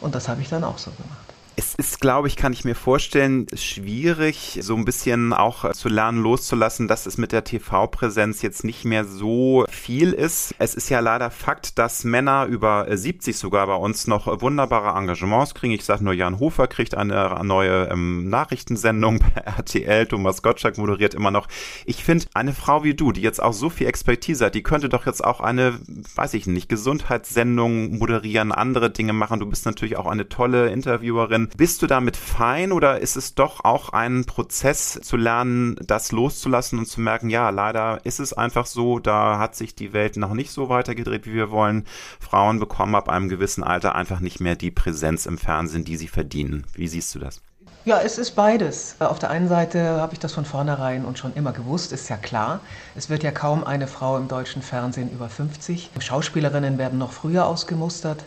Und 0.00 0.14
das 0.14 0.28
habe 0.28 0.40
ich 0.40 0.48
dann 0.48 0.64
auch 0.64 0.78
so 0.78 0.90
gemacht. 0.92 1.29
Es 1.60 1.74
ist, 1.74 2.00
glaube 2.00 2.26
ich, 2.26 2.36
kann 2.36 2.54
ich 2.54 2.64
mir 2.64 2.74
vorstellen, 2.74 3.46
schwierig, 3.52 4.60
so 4.62 4.74
ein 4.74 4.86
bisschen 4.86 5.34
auch 5.34 5.70
zu 5.72 5.90
lernen, 5.90 6.22
loszulassen, 6.22 6.88
dass 6.88 7.04
es 7.04 7.18
mit 7.18 7.32
der 7.32 7.44
TV-Präsenz 7.44 8.40
jetzt 8.40 8.64
nicht 8.64 8.86
mehr 8.86 9.04
so 9.04 9.66
viel 9.68 10.14
ist. 10.14 10.54
Es 10.58 10.74
ist 10.74 10.88
ja 10.88 11.00
leider 11.00 11.30
Fakt, 11.30 11.78
dass 11.78 12.02
Männer 12.02 12.46
über 12.46 12.86
70 12.88 13.36
sogar 13.36 13.66
bei 13.66 13.74
uns 13.74 14.06
noch 14.06 14.40
wunderbare 14.40 14.98
Engagements 14.98 15.54
kriegen. 15.54 15.74
Ich 15.74 15.84
sage 15.84 16.02
nur, 16.02 16.14
Jan 16.14 16.38
Hofer 16.40 16.66
kriegt 16.66 16.94
eine 16.94 17.38
neue 17.44 17.90
ähm, 17.90 18.30
Nachrichtensendung 18.30 19.18
bei 19.34 19.42
RTL. 19.42 20.06
Thomas 20.06 20.42
Gottschalk 20.42 20.78
moderiert 20.78 21.12
immer 21.12 21.30
noch. 21.30 21.46
Ich 21.84 22.02
finde, 22.02 22.24
eine 22.32 22.54
Frau 22.54 22.84
wie 22.84 22.94
du, 22.94 23.12
die 23.12 23.20
jetzt 23.20 23.42
auch 23.42 23.52
so 23.52 23.68
viel 23.68 23.86
Expertise 23.86 24.46
hat, 24.46 24.54
die 24.54 24.62
könnte 24.62 24.88
doch 24.88 25.04
jetzt 25.04 25.22
auch 25.22 25.40
eine, 25.40 25.78
weiß 26.14 26.32
ich 26.32 26.46
nicht, 26.46 26.70
Gesundheitssendung 26.70 27.98
moderieren, 27.98 28.50
andere 28.50 28.88
Dinge 28.88 29.12
machen. 29.12 29.40
Du 29.40 29.46
bist 29.46 29.66
natürlich 29.66 29.98
auch 29.98 30.06
eine 30.06 30.30
tolle 30.30 30.70
Interviewerin. 30.70 31.49
Bist 31.56 31.82
du 31.82 31.86
damit 31.86 32.16
fein 32.16 32.72
oder 32.72 33.00
ist 33.00 33.16
es 33.16 33.34
doch 33.34 33.64
auch 33.64 33.90
ein 33.90 34.24
Prozess 34.24 34.98
zu 35.02 35.16
lernen, 35.16 35.76
das 35.84 36.12
loszulassen 36.12 36.78
und 36.78 36.86
zu 36.86 37.00
merken, 37.00 37.30
ja, 37.30 37.50
leider 37.50 38.00
ist 38.04 38.20
es 38.20 38.32
einfach 38.32 38.66
so, 38.66 38.98
da 38.98 39.38
hat 39.38 39.54
sich 39.54 39.74
die 39.74 39.92
Welt 39.92 40.16
noch 40.16 40.34
nicht 40.34 40.52
so 40.52 40.68
weitergedreht, 40.68 41.26
wie 41.26 41.34
wir 41.34 41.50
wollen. 41.50 41.86
Frauen 42.18 42.58
bekommen 42.60 42.94
ab 42.94 43.08
einem 43.08 43.28
gewissen 43.28 43.64
Alter 43.64 43.94
einfach 43.94 44.20
nicht 44.20 44.40
mehr 44.40 44.56
die 44.56 44.70
Präsenz 44.70 45.26
im 45.26 45.38
Fernsehen, 45.38 45.84
die 45.84 45.96
sie 45.96 46.08
verdienen. 46.08 46.66
Wie 46.74 46.88
siehst 46.88 47.14
du 47.14 47.18
das? 47.18 47.40
Ja, 47.86 47.98
es 48.04 48.18
ist 48.18 48.32
beides. 48.32 48.96
Auf 48.98 49.18
der 49.18 49.30
einen 49.30 49.48
Seite 49.48 50.02
habe 50.02 50.12
ich 50.12 50.18
das 50.18 50.34
von 50.34 50.44
vornherein 50.44 51.06
und 51.06 51.18
schon 51.18 51.32
immer 51.32 51.52
gewusst, 51.52 51.92
ist 51.92 52.10
ja 52.10 52.18
klar. 52.18 52.60
Es 52.94 53.08
wird 53.08 53.22
ja 53.22 53.30
kaum 53.30 53.64
eine 53.64 53.86
Frau 53.86 54.18
im 54.18 54.28
deutschen 54.28 54.60
Fernsehen 54.60 55.10
über 55.10 55.30
50. 55.30 55.90
Schauspielerinnen 55.98 56.76
werden 56.76 56.98
noch 56.98 57.12
früher 57.12 57.46
ausgemustert. 57.46 58.22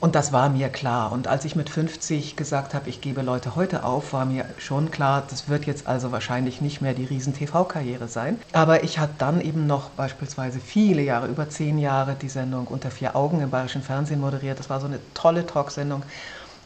Und 0.00 0.14
das 0.14 0.32
war 0.32 0.48
mir 0.48 0.68
klar. 0.68 1.12
Und 1.12 1.28
als 1.28 1.44
ich 1.44 1.56
mit 1.56 1.70
50 1.70 2.36
gesagt 2.36 2.74
habe, 2.74 2.88
ich 2.88 3.00
gebe 3.00 3.22
Leute 3.22 3.56
heute 3.56 3.84
auf, 3.84 4.12
war 4.12 4.24
mir 4.24 4.44
schon 4.58 4.90
klar, 4.90 5.22
das 5.28 5.48
wird 5.48 5.64
jetzt 5.64 5.86
also 5.86 6.12
wahrscheinlich 6.12 6.60
nicht 6.60 6.80
mehr 6.80 6.94
die 6.94 7.04
Riesen-TV-Karriere 7.04 8.08
sein. 8.08 8.38
Aber 8.52 8.84
ich 8.84 8.98
habe 8.98 9.12
dann 9.18 9.40
eben 9.40 9.66
noch 9.66 9.90
beispielsweise 9.90 10.60
viele 10.60 11.02
Jahre, 11.02 11.28
über 11.28 11.48
zehn 11.48 11.78
Jahre, 11.78 12.16
die 12.20 12.28
Sendung 12.28 12.66
Unter 12.66 12.90
vier 12.90 13.16
Augen 13.16 13.40
im 13.40 13.50
Bayerischen 13.50 13.82
Fernsehen 13.82 14.20
moderiert. 14.20 14.58
Das 14.58 14.68
war 14.68 14.80
so 14.80 14.86
eine 14.86 14.98
tolle 15.14 15.46
Talksendung 15.46 16.02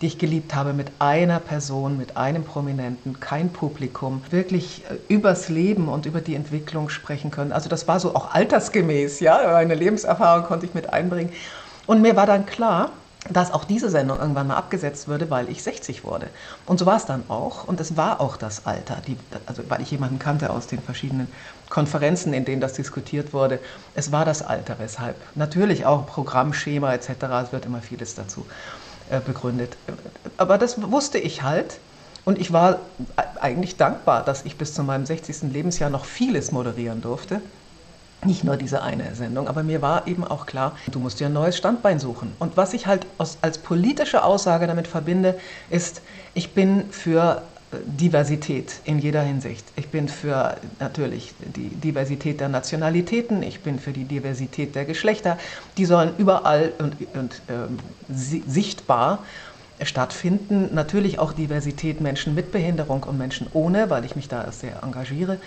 die 0.00 0.06
ich 0.06 0.18
geliebt 0.18 0.54
habe, 0.54 0.72
mit 0.72 0.92
einer 0.98 1.40
Person, 1.40 1.96
mit 1.96 2.16
einem 2.16 2.44
Prominenten, 2.44 3.18
kein 3.18 3.50
Publikum, 3.50 4.22
wirklich 4.30 4.84
äh, 4.88 5.12
übers 5.12 5.48
Leben 5.48 5.88
und 5.88 6.06
über 6.06 6.20
die 6.20 6.34
Entwicklung 6.34 6.88
sprechen 6.88 7.30
können. 7.30 7.52
Also 7.52 7.68
das 7.68 7.88
war 7.88 7.98
so 7.98 8.14
auch 8.14 8.32
altersgemäß, 8.32 9.20
ja, 9.20 9.40
meine 9.52 9.74
Lebenserfahrung 9.74 10.44
konnte 10.44 10.66
ich 10.66 10.74
mit 10.74 10.92
einbringen. 10.92 11.32
Und 11.86 12.02
mir 12.02 12.14
war 12.16 12.26
dann 12.26 12.46
klar, 12.46 12.92
dass 13.30 13.52
auch 13.52 13.64
diese 13.64 13.90
Sendung 13.90 14.18
irgendwann 14.18 14.46
mal 14.46 14.56
abgesetzt 14.56 15.08
würde, 15.08 15.30
weil 15.30 15.48
ich 15.48 15.62
60 15.62 16.04
wurde. 16.04 16.28
Und 16.66 16.78
so 16.78 16.86
war 16.86 16.96
es 16.96 17.06
dann 17.06 17.24
auch. 17.28 17.66
Und 17.66 17.80
es 17.80 17.96
war 17.96 18.20
auch 18.20 18.36
das 18.36 18.66
Alter, 18.66 18.98
die, 19.06 19.16
also 19.46 19.62
weil 19.68 19.82
ich 19.82 19.90
jemanden 19.90 20.18
kannte 20.18 20.50
aus 20.50 20.66
den 20.66 20.80
verschiedenen 20.80 21.28
Konferenzen, 21.68 22.32
in 22.32 22.44
denen 22.44 22.60
das 22.60 22.74
diskutiert 22.74 23.32
wurde. 23.32 23.60
Es 23.94 24.12
war 24.12 24.24
das 24.24 24.42
Alter, 24.42 24.76
weshalb 24.78 25.16
natürlich 25.34 25.86
auch 25.86 26.06
Programmschema 26.06 26.92
etc. 26.94 27.10
Es 27.44 27.52
wird 27.52 27.66
immer 27.66 27.82
vieles 27.82 28.14
dazu 28.14 28.46
äh, 29.10 29.20
begründet. 29.20 29.76
Aber 30.36 30.58
das 30.58 30.80
wusste 30.90 31.18
ich 31.18 31.42
halt. 31.42 31.78
Und 32.24 32.38
ich 32.38 32.52
war 32.52 32.80
eigentlich 33.40 33.78
dankbar, 33.78 34.22
dass 34.22 34.44
ich 34.44 34.58
bis 34.58 34.74
zu 34.74 34.82
meinem 34.82 35.06
60. 35.06 35.50
Lebensjahr 35.52 35.88
noch 35.88 36.04
vieles 36.04 36.52
moderieren 36.52 37.00
durfte. 37.00 37.40
Nicht 38.24 38.42
nur 38.42 38.56
diese 38.56 38.82
eine 38.82 39.14
Sendung, 39.14 39.46
aber 39.46 39.62
mir 39.62 39.80
war 39.80 40.08
eben 40.08 40.24
auch 40.24 40.46
klar, 40.46 40.74
du 40.90 40.98
musst 40.98 41.20
dir 41.20 41.26
ein 41.26 41.32
neues 41.32 41.56
Standbein 41.56 42.00
suchen. 42.00 42.34
Und 42.40 42.56
was 42.56 42.74
ich 42.74 42.86
halt 42.86 43.06
als 43.18 43.58
politische 43.58 44.24
Aussage 44.24 44.66
damit 44.66 44.88
verbinde, 44.88 45.38
ist, 45.70 46.02
ich 46.34 46.52
bin 46.52 46.90
für 46.90 47.42
Diversität 47.84 48.80
in 48.84 48.98
jeder 48.98 49.22
Hinsicht. 49.22 49.72
Ich 49.76 49.90
bin 49.90 50.08
für 50.08 50.56
natürlich 50.80 51.34
die 51.38 51.68
Diversität 51.68 52.40
der 52.40 52.48
Nationalitäten, 52.48 53.42
ich 53.42 53.60
bin 53.62 53.78
für 53.78 53.92
die 53.92 54.04
Diversität 54.04 54.74
der 54.74 54.86
Geschlechter. 54.86 55.36
Die 55.76 55.84
sollen 55.84 56.14
überall 56.16 56.72
und, 56.78 56.96
und 57.14 57.42
ähm, 57.48 57.76
sichtbar 58.08 59.24
stattfinden. 59.82 60.70
Natürlich 60.74 61.18
auch 61.18 61.32
Diversität 61.32 62.00
Menschen 62.00 62.34
mit 62.34 62.50
Behinderung 62.50 63.04
und 63.04 63.18
Menschen 63.18 63.48
ohne, 63.52 63.90
weil 63.90 64.04
ich 64.04 64.16
mich 64.16 64.28
da 64.28 64.50
sehr 64.50 64.82
engagiere. 64.82 65.38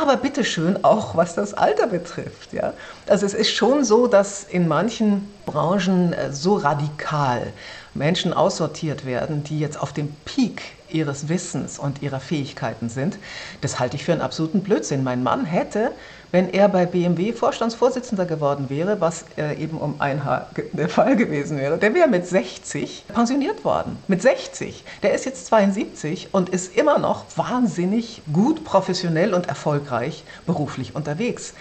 Aber 0.00 0.16
bitteschön 0.16 0.84
auch, 0.84 1.16
was 1.16 1.34
das 1.34 1.54
Alter 1.54 1.88
betrifft. 1.88 2.52
Ja? 2.52 2.72
Also 3.08 3.26
es 3.26 3.34
ist 3.34 3.50
schon 3.50 3.84
so, 3.84 4.06
dass 4.06 4.44
in 4.44 4.68
manchen 4.68 5.28
Branchen 5.44 6.12
äh, 6.12 6.32
so 6.32 6.54
radikal 6.54 7.52
Menschen 7.94 8.32
aussortiert 8.32 9.04
werden, 9.04 9.42
die 9.42 9.58
jetzt 9.58 9.80
auf 9.80 9.92
dem 9.92 10.14
Peak 10.24 10.62
ihres 10.88 11.28
Wissens 11.28 11.80
und 11.80 12.00
ihrer 12.00 12.20
Fähigkeiten 12.20 12.88
sind. 12.88 13.18
Das 13.60 13.80
halte 13.80 13.96
ich 13.96 14.04
für 14.04 14.12
einen 14.12 14.20
absoluten 14.20 14.62
Blödsinn. 14.62 15.02
Mein 15.02 15.24
Mann 15.24 15.44
hätte, 15.44 15.90
wenn 16.30 16.52
er 16.52 16.68
bei 16.68 16.84
BMW 16.86 17.32
Vorstandsvorsitzender 17.32 18.26
geworden 18.26 18.66
wäre, 18.68 19.00
was 19.00 19.24
äh, 19.36 19.54
eben 19.56 19.78
um 19.78 20.00
ein 20.00 20.24
Haar 20.24 20.50
der 20.72 20.88
Fall 20.88 21.16
gewesen 21.16 21.58
wäre, 21.58 21.78
der 21.78 21.94
wäre 21.94 22.08
mit 22.08 22.26
60 22.26 23.04
pensioniert 23.12 23.64
worden. 23.64 23.98
Mit 24.08 24.20
60. 24.20 24.84
Der 25.02 25.14
ist 25.14 25.24
jetzt 25.24 25.46
72 25.46 26.28
und 26.32 26.50
ist 26.50 26.76
immer 26.76 26.98
noch 26.98 27.24
wahnsinnig 27.36 28.22
gut, 28.32 28.64
professionell 28.64 29.32
und 29.32 29.48
erfolgreich 29.48 30.24
beruflich 30.46 30.94
unterwegs. 30.94 31.54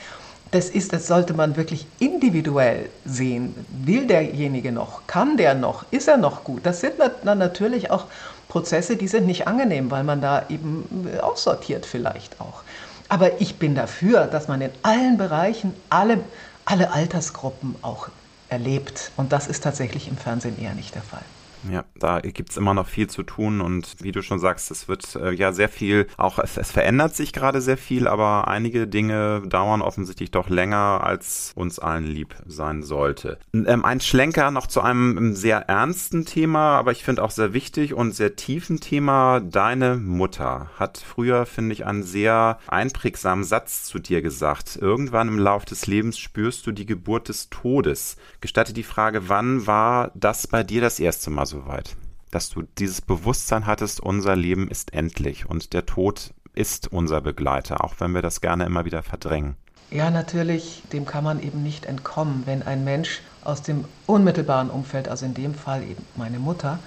Das 0.51 0.69
ist, 0.69 0.93
das 0.93 1.07
sollte 1.07 1.33
man 1.33 1.57
wirklich 1.57 1.85
individuell 1.99 2.89
sehen. 3.05 3.53
Will 3.83 4.07
derjenige 4.07 4.71
noch? 4.71 5.05
Kann 5.05 5.35
der 5.35 5.55
noch? 5.55 5.85
Ist 5.91 6.07
er 6.07 6.17
noch 6.17 6.45
gut? 6.45 6.65
Das 6.65 6.79
sind 6.79 6.93
dann 7.23 7.37
natürlich 7.37 7.91
auch 7.91 8.05
Prozesse, 8.47 8.95
die 8.95 9.09
sind 9.09 9.27
nicht 9.27 9.45
angenehm, 9.45 9.91
weil 9.91 10.05
man 10.05 10.21
da 10.21 10.45
eben 10.49 11.09
äh, 11.13 11.19
aussortiert 11.19 11.85
vielleicht 11.85 12.39
auch. 12.39 12.63
Aber 13.09 13.41
ich 13.41 13.57
bin 13.57 13.75
dafür, 13.75 14.25
dass 14.25 14.47
man 14.47 14.61
in 14.61 14.71
allen 14.83 15.17
Bereichen 15.17 15.73
alle, 15.89 16.19
alle 16.65 16.91
Altersgruppen 16.91 17.75
auch 17.81 18.09
erlebt. 18.49 19.11
Und 19.17 19.31
das 19.31 19.47
ist 19.47 19.63
tatsächlich 19.63 20.07
im 20.07 20.17
Fernsehen 20.17 20.59
eher 20.61 20.73
nicht 20.73 20.95
der 20.95 21.01
Fall. 21.01 21.23
Ja, 21.71 21.85
da 21.95 22.19
gibt 22.19 22.51
es 22.51 22.57
immer 22.57 22.73
noch 22.73 22.87
viel 22.87 23.09
zu 23.09 23.23
tun 23.23 23.61
und 23.61 23.95
wie 24.01 24.11
du 24.11 24.21
schon 24.21 24.39
sagst, 24.39 24.71
es 24.71 24.87
wird 24.87 25.15
äh, 25.15 25.31
ja 25.31 25.51
sehr 25.51 25.69
viel, 25.69 26.07
auch 26.17 26.39
es, 26.39 26.57
es 26.57 26.71
verändert 26.71 27.15
sich 27.15 27.33
gerade 27.33 27.61
sehr 27.61 27.77
viel, 27.77 28.07
aber 28.07 28.47
einige 28.47 28.87
Dinge 28.87 29.41
dauern 29.47 29.81
offensichtlich 29.81 30.31
doch 30.31 30.49
länger, 30.49 31.01
als 31.03 31.51
uns 31.55 31.79
allen 31.79 32.05
lieb 32.05 32.35
sein 32.45 32.83
sollte. 32.83 33.39
Ähm, 33.53 33.83
ein 33.83 34.01
Schlenker 34.01 34.51
noch 34.51 34.67
zu 34.67 34.81
einem 34.81 35.17
ähm, 35.17 35.35
sehr 35.35 35.67
ernsten 35.67 36.25
Thema, 36.25 36.77
aber 36.77 36.91
ich 36.91 37.03
finde 37.03 37.23
auch 37.23 37.31
sehr 37.31 37.53
wichtig 37.53 37.93
und 37.93 38.13
sehr 38.13 38.35
tiefen 38.35 38.79
Thema. 38.79 39.39
Deine 39.39 39.95
Mutter 39.95 40.69
hat 40.77 40.97
früher, 40.97 41.45
finde 41.45 41.73
ich, 41.73 41.85
einen 41.85 42.03
sehr 42.03 42.59
einprägsamen 42.67 43.43
Satz 43.43 43.85
zu 43.85 43.99
dir 43.99 44.21
gesagt. 44.21 44.77
Irgendwann 44.79 45.27
im 45.27 45.39
Lauf 45.39 45.65
des 45.65 45.87
Lebens 45.87 46.17
spürst 46.19 46.67
du 46.67 46.71
die 46.71 46.85
Geburt 46.85 47.29
des 47.29 47.49
Todes. 47.49 48.17
Gestatte 48.41 48.73
die 48.73 48.83
Frage, 48.83 49.29
wann 49.29 49.65
war 49.67 50.11
das 50.13 50.47
bei 50.47 50.63
dir 50.63 50.81
das 50.81 50.99
erste 50.99 51.29
Mal 51.29 51.46
so 51.47 51.65
weit, 51.65 51.95
dass 52.31 52.49
du 52.49 52.63
dieses 52.77 53.01
Bewusstsein 53.01 53.65
hattest, 53.65 53.99
unser 53.99 54.35
Leben 54.35 54.69
ist 54.69 54.93
endlich 54.93 55.49
und 55.49 55.73
der 55.73 55.85
Tod 55.85 56.33
ist 56.53 56.91
unser 56.91 57.21
Begleiter, 57.21 57.83
auch 57.83 57.95
wenn 57.99 58.13
wir 58.13 58.21
das 58.21 58.41
gerne 58.41 58.65
immer 58.65 58.85
wieder 58.85 59.03
verdrängen. 59.03 59.55
Ja, 59.89 60.09
natürlich, 60.09 60.83
dem 60.91 61.05
kann 61.05 61.23
man 61.23 61.41
eben 61.41 61.63
nicht 61.63 61.85
entkommen, 61.85 62.43
wenn 62.45 62.61
ein 62.61 62.83
Mensch 62.83 63.21
aus 63.43 63.61
dem 63.61 63.85
unmittelbaren 64.05 64.69
Umfeld, 64.69 65.07
also 65.07 65.25
in 65.25 65.33
dem 65.33 65.55
Fall 65.55 65.83
eben 65.83 66.05
meine 66.15 66.39
Mutter, 66.39 66.79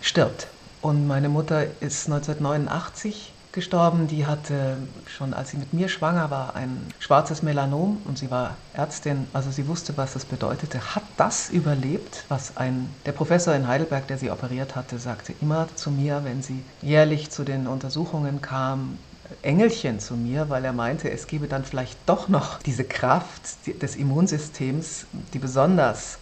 stirbt. 0.00 0.48
Und 0.80 1.06
meine 1.06 1.28
Mutter 1.28 1.66
ist 1.80 2.06
1989 2.06 3.31
gestorben. 3.52 4.08
Die 4.08 4.26
hatte 4.26 4.76
schon, 5.06 5.34
als 5.34 5.50
sie 5.50 5.58
mit 5.58 5.72
mir 5.72 5.88
schwanger 5.88 6.30
war, 6.30 6.56
ein 6.56 6.86
schwarzes 6.98 7.42
Melanom 7.42 8.00
und 8.04 8.18
sie 8.18 8.30
war 8.30 8.56
Ärztin, 8.74 9.26
also 9.32 9.50
sie 9.50 9.68
wusste, 9.68 9.96
was 9.96 10.14
das 10.14 10.24
bedeutete. 10.24 10.94
Hat 10.94 11.04
das 11.16 11.50
überlebt, 11.50 12.24
was 12.28 12.56
ein, 12.56 12.88
der 13.06 13.12
Professor 13.12 13.54
in 13.54 13.68
Heidelberg, 13.68 14.06
der 14.08 14.18
sie 14.18 14.30
operiert 14.30 14.74
hatte, 14.76 14.98
sagte 14.98 15.34
immer 15.40 15.68
zu 15.74 15.90
mir, 15.90 16.22
wenn 16.24 16.42
sie 16.42 16.62
jährlich 16.80 17.30
zu 17.30 17.44
den 17.44 17.66
Untersuchungen 17.66 18.40
kam, 18.40 18.98
Engelchen 19.40 19.98
zu 19.98 20.14
mir, 20.14 20.50
weil 20.50 20.64
er 20.64 20.72
meinte, 20.72 21.10
es 21.10 21.26
gebe 21.26 21.48
dann 21.48 21.64
vielleicht 21.64 21.98
doch 22.06 22.28
noch 22.28 22.58
diese 22.58 22.84
Kraft 22.84 23.42
des 23.80 23.96
Immunsystems, 23.96 25.06
die 25.32 25.38
besonders 25.38 26.18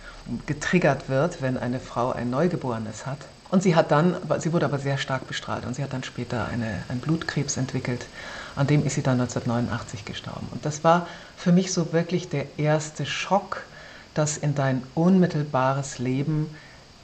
getriggert 0.46 1.08
wird, 1.08 1.42
wenn 1.42 1.56
eine 1.56 1.80
Frau 1.80 2.12
ein 2.12 2.30
Neugeborenes 2.30 3.06
hat. 3.06 3.18
Und 3.50 3.62
sie 3.62 3.74
hat 3.74 3.90
dann, 3.90 4.16
sie 4.38 4.52
wurde 4.52 4.66
aber 4.66 4.78
sehr 4.78 4.96
stark 4.96 5.26
bestrahlt 5.26 5.66
und 5.66 5.74
sie 5.74 5.82
hat 5.82 5.92
dann 5.92 6.04
später 6.04 6.46
eine, 6.46 6.82
einen 6.88 7.00
Blutkrebs 7.00 7.56
entwickelt. 7.56 8.06
An 8.54 8.66
dem 8.66 8.84
ist 8.86 8.94
sie 8.94 9.02
dann 9.02 9.20
1989 9.20 10.04
gestorben. 10.04 10.46
Und 10.52 10.64
das 10.64 10.84
war 10.84 11.06
für 11.36 11.52
mich 11.52 11.72
so 11.72 11.92
wirklich 11.92 12.28
der 12.28 12.46
erste 12.58 13.06
Schock, 13.06 13.62
dass 14.14 14.36
in 14.36 14.54
dein 14.54 14.82
unmittelbares 14.94 15.98
Leben 15.98 16.54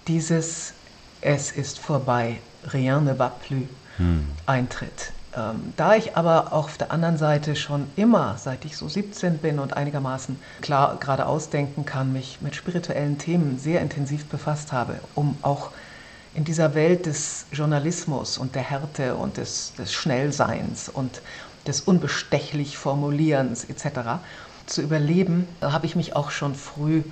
dieses 0.07 0.73
Es 1.21 1.51
ist 1.51 1.79
vorbei, 1.79 2.39
rien 2.73 3.05
ne 3.05 3.19
va 3.19 3.29
plus 3.29 3.65
hm. 3.97 4.27
eintritt. 4.45 5.13
Ähm, 5.37 5.73
da 5.77 5.95
ich 5.95 6.17
aber 6.17 6.53
auf 6.53 6.79
der 6.79 6.93
anderen 6.93 7.19
Seite 7.19 7.57
schon 7.57 7.89
immer, 7.97 8.37
seit 8.39 8.65
ich 8.65 8.77
so 8.77 8.89
17 8.89 9.39
bin 9.39 9.59
und 9.59 9.77
einigermaßen 9.77 10.39
klar 10.63 10.97
geradeaus 10.99 11.51
denken 11.51 11.85
kann, 11.85 12.13
mich 12.13 12.39
mit 12.41 12.55
spirituellen 12.55 13.19
Themen 13.19 13.59
sehr 13.59 13.81
intensiv 13.81 14.27
befasst 14.27 14.73
habe, 14.73 15.01
um 15.15 15.37
auch 15.43 15.71
in 16.37 16.45
dieser 16.45 16.75
Welt 16.75 17.07
des 17.07 17.47
Journalismus 17.51 18.37
und 18.37 18.55
der 18.55 18.63
Härte 18.63 19.15
und 19.15 19.39
des, 19.39 19.73
des 19.79 19.93
Schnellseins 19.95 20.91
und 20.91 21.23
des 21.67 21.81
unbestechlich 21.81 22.77
Formulierens 22.77 23.65
etc. 23.65 24.21
zu 24.67 24.83
überleben, 24.83 25.49
habe 25.63 25.87
ich 25.87 25.97
mich 25.97 26.15
auch 26.15 26.31
schon 26.31 26.55
früh 26.55 27.03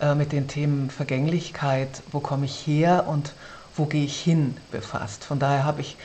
äh, 0.00 0.14
mit 0.14 0.32
den 0.32 0.48
Themen 0.48 0.88
Vergänglichkeit, 0.88 2.02
wo 2.10 2.20
komme 2.20 2.46
ich 2.46 2.66
her 2.66 3.04
und 3.06 3.34
wo 3.76 3.84
gehe 3.84 4.04
ich 4.04 4.18
hin 4.18 4.56
befasst. 4.72 5.24
Von 5.24 5.38
daher 5.38 5.64
habe 5.64 5.82
ich 5.82 5.98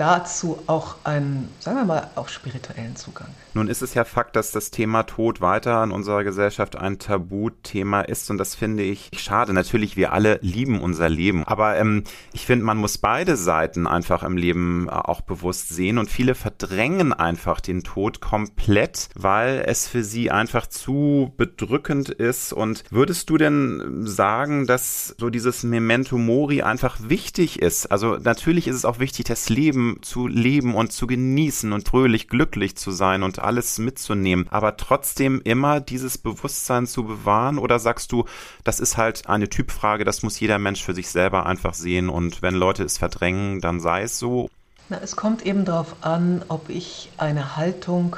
dazu 0.00 0.58
auch 0.66 0.96
einen, 1.04 1.50
sagen 1.58 1.76
wir 1.76 1.84
mal, 1.84 2.10
auch 2.14 2.28
spirituellen 2.28 2.96
Zugang. 2.96 3.28
Nun 3.52 3.68
ist 3.68 3.82
es 3.82 3.92
ja 3.92 4.04
Fakt, 4.04 4.34
dass 4.34 4.50
das 4.50 4.70
Thema 4.70 5.02
Tod 5.02 5.42
weiter 5.42 5.84
in 5.84 5.90
unserer 5.90 6.24
Gesellschaft 6.24 6.76
ein 6.76 6.98
Tabuthema 6.98 8.00
ist 8.00 8.30
und 8.30 8.38
das 8.38 8.54
finde 8.54 8.82
ich 8.82 9.10
schade. 9.16 9.52
Natürlich, 9.52 9.96
wir 9.96 10.12
alle 10.12 10.38
lieben 10.40 10.80
unser 10.80 11.10
Leben, 11.10 11.44
aber 11.44 11.76
ähm, 11.76 12.04
ich 12.32 12.46
finde, 12.46 12.64
man 12.64 12.78
muss 12.78 12.96
beide 12.96 13.36
Seiten 13.36 13.86
einfach 13.86 14.22
im 14.22 14.38
Leben 14.38 14.88
äh, 14.88 14.92
auch 14.92 15.20
bewusst 15.20 15.68
sehen 15.68 15.98
und 15.98 16.10
viele 16.10 16.34
verdrängen 16.34 17.12
einfach 17.12 17.60
den 17.60 17.82
Tod 17.82 18.20
komplett, 18.20 19.10
weil 19.14 19.64
es 19.66 19.86
für 19.86 20.02
sie 20.02 20.30
einfach 20.30 20.66
zu 20.66 21.34
bedrückend 21.36 22.08
ist. 22.08 22.54
Und 22.54 22.84
würdest 22.90 23.28
du 23.28 23.36
denn 23.36 24.06
sagen, 24.06 24.66
dass 24.66 25.14
so 25.18 25.28
dieses 25.28 25.62
Memento 25.62 26.16
Mori 26.16 26.62
einfach 26.62 26.96
wichtig 27.02 27.60
ist? 27.60 27.90
Also 27.92 28.16
natürlich 28.16 28.66
ist 28.66 28.76
es 28.76 28.84
auch 28.84 28.98
wichtig, 28.98 29.26
das 29.26 29.50
Leben 29.50 29.89
zu 30.02 30.26
leben 30.26 30.74
und 30.74 30.92
zu 30.92 31.06
genießen 31.06 31.72
und 31.72 31.88
fröhlich 31.88 32.28
glücklich 32.28 32.76
zu 32.76 32.90
sein 32.90 33.22
und 33.22 33.38
alles 33.38 33.78
mitzunehmen, 33.78 34.46
aber 34.50 34.76
trotzdem 34.76 35.40
immer 35.42 35.80
dieses 35.80 36.18
Bewusstsein 36.18 36.86
zu 36.86 37.04
bewahren? 37.04 37.58
Oder 37.58 37.78
sagst 37.78 38.12
du, 38.12 38.24
das 38.64 38.80
ist 38.80 38.96
halt 38.96 39.26
eine 39.28 39.48
Typfrage, 39.48 40.04
das 40.04 40.22
muss 40.22 40.40
jeder 40.40 40.58
Mensch 40.58 40.84
für 40.84 40.94
sich 40.94 41.08
selber 41.08 41.46
einfach 41.46 41.74
sehen 41.74 42.08
und 42.08 42.42
wenn 42.42 42.54
Leute 42.54 42.84
es 42.84 42.98
verdrängen, 42.98 43.60
dann 43.60 43.80
sei 43.80 44.02
es 44.02 44.18
so? 44.18 44.48
Na, 44.88 44.98
es 45.02 45.16
kommt 45.16 45.46
eben 45.46 45.64
darauf 45.64 45.96
an, 46.00 46.44
ob 46.48 46.68
ich 46.68 47.10
eine 47.16 47.56
Haltung 47.56 48.16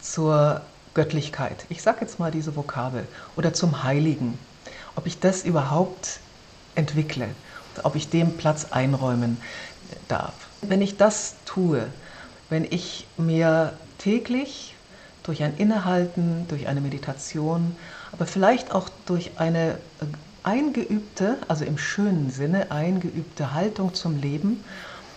zur 0.00 0.60
Göttlichkeit, 0.94 1.66
ich 1.68 1.82
sage 1.82 1.98
jetzt 2.00 2.18
mal 2.18 2.30
diese 2.30 2.56
Vokabel, 2.56 3.06
oder 3.36 3.52
zum 3.52 3.82
Heiligen, 3.82 4.38
ob 4.94 5.06
ich 5.06 5.18
das 5.18 5.44
überhaupt 5.44 6.20
entwickle, 6.74 7.28
ob 7.82 7.96
ich 7.96 8.08
dem 8.08 8.36
Platz 8.36 8.66
einräumen 8.70 9.36
darf. 10.08 10.32
Wenn 10.68 10.82
ich 10.82 10.96
das 10.96 11.34
tue, 11.44 11.86
wenn 12.48 12.64
ich 12.64 13.06
mir 13.16 13.72
täglich 13.98 14.74
durch 15.22 15.42
ein 15.42 15.56
Innehalten, 15.56 16.46
durch 16.48 16.68
eine 16.68 16.80
Meditation, 16.80 17.76
aber 18.12 18.26
vielleicht 18.26 18.72
auch 18.72 18.88
durch 19.06 19.32
eine 19.36 19.72
äh, 20.00 20.06
eingeübte, 20.44 21.38
also 21.48 21.64
im 21.64 21.78
schönen 21.78 22.30
Sinne 22.30 22.70
eingeübte 22.70 23.52
Haltung 23.52 23.94
zum 23.94 24.20
Leben, 24.20 24.62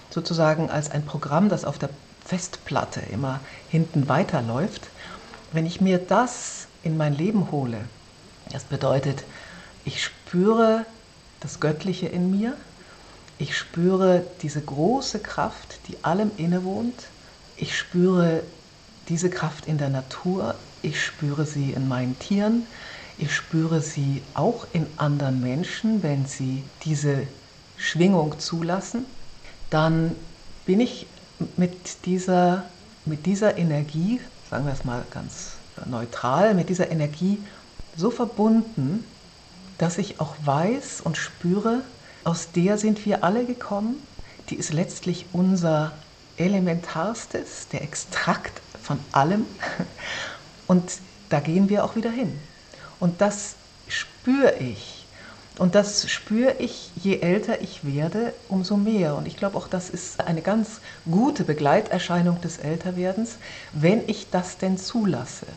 sozusagen 0.09 0.69
als 0.71 0.89
ein 0.89 1.05
Programm, 1.05 1.49
das 1.49 1.65
auf 1.65 1.77
der 1.77 1.89
Festplatte 2.25 3.01
immer 3.11 3.39
hinten 3.69 4.09
weiterläuft, 4.09 4.87
wenn 5.51 5.65
ich 5.65 5.81
mir 5.81 5.99
das 5.99 6.67
in 6.83 6.97
mein 6.97 7.13
Leben 7.13 7.51
hole, 7.51 7.77
das 8.51 8.63
bedeutet, 8.63 9.23
ich 9.85 10.03
spüre 10.03 10.85
das 11.39 11.59
Göttliche 11.59 12.07
in 12.07 12.31
mir, 12.31 12.53
ich 13.39 13.57
spüre 13.57 14.25
diese 14.41 14.61
große 14.61 15.19
Kraft, 15.19 15.79
die 15.87 15.95
allem 16.03 16.29
innewohnt. 16.35 17.05
Ich 17.55 17.77
spüre 17.77 18.43
diese 19.07 19.29
Kraft 19.29 19.65
in 19.65 19.77
der 19.77 19.89
Natur. 19.89 20.55
Ich 20.81 21.01
spüre 21.03 21.45
sie 21.45 21.71
in 21.71 21.87
meinen 21.87 22.19
Tieren. 22.19 22.67
Ich 23.17 23.33
spüre 23.33 23.79
sie 23.79 24.21
auch 24.33 24.67
in 24.73 24.85
anderen 24.97 25.39
Menschen, 25.39 26.03
wenn 26.03 26.25
sie 26.25 26.63
diese 26.83 27.27
Schwingung 27.77 28.37
zulassen. 28.39 29.05
Dann 29.69 30.15
bin 30.65 30.81
ich 30.81 31.07
mit 31.55 32.05
dieser, 32.05 32.65
mit 33.05 33.25
dieser 33.25 33.57
Energie, 33.57 34.19
sagen 34.49 34.65
wir 34.65 34.73
es 34.73 34.83
mal 34.83 35.05
ganz 35.11 35.51
neutral, 35.85 36.53
mit 36.55 36.67
dieser 36.67 36.91
Energie 36.91 37.37
so 37.95 38.11
verbunden, 38.11 39.05
dass 39.77 39.97
ich 39.97 40.19
auch 40.19 40.35
weiß 40.43 40.99
und 41.01 41.15
spüre, 41.15 41.83
aus 42.23 42.51
der 42.51 42.77
sind 42.77 43.05
wir 43.05 43.23
alle 43.23 43.45
gekommen. 43.45 44.01
Die 44.49 44.55
ist 44.55 44.73
letztlich 44.73 45.25
unser 45.31 45.91
elementarstes, 46.37 47.67
der 47.71 47.81
Extrakt 47.81 48.61
von 48.81 48.99
allem. 49.11 49.45
Und 50.67 50.83
da 51.29 51.39
gehen 51.39 51.69
wir 51.69 51.83
auch 51.83 51.95
wieder 51.95 52.11
hin. 52.11 52.39
Und 52.99 53.21
das 53.21 53.55
spüre 53.87 54.55
ich. 54.59 55.05
Und 55.57 55.75
das 55.75 56.09
spüre 56.09 56.55
ich, 56.59 56.89
je 56.95 57.19
älter 57.19 57.61
ich 57.61 57.85
werde, 57.85 58.33
umso 58.47 58.77
mehr. 58.77 59.15
Und 59.15 59.27
ich 59.27 59.35
glaube 59.35 59.57
auch, 59.57 59.67
das 59.67 59.89
ist 59.89 60.21
eine 60.21 60.41
ganz 60.41 60.79
gute 61.09 61.43
Begleiterscheinung 61.43 62.39
des 62.39 62.59
Älterwerdens, 62.59 63.37
wenn 63.73 64.07
ich 64.07 64.29
das 64.29 64.57
denn 64.57 64.77
zulasse. 64.77 65.47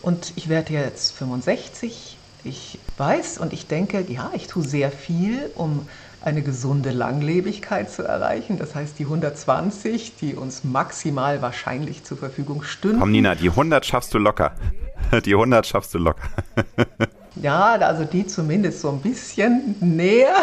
Und 0.00 0.32
ich 0.36 0.48
werde 0.48 0.72
jetzt 0.74 1.12
65, 1.14 2.18
ich 2.44 2.78
weiß 2.98 3.38
und 3.38 3.52
ich 3.52 3.66
denke, 3.66 4.04
ja, 4.08 4.30
ich 4.34 4.46
tue 4.46 4.62
sehr 4.62 4.90
viel, 4.90 5.50
um 5.54 5.86
eine 6.24 6.42
gesunde 6.42 6.90
Langlebigkeit 6.90 7.90
zu 7.90 8.02
erreichen. 8.02 8.58
Das 8.58 8.74
heißt, 8.74 8.98
die 8.98 9.04
120, 9.04 10.14
die 10.20 10.34
uns 10.34 10.64
maximal 10.64 11.42
wahrscheinlich 11.42 12.04
zur 12.04 12.16
Verfügung 12.16 12.62
stünden. 12.62 13.00
Komm, 13.00 13.10
Nina, 13.10 13.34
die 13.34 13.48
100 13.50 13.84
schaffst 13.84 14.14
du 14.14 14.18
locker. 14.18 14.52
Die 15.24 15.34
100 15.34 15.66
schaffst 15.66 15.92
du 15.94 15.98
locker. 15.98 16.28
Ja, 17.36 17.72
also 17.76 18.04
die 18.04 18.26
zumindest 18.26 18.82
so 18.82 18.90
ein 18.90 19.00
bisschen 19.00 19.74
näher. 19.80 20.34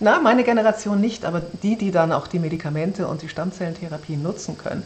Na, 0.00 0.20
meine 0.20 0.44
Generation 0.44 1.00
nicht, 1.00 1.24
aber 1.24 1.40
die, 1.62 1.76
die 1.76 1.90
dann 1.90 2.12
auch 2.12 2.26
die 2.26 2.38
Medikamente 2.38 3.06
und 3.06 3.22
die 3.22 3.28
Stammzellentherapie 3.28 4.16
nutzen 4.16 4.58
können, 4.58 4.82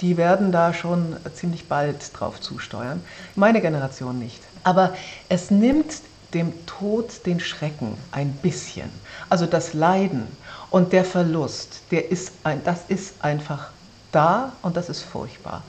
die 0.00 0.16
werden 0.16 0.50
da 0.50 0.74
schon 0.74 1.16
ziemlich 1.34 1.68
bald 1.68 2.10
drauf 2.18 2.40
zusteuern. 2.40 3.02
Meine 3.34 3.60
Generation 3.60 4.18
nicht. 4.18 4.42
Aber 4.64 4.94
es 5.28 5.50
nimmt 5.50 5.94
dem 6.34 6.52
Tod 6.66 7.26
den 7.26 7.40
Schrecken 7.40 7.96
ein 8.12 8.32
bisschen. 8.34 8.90
Also 9.28 9.46
das 9.46 9.74
Leiden 9.74 10.26
und 10.70 10.92
der 10.92 11.04
Verlust, 11.04 11.80
der 11.90 12.10
ist 12.10 12.32
ein, 12.44 12.62
das 12.64 12.84
ist 12.88 13.14
einfach 13.24 13.70
da 14.12 14.52
und 14.62 14.76
das 14.76 14.88
ist 14.88 15.02
furchtbar. 15.02 15.62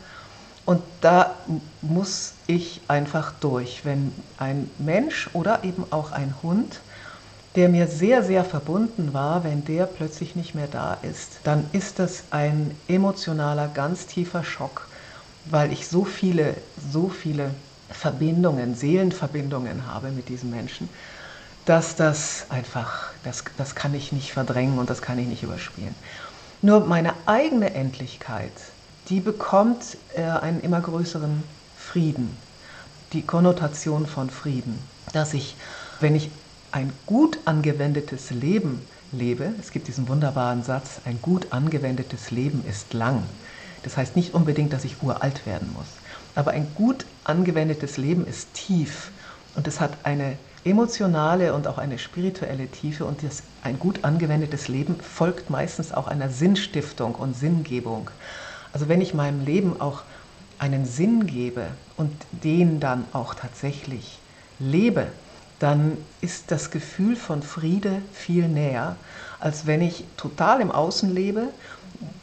Und 0.66 0.84
da 1.02 1.36
muss 1.82 2.34
ich 2.48 2.82
einfach 2.88 3.34
durch, 3.40 3.84
wenn 3.84 4.14
ein 4.38 4.70
Mensch 4.78 5.30
oder 5.34 5.64
eben 5.64 5.86
auch 5.90 6.12
ein 6.12 6.36
Hund, 6.44 6.80
der 7.56 7.68
mir 7.68 7.88
sehr, 7.88 8.24
sehr 8.24 8.46
verbunden 8.46 9.14
war, 9.14 9.44
wenn 9.44 9.66
der 9.66 9.86
plötzlich 9.86 10.36
nicht 10.36 10.56
mehr 10.56 10.68
da 10.68 10.98
ist, 11.02 11.40
dann 11.44 11.66
ist 11.74 12.00
das 12.00 12.24
ein 12.30 12.78
emotionaler, 12.88 13.68
ganz 13.68 14.06
tiefer 14.06 14.44
Schock, 14.44 14.88
weil 15.46 15.74
ich 15.74 15.88
so 15.88 16.06
viele, 16.06 16.56
so 16.92 17.10
viele 17.10 17.56
Verbindungen, 17.92 18.76
Seelenverbindungen 18.76 19.88
habe 19.88 20.12
mit 20.12 20.30
diesen 20.30 20.50
Menschen, 20.50 20.90
dass 21.66 21.96
das 21.96 22.46
einfach, 22.50 23.10
das, 23.24 23.44
das 23.58 23.76
kann 23.76 23.94
ich 23.94 24.12
nicht 24.12 24.32
verdrängen 24.32 24.80
und 24.80 24.90
das 24.90 25.02
kann 25.02 25.20
ich 25.20 25.28
nicht 25.28 25.44
überspielen. 25.44 25.96
Nur 26.62 26.82
meine 26.82 27.14
eigene 27.26 27.74
Endlichkeit, 27.74 28.52
die 29.10 29.20
bekommt 29.20 29.98
äh, 30.16 30.24
einen 30.24 30.62
immer 30.62 30.82
größeren 30.82 31.44
Frieden, 31.78 32.36
die 33.14 33.22
Konnotation 33.22 34.06
von 34.06 34.30
Frieden, 34.30 34.78
dass 35.14 35.34
ich, 35.34 35.56
wenn 36.00 36.16
ich 36.16 36.30
ein 36.72 36.94
gut 37.06 37.40
angewendetes 37.46 38.32
Leben 38.32 38.82
lebe, 39.12 39.54
es 39.60 39.72
gibt 39.72 39.88
diesen 39.88 40.08
wunderbaren 40.08 40.64
Satz, 40.64 41.02
ein 41.06 41.20
gut 41.22 41.48
angewendetes 41.52 42.32
Leben 42.32 42.64
ist 42.68 42.94
lang. 42.94 43.24
Das 43.84 43.98
heißt 43.98 44.16
nicht 44.16 44.34
unbedingt, 44.34 44.72
dass 44.74 44.86
ich 44.86 45.02
uralt 45.02 45.46
werden 45.46 45.72
muss. 45.74 45.88
Aber 46.36 46.52
ein 46.52 46.68
gut 46.76 47.06
angewendetes 47.24 47.98
Leben 47.98 48.26
ist 48.26 48.54
tief 48.54 49.12
und 49.56 49.68
es 49.68 49.80
hat 49.80 49.92
eine 50.04 50.38
emotionale 50.64 51.54
und 51.54 51.68
auch 51.68 51.78
eine 51.78 51.98
spirituelle 51.98 52.68
Tiefe 52.68 53.06
und 53.06 53.24
das, 53.24 53.44
ein 53.64 53.80
gut 53.80 54.04
angewendetes 54.04 54.68
Leben 54.68 54.96
folgt 55.00 55.50
meistens 55.50 55.92
auch 55.92 56.08
einer 56.08 56.30
Sinnstiftung 56.30 57.16
und 57.16 57.36
Sinngebung. 57.36 58.10
Also 58.74 58.88
wenn 58.88 59.02
ich 59.02 59.14
meinem 59.14 59.44
Leben 59.44 59.82
auch 59.82 60.04
einen 60.60 60.86
Sinn 60.86 61.26
gebe 61.26 61.68
und 61.98 62.14
den 62.32 62.80
dann 62.80 63.06
auch 63.14 63.34
tatsächlich 63.34 64.20
lebe, 64.60 65.08
dann 65.58 65.98
ist 66.22 66.52
das 66.52 66.72
Gefühl 66.72 67.16
von 67.16 67.42
Friede 67.42 68.02
viel 68.14 68.48
näher, 68.48 68.96
als 69.40 69.66
wenn 69.66 69.82
ich 69.82 70.06
total 70.18 70.62
im 70.62 70.72
Außen 70.72 71.14
lebe 71.14 71.50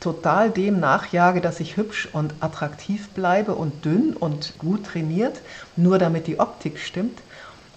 total 0.00 0.50
dem 0.50 0.80
nachjage, 0.80 1.40
dass 1.40 1.60
ich 1.60 1.76
hübsch 1.76 2.08
und 2.12 2.34
attraktiv 2.40 3.08
bleibe 3.10 3.54
und 3.54 3.84
dünn 3.84 4.14
und 4.14 4.58
gut 4.58 4.86
trainiert, 4.86 5.40
nur 5.76 5.98
damit 5.98 6.26
die 6.26 6.40
Optik 6.40 6.78
stimmt 6.78 7.20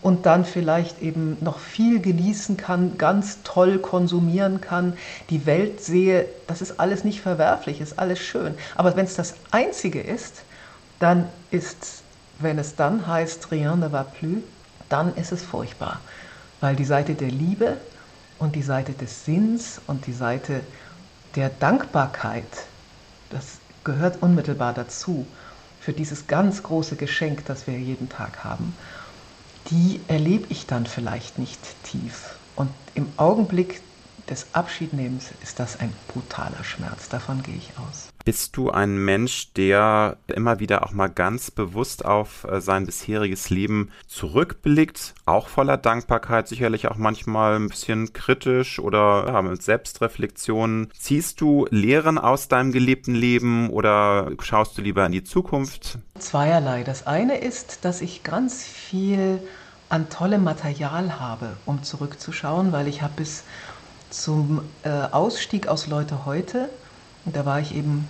und 0.01 0.25
dann 0.25 0.45
vielleicht 0.45 1.01
eben 1.01 1.37
noch 1.41 1.59
viel 1.59 1.99
genießen 1.99 2.57
kann, 2.57 2.97
ganz 2.97 3.39
toll 3.43 3.77
konsumieren 3.79 4.61
kann, 4.61 4.93
die 5.29 5.45
Welt 5.45 5.81
sehe, 5.81 6.25
das 6.47 6.61
ist 6.61 6.79
alles 6.79 7.03
nicht 7.03 7.21
verwerflich, 7.21 7.81
ist 7.81 7.99
alles 7.99 8.19
schön. 8.19 8.55
Aber 8.75 8.95
wenn 8.95 9.05
es 9.05 9.15
das 9.15 9.35
Einzige 9.51 10.01
ist, 10.01 10.41
dann 10.99 11.25
ist, 11.51 12.03
wenn 12.39 12.57
es 12.57 12.75
dann 12.75 13.07
heißt, 13.07 13.51
rien 13.51 13.79
ne 13.79 13.91
va 13.91 14.03
plus, 14.03 14.43
dann 14.89 15.15
ist 15.15 15.31
es 15.31 15.43
furchtbar, 15.43 15.99
weil 16.59 16.75
die 16.75 16.85
Seite 16.85 17.13
der 17.13 17.29
Liebe 17.29 17.77
und 18.39 18.55
die 18.55 18.63
Seite 18.63 18.93
des 18.93 19.25
Sinns 19.25 19.79
und 19.87 20.07
die 20.07 20.13
Seite 20.13 20.61
der 21.35 21.49
Dankbarkeit, 21.49 22.45
das 23.29 23.59
gehört 23.83 24.21
unmittelbar 24.21 24.73
dazu, 24.73 25.25
für 25.79 25.93
dieses 25.93 26.27
ganz 26.27 26.61
große 26.61 26.95
Geschenk, 26.95 27.45
das 27.45 27.65
wir 27.65 27.77
jeden 27.77 28.09
Tag 28.09 28.43
haben, 28.43 28.75
die 29.69 29.99
erlebe 30.07 30.45
ich 30.49 30.67
dann 30.67 30.85
vielleicht 30.85 31.39
nicht 31.39 31.59
tief. 31.83 32.35
Und 32.55 32.69
im 32.93 33.11
Augenblick 33.17 33.81
des 34.29 34.47
Abschiednehmens 34.53 35.29
ist 35.41 35.59
das 35.59 35.79
ein 35.79 35.93
brutaler 36.07 36.63
Schmerz. 36.63 37.09
Davon 37.09 37.41
gehe 37.41 37.55
ich 37.55 37.71
aus. 37.77 38.10
Bist 38.23 38.55
du 38.57 38.69
ein 38.69 38.97
Mensch, 38.97 39.53
der 39.53 40.17
immer 40.27 40.59
wieder 40.59 40.83
auch 40.83 40.91
mal 40.91 41.07
ganz 41.07 41.51
bewusst 41.51 42.05
auf 42.05 42.43
äh, 42.43 42.61
sein 42.61 42.85
bisheriges 42.85 43.49
Leben 43.49 43.91
zurückblickt, 44.07 45.15
auch 45.25 45.47
voller 45.47 45.77
Dankbarkeit, 45.77 46.47
sicherlich 46.47 46.87
auch 46.87 46.97
manchmal 46.97 47.55
ein 47.55 47.69
bisschen 47.69 48.13
kritisch 48.13 48.79
oder 48.79 49.25
ja, 49.27 49.41
mit 49.41 49.63
Selbstreflexion? 49.63 50.89
Ziehst 50.97 51.41
du 51.41 51.67
Lehren 51.71 52.17
aus 52.17 52.47
deinem 52.47 52.71
gelebten 52.71 53.15
Leben 53.15 53.69
oder 53.69 54.31
schaust 54.41 54.77
du 54.77 54.81
lieber 54.81 55.05
in 55.05 55.11
die 55.11 55.23
Zukunft? 55.23 55.97
Zweierlei. 56.19 56.83
Das 56.83 57.07
eine 57.07 57.37
ist, 57.37 57.85
dass 57.85 58.01
ich 58.01 58.23
ganz 58.23 58.63
viel 58.63 59.41
an 59.89 60.09
tollem 60.09 60.43
Material 60.43 61.19
habe, 61.19 61.57
um 61.65 61.83
zurückzuschauen, 61.83 62.71
weil 62.71 62.87
ich 62.87 63.01
habe 63.01 63.13
bis 63.17 63.43
zum 64.09 64.61
äh, 64.83 64.89
Ausstieg 64.89 65.67
aus 65.67 65.87
Leute 65.87 66.25
heute, 66.25 66.69
da 67.25 67.45
war 67.45 67.59
ich 67.59 67.75
eben 67.75 68.07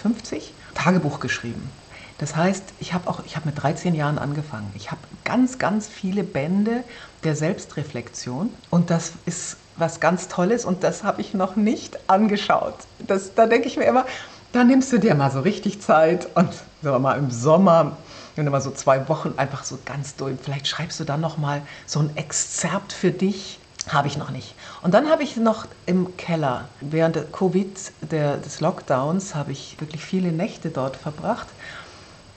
50, 0.00 0.46
hm, 0.46 0.74
Tagebuch 0.74 1.20
geschrieben. 1.20 1.70
Das 2.18 2.34
heißt, 2.34 2.64
ich 2.80 2.94
habe 2.94 3.08
auch, 3.08 3.20
ich 3.24 3.36
habe 3.36 3.46
mit 3.46 3.62
13 3.62 3.94
Jahren 3.94 4.18
angefangen. 4.18 4.70
Ich 4.74 4.90
habe 4.90 5.00
ganz, 5.24 5.58
ganz 5.58 5.86
viele 5.86 6.24
Bände 6.24 6.82
der 7.22 7.36
Selbstreflexion 7.36 8.50
und 8.70 8.90
das 8.90 9.12
ist 9.24 9.56
was 9.76 10.00
ganz 10.00 10.26
Tolles 10.26 10.64
und 10.64 10.82
das 10.82 11.04
habe 11.04 11.20
ich 11.20 11.32
noch 11.34 11.54
nicht 11.54 12.10
angeschaut. 12.10 12.74
Das, 12.98 13.34
da 13.34 13.46
denke 13.46 13.68
ich 13.68 13.76
mir 13.76 13.84
immer, 13.84 14.04
da 14.52 14.64
nimmst 14.64 14.92
du 14.92 14.98
dir 14.98 15.14
mal 15.14 15.30
so 15.30 15.40
richtig 15.40 15.80
Zeit 15.80 16.26
und 16.34 16.52
sagen 16.82 16.96
wir 16.96 16.98
mal 16.98 17.18
im 17.18 17.30
Sommer, 17.30 17.96
wenn 18.34 18.44
du 18.44 18.50
mal 18.50 18.60
so 18.60 18.72
zwei 18.72 19.08
Wochen 19.08 19.34
einfach 19.36 19.62
so 19.62 19.78
ganz 19.84 20.16
durch, 20.16 20.36
vielleicht 20.42 20.66
schreibst 20.66 20.98
du 20.98 21.04
dann 21.04 21.20
noch 21.20 21.38
mal 21.38 21.62
so 21.86 22.00
ein 22.00 22.16
Exzerpt 22.16 22.92
für 22.92 23.12
dich 23.12 23.60
habe 23.88 24.08
ich 24.08 24.16
noch 24.16 24.30
nicht. 24.30 24.54
Und 24.82 24.94
dann 24.94 25.08
habe 25.08 25.22
ich 25.24 25.36
noch 25.36 25.66
im 25.86 26.16
Keller, 26.16 26.68
während 26.80 27.16
der 27.16 27.24
Covid, 27.24 27.76
der, 28.10 28.36
des 28.36 28.60
Lockdowns, 28.60 29.34
habe 29.34 29.52
ich 29.52 29.76
wirklich 29.80 30.04
viele 30.04 30.30
Nächte 30.30 30.70
dort 30.70 30.96
verbracht 30.96 31.48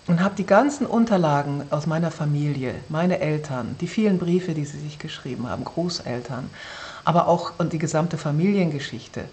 und 0.08 0.22
habe 0.24 0.36
die 0.36 0.46
ganzen 0.46 0.88
Unterlagen 0.88 1.64
aus 1.70 1.86
meiner 1.86 2.10
Familie, 2.10 2.74
meine 2.90 3.20
Eltern, 3.20 3.76
die 3.80 3.88
vielen 3.88 4.18
Briefe, 4.18 4.54
die 4.54 4.66
sie 4.66 4.80
sich 4.80 4.98
geschrieben 4.98 5.48
haben, 5.48 5.64
Großeltern, 5.64 6.50
aber 7.06 7.28
auch 7.28 7.54
und 7.60 7.74
die 7.74 7.78
gesamte 7.78 8.18
Familiengeschichte. 8.18 9.26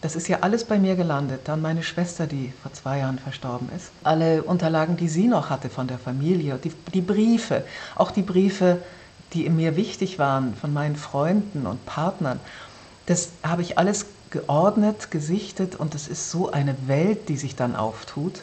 Das 0.00 0.16
ist 0.16 0.28
ja 0.28 0.38
alles 0.42 0.64
bei 0.64 0.78
mir 0.78 0.96
gelandet. 0.96 1.42
Dann 1.44 1.62
meine 1.62 1.82
Schwester, 1.82 2.26
die 2.26 2.52
vor 2.62 2.70
zwei 2.74 2.98
Jahren 2.98 3.18
verstorben 3.18 3.70
ist. 3.74 3.90
Alle 4.02 4.42
Unterlagen, 4.42 4.98
die 4.98 5.08
sie 5.08 5.28
noch 5.28 5.48
hatte 5.48 5.70
von 5.70 5.86
der 5.86 5.98
Familie, 5.98 6.58
die, 6.62 6.72
die 6.92 7.00
Briefe, 7.00 7.64
auch 7.94 8.10
die 8.10 8.20
Briefe 8.20 8.82
die 9.34 9.48
mir 9.50 9.76
wichtig 9.76 10.18
waren 10.18 10.54
von 10.54 10.72
meinen 10.72 10.96
Freunden 10.96 11.66
und 11.66 11.84
Partnern, 11.84 12.40
das 13.06 13.30
habe 13.42 13.62
ich 13.62 13.76
alles 13.76 14.06
geordnet, 14.30 15.10
gesichtet 15.10 15.76
und 15.76 15.94
es 15.94 16.08
ist 16.08 16.30
so 16.30 16.50
eine 16.50 16.74
Welt, 16.86 17.28
die 17.28 17.36
sich 17.36 17.54
dann 17.54 17.76
auftut. 17.76 18.42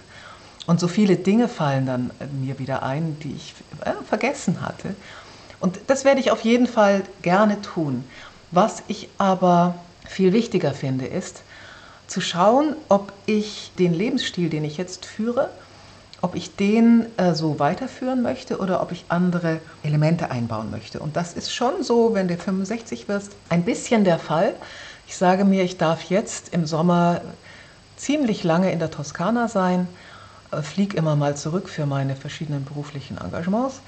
Und 0.67 0.79
so 0.79 0.87
viele 0.87 1.15
Dinge 1.15 1.47
fallen 1.47 1.85
dann 1.85 2.11
mir 2.39 2.59
wieder 2.59 2.83
ein, 2.83 3.17
die 3.23 3.33
ich 3.33 3.55
äh, 3.83 3.93
vergessen 4.07 4.61
hatte. 4.61 4.95
Und 5.59 5.79
das 5.87 6.05
werde 6.05 6.19
ich 6.19 6.31
auf 6.31 6.41
jeden 6.41 6.67
Fall 6.67 7.03
gerne 7.21 7.61
tun. 7.61 8.03
Was 8.51 8.83
ich 8.87 9.09
aber 9.17 9.75
viel 10.07 10.33
wichtiger 10.33 10.73
finde, 10.73 11.07
ist 11.07 11.41
zu 12.07 12.21
schauen, 12.21 12.75
ob 12.89 13.13
ich 13.25 13.71
den 13.79 13.93
Lebensstil, 13.93 14.49
den 14.49 14.63
ich 14.63 14.77
jetzt 14.77 15.05
führe, 15.05 15.49
ob 16.21 16.35
ich 16.35 16.55
den 16.55 17.07
äh, 17.17 17.33
so 17.33 17.59
weiterführen 17.59 18.21
möchte 18.21 18.59
oder 18.59 18.81
ob 18.81 18.91
ich 18.91 19.05
andere 19.09 19.59
Elemente 19.83 20.29
einbauen 20.29 20.69
möchte. 20.69 20.99
Und 20.99 21.15
das 21.15 21.33
ist 21.33 21.53
schon 21.53 21.83
so, 21.83 22.13
wenn 22.13 22.27
du 22.27 22.37
65 22.37 23.07
wirst, 23.07 23.31
ein 23.49 23.63
bisschen 23.63 24.03
der 24.03 24.19
Fall. 24.19 24.53
Ich 25.07 25.17
sage 25.17 25.45
mir, 25.45 25.63
ich 25.63 25.77
darf 25.77 26.03
jetzt 26.03 26.53
im 26.53 26.65
Sommer 26.65 27.21
ziemlich 27.97 28.43
lange 28.43 28.71
in 28.71 28.79
der 28.79 28.91
Toskana 28.91 29.47
sein, 29.47 29.87
äh, 30.51 30.61
fliege 30.61 30.95
immer 30.95 31.15
mal 31.15 31.35
zurück 31.35 31.69
für 31.69 31.85
meine 31.85 32.15
verschiedenen 32.15 32.65
beruflichen 32.65 33.17
Engagements. 33.17 33.81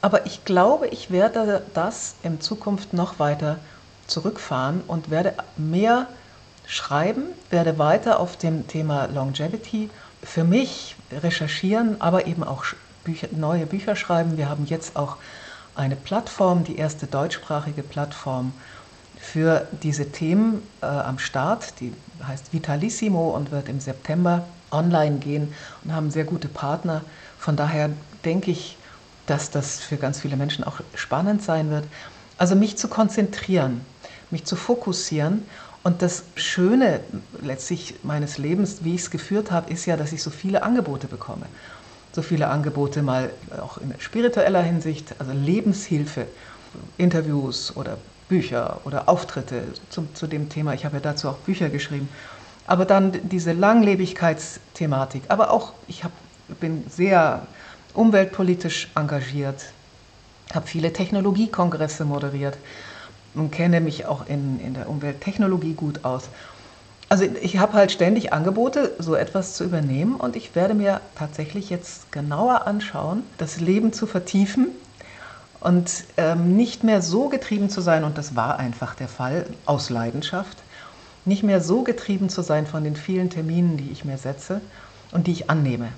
Aber 0.00 0.26
ich 0.26 0.44
glaube, 0.44 0.88
ich 0.88 1.10
werde 1.10 1.62
das 1.74 2.14
in 2.22 2.40
Zukunft 2.40 2.92
noch 2.92 3.18
weiter 3.18 3.58
zurückfahren 4.06 4.82
und 4.86 5.10
werde 5.10 5.34
mehr 5.56 6.06
schreiben, 6.66 7.24
werde 7.50 7.78
weiter 7.78 8.18
auf 8.18 8.36
dem 8.36 8.66
Thema 8.66 9.06
Longevity 9.06 9.90
für 10.22 10.44
mich 10.44 10.96
recherchieren, 11.22 12.00
aber 12.00 12.26
eben 12.26 12.44
auch 12.44 12.64
Bücher, 13.04 13.28
neue 13.32 13.66
Bücher 13.66 13.96
schreiben. 13.96 14.36
Wir 14.36 14.48
haben 14.48 14.66
jetzt 14.66 14.96
auch 14.96 15.16
eine 15.74 15.96
Plattform, 15.96 16.64
die 16.64 16.76
erste 16.76 17.06
deutschsprachige 17.06 17.82
Plattform 17.82 18.52
für 19.18 19.66
diese 19.82 20.10
Themen 20.10 20.62
äh, 20.82 20.86
am 20.86 21.18
Start. 21.18 21.80
Die 21.80 21.92
heißt 22.26 22.52
Vitalissimo 22.52 23.30
und 23.30 23.50
wird 23.50 23.68
im 23.68 23.80
September 23.80 24.44
online 24.70 25.18
gehen 25.18 25.54
und 25.84 25.94
haben 25.94 26.10
sehr 26.10 26.24
gute 26.24 26.48
Partner. 26.48 27.02
Von 27.38 27.56
daher 27.56 27.90
denke 28.24 28.50
ich, 28.50 28.76
dass 29.26 29.50
das 29.50 29.80
für 29.80 29.96
ganz 29.96 30.20
viele 30.20 30.36
Menschen 30.36 30.64
auch 30.64 30.80
spannend 30.94 31.42
sein 31.42 31.70
wird. 31.70 31.84
Also 32.38 32.56
mich 32.56 32.76
zu 32.76 32.88
konzentrieren, 32.88 33.84
mich 34.30 34.44
zu 34.44 34.56
fokussieren 34.56 35.44
und 35.84 36.00
das 36.00 36.24
Schöne 36.36 37.00
letztlich 37.40 37.94
meines 38.04 38.38
Lebens, 38.38 38.84
wie 38.84 38.94
ich 38.94 39.02
es 39.02 39.10
geführt 39.10 39.50
habe, 39.50 39.72
ist 39.72 39.86
ja, 39.86 39.96
dass 39.96 40.12
ich 40.12 40.22
so 40.22 40.30
viele 40.30 40.62
Angebote 40.62 41.08
bekomme. 41.08 41.46
So 42.12 42.22
viele 42.22 42.48
Angebote 42.48 43.02
mal 43.02 43.30
auch 43.60 43.78
in 43.78 43.92
spiritueller 43.98 44.62
Hinsicht, 44.62 45.14
also 45.18 45.32
Lebenshilfe, 45.32 46.26
Interviews 46.98 47.76
oder 47.76 47.98
Bücher 48.28 48.80
oder 48.84 49.08
Auftritte 49.08 49.64
zum, 49.90 50.14
zu 50.14 50.26
dem 50.26 50.48
Thema. 50.48 50.72
Ich 50.74 50.84
habe 50.84 50.96
ja 50.96 51.00
dazu 51.00 51.28
auch 51.28 51.38
Bücher 51.38 51.68
geschrieben. 51.68 52.08
Aber 52.66 52.84
dann 52.84 53.12
diese 53.24 53.52
Langlebigkeitsthematik. 53.52 55.24
Aber 55.28 55.50
auch, 55.50 55.72
ich 55.88 56.04
hab, 56.04 56.12
bin 56.60 56.84
sehr 56.88 57.46
umweltpolitisch 57.92 58.88
engagiert, 58.94 59.64
habe 60.54 60.66
viele 60.66 60.92
Technologiekongresse 60.92 62.04
moderiert 62.04 62.56
und 63.34 63.50
kenne 63.50 63.80
mich 63.80 64.06
auch 64.06 64.26
in, 64.26 64.60
in 64.60 64.74
der 64.74 64.88
Umwelttechnologie 64.88 65.74
gut 65.74 66.04
aus. 66.04 66.28
Also 67.08 67.24
ich 67.42 67.58
habe 67.58 67.74
halt 67.74 67.92
ständig 67.92 68.32
Angebote, 68.32 68.92
so 68.98 69.14
etwas 69.14 69.54
zu 69.54 69.64
übernehmen 69.64 70.16
und 70.16 70.34
ich 70.34 70.54
werde 70.54 70.72
mir 70.72 71.02
tatsächlich 71.14 71.68
jetzt 71.68 72.10
genauer 72.10 72.66
anschauen, 72.66 73.22
das 73.36 73.60
Leben 73.60 73.92
zu 73.92 74.06
vertiefen 74.06 74.68
und 75.60 76.04
ähm, 76.16 76.56
nicht 76.56 76.84
mehr 76.84 77.02
so 77.02 77.28
getrieben 77.28 77.68
zu 77.68 77.82
sein, 77.82 78.04
und 78.04 78.16
das 78.16 78.34
war 78.34 78.58
einfach 78.58 78.94
der 78.94 79.08
Fall 79.08 79.46
aus 79.66 79.90
Leidenschaft, 79.90 80.56
nicht 81.24 81.42
mehr 81.42 81.60
so 81.60 81.82
getrieben 81.82 82.30
zu 82.30 82.42
sein 82.42 82.66
von 82.66 82.82
den 82.82 82.96
vielen 82.96 83.30
Terminen, 83.30 83.76
die 83.76 83.90
ich 83.90 84.04
mir 84.04 84.16
setze 84.16 84.60
und 85.12 85.26
die 85.26 85.32
ich 85.32 85.50
annehme, 85.50 85.88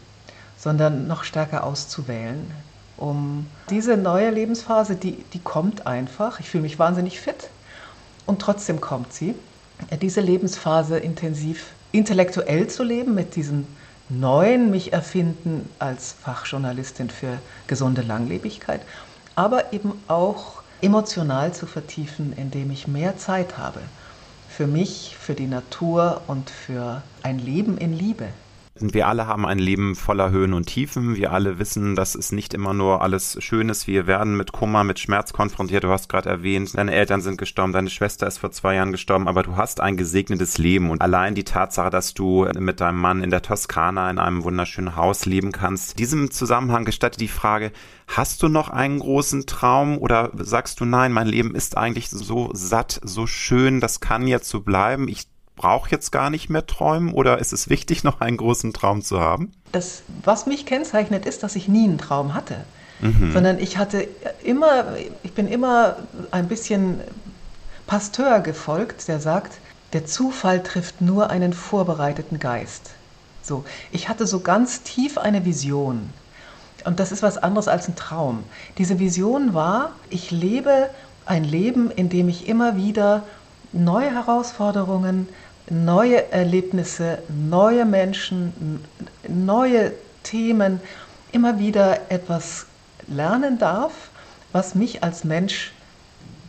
sondern 0.58 1.06
noch 1.06 1.24
stärker 1.24 1.64
auszuwählen, 1.64 2.50
um 2.96 3.46
diese 3.70 3.96
neue 3.96 4.30
Lebensphase, 4.30 4.96
die, 4.96 5.24
die 5.32 5.40
kommt 5.40 5.86
einfach. 5.86 6.40
Ich 6.40 6.48
fühle 6.48 6.62
mich 6.62 6.78
wahnsinnig 6.78 7.20
fit 7.20 7.50
und 8.26 8.40
trotzdem 8.40 8.80
kommt 8.80 9.12
sie. 9.12 9.34
Diese 10.00 10.20
Lebensphase 10.20 10.98
intensiv 10.98 11.72
intellektuell 11.92 12.68
zu 12.68 12.82
leben 12.82 13.14
mit 13.14 13.36
diesem 13.36 13.66
neuen 14.08 14.70
mich 14.70 14.92
erfinden 14.92 15.68
als 15.78 16.12
Fachjournalistin 16.12 17.10
für 17.10 17.38
gesunde 17.66 18.02
Langlebigkeit, 18.02 18.80
aber 19.34 19.72
eben 19.72 19.92
auch 20.08 20.62
emotional 20.80 21.52
zu 21.52 21.66
vertiefen, 21.66 22.32
indem 22.36 22.70
ich 22.70 22.86
mehr 22.86 23.16
Zeit 23.16 23.58
habe 23.58 23.80
für 24.48 24.66
mich, 24.68 25.16
für 25.18 25.34
die 25.34 25.48
Natur 25.48 26.20
und 26.28 26.48
für 26.48 27.02
ein 27.22 27.40
Leben 27.40 27.76
in 27.76 27.92
Liebe. 27.92 28.28
Wir 28.76 29.06
alle 29.06 29.28
haben 29.28 29.46
ein 29.46 29.60
Leben 29.60 29.94
voller 29.94 30.32
Höhen 30.32 30.52
und 30.52 30.66
Tiefen. 30.66 31.14
Wir 31.14 31.32
alle 31.32 31.60
wissen, 31.60 31.94
dass 31.94 32.16
es 32.16 32.32
nicht 32.32 32.54
immer 32.54 32.74
nur 32.74 33.02
alles 33.02 33.36
schön 33.38 33.68
ist. 33.68 33.86
Wir 33.86 34.08
werden 34.08 34.36
mit 34.36 34.50
Kummer, 34.50 34.82
mit 34.82 34.98
Schmerz 34.98 35.32
konfrontiert. 35.32 35.84
Du 35.84 35.90
hast 35.90 36.08
gerade 36.08 36.28
erwähnt, 36.28 36.76
deine 36.76 36.92
Eltern 36.92 37.20
sind 37.20 37.38
gestorben, 37.38 37.72
deine 37.72 37.88
Schwester 37.88 38.26
ist 38.26 38.38
vor 38.38 38.50
zwei 38.50 38.74
Jahren 38.74 38.90
gestorben, 38.90 39.28
aber 39.28 39.44
du 39.44 39.56
hast 39.56 39.80
ein 39.80 39.96
gesegnetes 39.96 40.58
Leben. 40.58 40.90
Und 40.90 41.02
allein 41.02 41.36
die 41.36 41.44
Tatsache, 41.44 41.90
dass 41.90 42.14
du 42.14 42.48
mit 42.58 42.80
deinem 42.80 42.98
Mann 42.98 43.22
in 43.22 43.30
der 43.30 43.42
Toskana 43.42 44.10
in 44.10 44.18
einem 44.18 44.42
wunderschönen 44.42 44.96
Haus 44.96 45.24
leben 45.24 45.52
kannst. 45.52 46.00
Diesem 46.00 46.32
Zusammenhang 46.32 46.84
gestattet 46.84 47.20
die 47.20 47.28
Frage, 47.28 47.70
hast 48.08 48.42
du 48.42 48.48
noch 48.48 48.70
einen 48.70 48.98
großen 48.98 49.46
Traum 49.46 49.98
oder 49.98 50.32
sagst 50.34 50.80
du, 50.80 50.84
nein, 50.84 51.12
mein 51.12 51.28
Leben 51.28 51.54
ist 51.54 51.76
eigentlich 51.76 52.10
so 52.10 52.50
satt, 52.54 53.00
so 53.04 53.28
schön, 53.28 53.78
das 53.80 54.00
kann 54.00 54.26
jetzt 54.26 54.48
so 54.48 54.62
bleiben. 54.62 55.06
Ich 55.06 55.28
brauche 55.56 55.90
jetzt 55.90 56.10
gar 56.10 56.30
nicht 56.30 56.50
mehr 56.50 56.66
träumen 56.66 57.12
oder 57.12 57.38
ist 57.38 57.52
es 57.52 57.68
wichtig, 57.68 58.04
noch 58.04 58.20
einen 58.20 58.36
großen 58.36 58.72
Traum 58.72 59.02
zu 59.02 59.20
haben? 59.20 59.52
Das, 59.72 60.02
was 60.22 60.46
mich 60.46 60.66
kennzeichnet, 60.66 61.26
ist, 61.26 61.42
dass 61.42 61.56
ich 61.56 61.68
nie 61.68 61.84
einen 61.84 61.98
Traum 61.98 62.34
hatte. 62.34 62.64
Mhm. 63.00 63.32
Sondern 63.32 63.58
ich 63.58 63.78
hatte 63.78 64.06
immer, 64.42 64.96
ich 65.22 65.32
bin 65.32 65.48
immer 65.48 65.96
ein 66.30 66.48
bisschen 66.48 67.00
Pasteur 67.86 68.40
gefolgt, 68.40 69.08
der 69.08 69.20
sagt, 69.20 69.58
der 69.92 70.06
Zufall 70.06 70.62
trifft 70.62 71.00
nur 71.00 71.30
einen 71.30 71.52
vorbereiteten 71.52 72.38
Geist. 72.38 72.90
So, 73.42 73.64
ich 73.92 74.08
hatte 74.08 74.26
so 74.26 74.40
ganz 74.40 74.82
tief 74.82 75.18
eine 75.18 75.44
Vision. 75.44 76.10
Und 76.84 76.98
das 76.98 77.12
ist 77.12 77.22
was 77.22 77.38
anderes 77.38 77.68
als 77.68 77.88
ein 77.88 77.96
Traum. 77.96 78.42
Diese 78.78 78.98
Vision 78.98 79.54
war, 79.54 79.92
ich 80.10 80.30
lebe 80.30 80.90
ein 81.26 81.44
Leben, 81.44 81.90
in 81.90 82.08
dem 82.08 82.28
ich 82.28 82.48
immer 82.48 82.76
wieder 82.76 83.22
neue 83.72 84.10
Herausforderungen, 84.10 85.28
neue 85.70 86.30
Erlebnisse, 86.32 87.18
neue 87.28 87.84
Menschen, 87.84 88.84
neue 89.28 89.92
Themen, 90.22 90.80
immer 91.32 91.58
wieder 91.58 92.10
etwas 92.10 92.66
lernen 93.06 93.58
darf, 93.58 93.92
was 94.52 94.74
mich 94.74 95.02
als 95.02 95.24
Mensch 95.24 95.72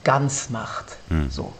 ganz 0.04 0.50
macht. 0.50 0.98
Mhm. 1.10 1.30
So. 1.30 1.54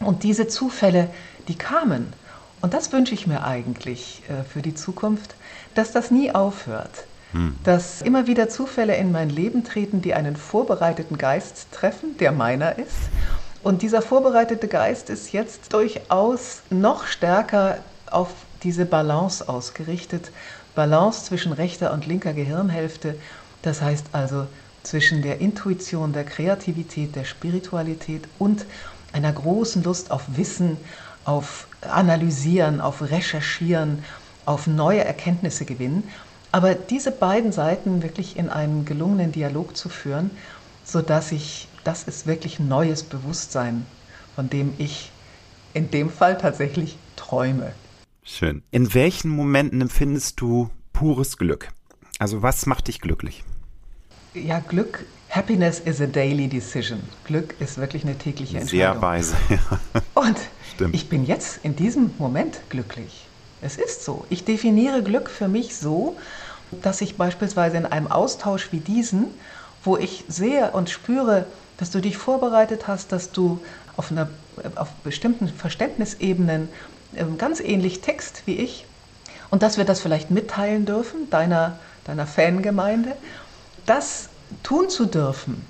Und 0.00 0.22
diese 0.22 0.48
Zufälle, 0.48 1.08
die 1.48 1.54
kamen. 1.56 2.12
Und 2.60 2.74
das 2.74 2.92
wünsche 2.92 3.14
ich 3.14 3.26
mir 3.26 3.44
eigentlich 3.44 4.22
äh, 4.28 4.44
für 4.44 4.62
die 4.62 4.74
Zukunft, 4.74 5.34
dass 5.74 5.92
das 5.92 6.10
nie 6.10 6.32
aufhört. 6.32 7.06
Mhm. 7.32 7.56
Dass 7.64 8.02
immer 8.02 8.26
wieder 8.26 8.48
Zufälle 8.48 8.96
in 8.96 9.10
mein 9.10 9.30
Leben 9.30 9.64
treten, 9.64 10.02
die 10.02 10.14
einen 10.14 10.36
vorbereiteten 10.36 11.18
Geist 11.18 11.68
treffen, 11.72 12.16
der 12.18 12.32
meiner 12.32 12.78
ist. 12.78 13.08
Und 13.62 13.82
dieser 13.82 14.02
vorbereitete 14.02 14.66
Geist 14.66 15.08
ist 15.08 15.32
jetzt 15.32 15.72
durchaus 15.72 16.62
noch 16.70 17.06
stärker 17.06 17.78
auf 18.10 18.28
diese 18.62 18.86
Balance 18.86 19.48
ausgerichtet. 19.48 20.32
Balance 20.74 21.26
zwischen 21.26 21.52
rechter 21.52 21.92
und 21.92 22.06
linker 22.06 22.32
Gehirnhälfte. 22.32 23.16
Das 23.62 23.80
heißt 23.80 24.06
also 24.12 24.46
zwischen 24.82 25.22
der 25.22 25.40
Intuition, 25.40 26.12
der 26.12 26.24
Kreativität, 26.24 27.14
der 27.14 27.24
Spiritualität 27.24 28.24
und 28.38 28.66
einer 29.12 29.32
großen 29.32 29.82
Lust 29.84 30.10
auf 30.10 30.22
Wissen, 30.36 30.76
auf 31.24 31.68
Analysieren, 31.82 32.80
auf 32.80 33.02
Recherchieren, 33.02 34.04
auf 34.44 34.66
neue 34.66 35.04
Erkenntnisse 35.04 35.64
gewinnen. 35.64 36.08
Aber 36.50 36.74
diese 36.74 37.12
beiden 37.12 37.52
Seiten 37.52 38.02
wirklich 38.02 38.36
in 38.36 38.48
einen 38.48 38.84
gelungenen 38.84 39.32
Dialog 39.32 39.76
zu 39.76 39.88
führen, 39.88 40.30
sodass 40.84 41.32
ich, 41.32 41.68
das 41.84 42.04
ist 42.04 42.26
wirklich 42.26 42.58
ein 42.58 42.68
neues 42.68 43.02
Bewusstsein, 43.02 43.86
von 44.34 44.48
dem 44.48 44.74
ich 44.78 45.10
in 45.74 45.90
dem 45.90 46.10
Fall 46.10 46.38
tatsächlich 46.38 46.96
träume. 47.16 47.72
Schön. 48.22 48.62
In 48.70 48.94
welchen 48.94 49.30
Momenten 49.30 49.80
empfindest 49.80 50.40
du 50.40 50.70
pures 50.92 51.38
Glück? 51.38 51.68
Also 52.18 52.42
was 52.42 52.66
macht 52.66 52.88
dich 52.88 53.00
glücklich? 53.00 53.42
Ja, 54.34 54.60
Glück, 54.60 55.04
Happiness 55.28 55.80
is 55.80 56.00
a 56.00 56.06
daily 56.06 56.46
decision. 56.46 57.00
Glück 57.24 57.54
ist 57.58 57.78
wirklich 57.78 58.04
eine 58.04 58.16
tägliche 58.16 58.58
Entscheidung. 58.58 58.92
Sehr 58.92 59.02
weise, 59.02 59.36
ja. 59.48 60.02
Und 60.14 60.36
Stimmt. 60.74 60.94
ich 60.94 61.08
bin 61.08 61.24
jetzt 61.24 61.60
in 61.62 61.74
diesem 61.74 62.10
Moment 62.18 62.60
glücklich. 62.68 63.26
Es 63.60 63.76
ist 63.76 64.04
so. 64.04 64.24
Ich 64.28 64.44
definiere 64.44 65.02
Glück 65.02 65.30
für 65.30 65.48
mich 65.48 65.76
so, 65.76 66.16
dass 66.82 67.00
ich 67.00 67.16
beispielsweise 67.16 67.76
in 67.76 67.86
einem 67.86 68.06
Austausch 68.08 68.72
wie 68.72 68.80
diesen, 68.80 69.26
wo 69.84 69.96
ich 69.96 70.24
sehe 70.28 70.70
und 70.72 70.90
spüre, 70.90 71.46
dass 71.82 71.90
du 71.90 72.00
dich 72.00 72.16
vorbereitet 72.16 72.86
hast, 72.86 73.10
dass 73.10 73.32
du 73.32 73.60
auf, 73.96 74.12
einer, 74.12 74.28
auf 74.76 74.90
bestimmten 75.02 75.48
Verständnisebenen 75.48 76.68
ähm, 77.16 77.38
ganz 77.38 77.58
ähnlich 77.58 78.00
text 78.00 78.44
wie 78.46 78.54
ich 78.54 78.86
und 79.50 79.64
dass 79.64 79.78
wir 79.78 79.84
das 79.84 79.98
vielleicht 79.98 80.30
mitteilen 80.30 80.86
dürfen, 80.86 81.28
deiner, 81.28 81.80
deiner 82.04 82.28
Fangemeinde 82.28 83.16
das 83.84 84.28
tun 84.62 84.90
zu 84.90 85.06
dürfen, 85.06 85.66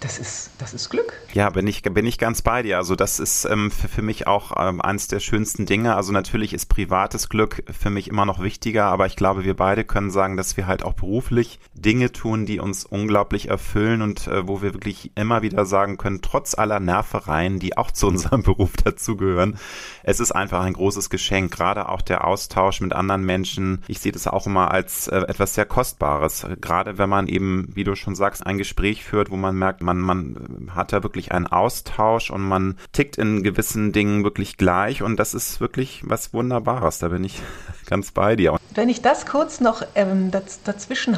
das 0.00 0.20
ist, 0.20 0.50
das 0.58 0.74
ist 0.74 0.90
Glück. 0.90 1.12
Ja, 1.32 1.50
bin 1.50 1.66
ich, 1.66 1.82
bin 1.82 2.06
ich 2.06 2.18
ganz 2.18 2.42
bei 2.42 2.62
dir. 2.62 2.76
Also 2.76 2.94
das 2.94 3.18
ist 3.18 3.44
ähm, 3.46 3.72
für, 3.72 3.88
für 3.88 4.02
mich 4.02 4.28
auch 4.28 4.52
ähm, 4.56 4.80
eines 4.80 5.08
der 5.08 5.18
schönsten 5.18 5.66
Dinge. 5.66 5.96
Also 5.96 6.12
natürlich 6.12 6.52
ist 6.52 6.66
privates 6.66 7.28
Glück 7.28 7.64
für 7.68 7.90
mich 7.90 8.06
immer 8.06 8.24
noch 8.24 8.40
wichtiger, 8.40 8.84
aber 8.84 9.06
ich 9.06 9.16
glaube, 9.16 9.44
wir 9.44 9.56
beide 9.56 9.84
können 9.84 10.12
sagen, 10.12 10.36
dass 10.36 10.56
wir 10.56 10.68
halt 10.68 10.84
auch 10.84 10.92
beruflich 10.92 11.58
Dinge 11.74 12.12
tun, 12.12 12.46
die 12.46 12.60
uns 12.60 12.84
unglaublich 12.84 13.48
erfüllen 13.48 14.00
und 14.02 14.28
äh, 14.28 14.46
wo 14.46 14.62
wir 14.62 14.72
wirklich 14.72 15.10
immer 15.16 15.42
wieder 15.42 15.66
sagen 15.66 15.96
können, 15.96 16.22
trotz 16.22 16.56
aller 16.56 16.78
Nervereien, 16.78 17.58
die 17.58 17.76
auch 17.76 17.90
zu 17.90 18.06
unserem 18.06 18.42
Beruf 18.48 18.76
dazugehören, 18.76 19.58
es 20.04 20.20
ist 20.20 20.30
einfach 20.30 20.62
ein 20.62 20.74
großes 20.74 21.10
Geschenk. 21.10 21.52
Gerade 21.52 21.88
auch 21.88 22.02
der 22.02 22.24
Austausch 22.24 22.80
mit 22.80 22.92
anderen 22.92 23.24
Menschen. 23.24 23.82
Ich 23.88 23.98
sehe 23.98 24.12
das 24.12 24.28
auch 24.28 24.46
immer 24.46 24.70
als 24.70 25.08
äh, 25.08 25.16
etwas 25.22 25.54
sehr 25.54 25.66
Kostbares. 25.66 26.46
Gerade 26.60 26.98
wenn 26.98 27.08
man 27.08 27.26
eben, 27.26 27.70
wie 27.74 27.84
du 27.84 27.96
schon 27.96 28.14
sagst, 28.14 28.46
ein 28.46 28.58
Gespräch 28.58 29.02
führt, 29.02 29.30
wo 29.30 29.36
man 29.36 29.56
merkt, 29.56 29.82
man, 29.96 30.00
man 30.00 30.70
hat 30.74 30.92
da 30.92 31.02
wirklich 31.02 31.32
einen 31.32 31.46
Austausch 31.46 32.30
und 32.30 32.42
man 32.42 32.76
tickt 32.92 33.18
in 33.18 33.42
gewissen 33.42 33.92
Dingen 33.92 34.24
wirklich 34.24 34.56
gleich 34.56 35.02
und 35.02 35.16
das 35.16 35.34
ist 35.34 35.60
wirklich 35.60 36.02
was 36.04 36.32
Wunderbares. 36.32 36.98
Da 36.98 37.08
bin 37.08 37.24
ich 37.24 37.40
ganz 37.86 38.12
bei 38.12 38.36
dir. 38.36 38.56
Wenn 38.74 38.88
ich 38.88 39.02
das 39.02 39.26
kurz 39.26 39.60
noch 39.60 39.82
ähm, 39.94 40.30
dazwischen 40.64 41.16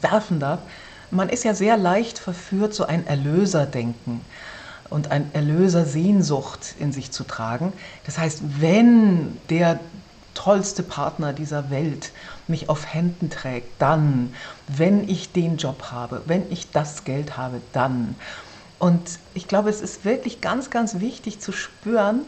werfen 0.00 0.40
darf, 0.40 0.60
man 1.10 1.28
ist 1.28 1.44
ja 1.44 1.54
sehr 1.54 1.76
leicht 1.76 2.18
verführt, 2.18 2.72
so 2.74 2.86
ein 2.86 3.06
Erlöserdenken 3.06 4.22
und 4.88 5.10
ein 5.10 5.30
Erlösersehnsucht 5.32 6.74
in 6.78 6.92
sich 6.92 7.10
zu 7.10 7.24
tragen. 7.24 7.72
Das 8.04 8.18
heißt, 8.18 8.60
wenn 8.60 9.38
der 9.50 9.78
tollste 10.34 10.82
Partner 10.82 11.32
dieser 11.32 11.70
Welt 11.70 12.12
mich 12.48 12.68
auf 12.68 12.92
Händen 12.92 13.30
trägt, 13.30 13.80
dann, 13.80 14.34
wenn 14.68 15.08
ich 15.08 15.32
den 15.32 15.56
Job 15.56 15.90
habe, 15.90 16.22
wenn 16.26 16.50
ich 16.50 16.70
das 16.70 17.04
Geld 17.04 17.36
habe, 17.36 17.60
dann. 17.72 18.14
Und 18.78 19.00
ich 19.34 19.48
glaube, 19.48 19.70
es 19.70 19.80
ist 19.80 20.04
wirklich 20.04 20.40
ganz, 20.40 20.70
ganz 20.70 21.00
wichtig 21.00 21.40
zu 21.40 21.52
spüren, 21.52 22.22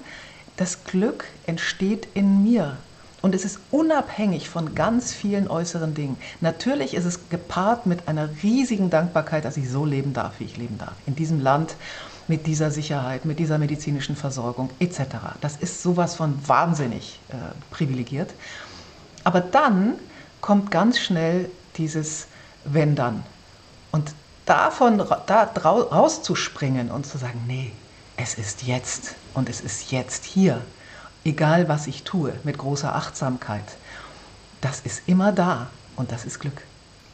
das 0.57 0.85
Glück 0.85 1.24
entsteht 1.47 2.09
in 2.14 2.45
mir. 2.45 2.76
Und 3.22 3.35
es 3.35 3.45
ist 3.45 3.59
unabhängig 3.70 4.51
von 4.51 4.74
ganz 4.74 5.14
vielen 5.14 5.49
äußeren 5.49 5.95
Dingen. 5.95 6.18
Natürlich 6.43 6.93
ist 6.93 7.07
es 7.07 7.30
gepaart 7.30 7.87
mit 7.87 8.07
einer 8.07 8.28
riesigen 8.43 8.91
Dankbarkeit, 8.91 9.47
dass 9.47 9.57
ich 9.57 9.70
so 9.70 9.87
leben 9.87 10.12
darf, 10.12 10.35
wie 10.39 10.45
ich 10.45 10.59
leben 10.59 10.76
darf. 10.76 10.93
In 11.07 11.16
diesem 11.16 11.41
Land 11.41 11.74
mit 12.28 12.47
dieser 12.47 12.70
Sicherheit, 12.70 13.24
mit 13.24 13.39
dieser 13.39 13.59
medizinischen 13.59 14.14
Versorgung 14.14 14.70
etc. 14.78 15.01
Das 15.41 15.57
ist 15.57 15.82
sowas 15.82 16.14
von 16.14 16.39
wahnsinnig 16.47 17.18
äh, 17.30 17.35
privilegiert. 17.70 18.32
Aber 19.24 19.41
dann 19.41 19.95
kommt 20.41 20.70
ganz 20.70 20.99
schnell 20.99 21.49
dieses 21.76 22.26
Wenn 22.64 22.94
dann. 22.94 23.24
Und 23.90 24.14
davon 24.46 24.98
da 24.98 25.42
rauszuspringen 25.44 26.90
und 26.90 27.06
zu 27.06 27.18
sagen, 27.18 27.42
nee, 27.46 27.72
es 28.16 28.34
ist 28.34 28.62
jetzt 28.62 29.16
und 29.34 29.48
es 29.48 29.60
ist 29.60 29.90
jetzt 29.90 30.24
hier, 30.24 30.60
egal 31.24 31.68
was 31.68 31.86
ich 31.86 32.04
tue, 32.04 32.32
mit 32.44 32.58
großer 32.58 32.94
Achtsamkeit, 32.94 33.64
das 34.60 34.80
ist 34.80 35.02
immer 35.06 35.32
da 35.32 35.68
und 35.96 36.12
das 36.12 36.24
ist 36.24 36.40
Glück. 36.40 36.62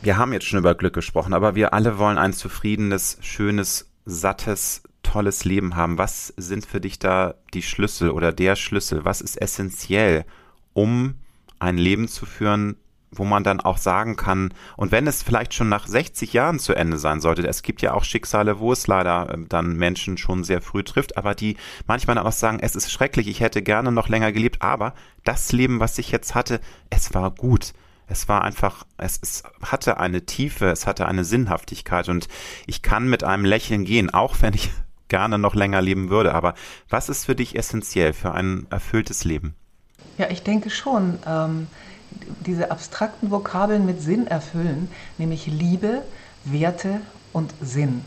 Wir 0.02 0.16
haben 0.16 0.32
jetzt 0.32 0.46
schon 0.46 0.58
über 0.58 0.74
Glück 0.74 0.94
gesprochen, 0.94 1.34
aber 1.34 1.54
wir 1.54 1.74
alle 1.74 1.98
wollen 1.98 2.16
ein 2.16 2.32
zufriedenes, 2.32 3.18
schönes, 3.20 3.90
sattes, 4.06 4.82
tolles 5.02 5.44
Leben 5.44 5.76
haben. 5.76 5.98
Was 5.98 6.28
sind 6.36 6.64
für 6.64 6.80
dich 6.80 6.98
da 6.98 7.34
die 7.52 7.62
Schlüssel 7.62 8.10
oder 8.10 8.32
der 8.32 8.56
Schlüssel? 8.56 9.04
Was 9.04 9.20
ist 9.20 9.36
essentiell, 9.36 10.24
um 10.72 11.14
ein 11.58 11.76
Leben 11.76 12.08
zu 12.08 12.24
führen, 12.24 12.76
wo 13.12 13.24
man 13.24 13.42
dann 13.42 13.60
auch 13.60 13.78
sagen 13.78 14.16
kann, 14.16 14.54
und 14.76 14.92
wenn 14.92 15.06
es 15.06 15.22
vielleicht 15.22 15.54
schon 15.54 15.68
nach 15.68 15.86
60 15.86 16.32
Jahren 16.32 16.58
zu 16.58 16.74
Ende 16.74 16.98
sein 16.98 17.20
sollte, 17.20 17.46
es 17.46 17.62
gibt 17.62 17.82
ja 17.82 17.92
auch 17.94 18.04
Schicksale, 18.04 18.60
wo 18.60 18.72
es 18.72 18.86
leider 18.86 19.32
ähm, 19.32 19.46
dann 19.48 19.76
Menschen 19.76 20.16
schon 20.16 20.44
sehr 20.44 20.62
früh 20.62 20.82
trifft, 20.82 21.16
aber 21.16 21.34
die 21.34 21.56
manchmal 21.86 22.16
dann 22.16 22.26
auch 22.26 22.32
sagen, 22.32 22.58
es 22.60 22.76
ist 22.76 22.90
schrecklich, 22.90 23.28
ich 23.28 23.40
hätte 23.40 23.62
gerne 23.62 23.92
noch 23.92 24.08
länger 24.08 24.32
gelebt, 24.32 24.62
aber 24.62 24.94
das 25.24 25.52
Leben, 25.52 25.80
was 25.80 25.98
ich 25.98 26.10
jetzt 26.10 26.34
hatte, 26.34 26.60
es 26.88 27.14
war 27.14 27.30
gut. 27.30 27.72
Es 28.06 28.28
war 28.28 28.42
einfach, 28.42 28.84
es, 28.96 29.20
es 29.22 29.44
hatte 29.62 29.98
eine 29.98 30.26
Tiefe, 30.26 30.66
es 30.66 30.86
hatte 30.86 31.06
eine 31.06 31.24
Sinnhaftigkeit 31.24 32.08
und 32.08 32.26
ich 32.66 32.82
kann 32.82 33.08
mit 33.08 33.22
einem 33.22 33.44
Lächeln 33.44 33.84
gehen, 33.84 34.10
auch 34.12 34.36
wenn 34.40 34.54
ich 34.54 34.70
gerne 35.08 35.38
noch 35.38 35.54
länger 35.54 35.80
leben 35.80 36.10
würde. 36.10 36.34
Aber 36.34 36.54
was 36.88 37.08
ist 37.08 37.26
für 37.26 37.36
dich 37.36 37.56
essentiell 37.56 38.12
für 38.12 38.32
ein 38.32 38.66
erfülltes 38.70 39.24
Leben? 39.24 39.54
Ja, 40.18 40.28
ich 40.28 40.42
denke 40.42 40.70
schon. 40.70 41.18
Ähm, 41.24 41.68
diese 42.46 42.70
abstrakten 42.70 43.30
Vokabeln 43.30 43.86
mit 43.86 44.00
Sinn 44.00 44.26
erfüllen, 44.26 44.90
nämlich 45.18 45.46
Liebe, 45.46 46.02
Werte 46.44 47.00
und 47.32 47.52
Sinn. 47.60 48.04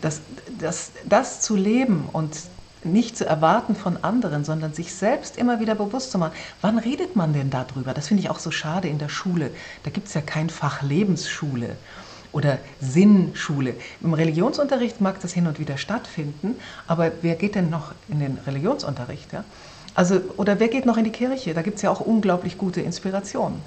Das, 0.00 0.20
das, 0.58 0.90
das 1.04 1.40
zu 1.40 1.56
leben 1.56 2.08
und 2.12 2.36
nicht 2.84 3.16
zu 3.16 3.26
erwarten 3.26 3.74
von 3.74 4.02
anderen, 4.02 4.44
sondern 4.44 4.72
sich 4.72 4.94
selbst 4.94 5.36
immer 5.36 5.60
wieder 5.60 5.74
bewusst 5.74 6.10
zu 6.10 6.18
machen. 6.18 6.32
Wann 6.60 6.78
redet 6.78 7.16
man 7.16 7.32
denn 7.32 7.50
darüber? 7.50 7.94
Das 7.94 8.08
finde 8.08 8.22
ich 8.22 8.30
auch 8.30 8.38
so 8.38 8.50
schade 8.50 8.88
in 8.88 8.98
der 8.98 9.08
Schule. 9.08 9.50
Da 9.82 9.90
gibt 9.90 10.08
es 10.08 10.14
ja 10.14 10.20
kein 10.20 10.50
Fach 10.50 10.82
Lebensschule 10.82 11.76
oder 12.32 12.58
Sinnschule. 12.80 13.74
Im 14.02 14.14
Religionsunterricht 14.14 15.00
mag 15.00 15.20
das 15.20 15.32
hin 15.32 15.46
und 15.46 15.58
wieder 15.58 15.78
stattfinden, 15.78 16.56
aber 16.86 17.10
wer 17.22 17.34
geht 17.34 17.54
denn 17.54 17.70
noch 17.70 17.92
in 18.08 18.20
den 18.20 18.38
Religionsunterricht? 18.46 19.32
Ja? 19.32 19.44
Also, 19.96 20.20
oder 20.36 20.60
wer 20.60 20.68
geht 20.68 20.84
noch 20.84 20.98
in 20.98 21.04
die 21.04 21.10
Kirche? 21.10 21.54
Da 21.54 21.62
gibt 21.62 21.76
es 21.76 21.82
ja 21.82 21.90
auch 21.90 22.00
unglaublich 22.00 22.58
gute 22.58 22.82
Inspiration. 22.82 23.60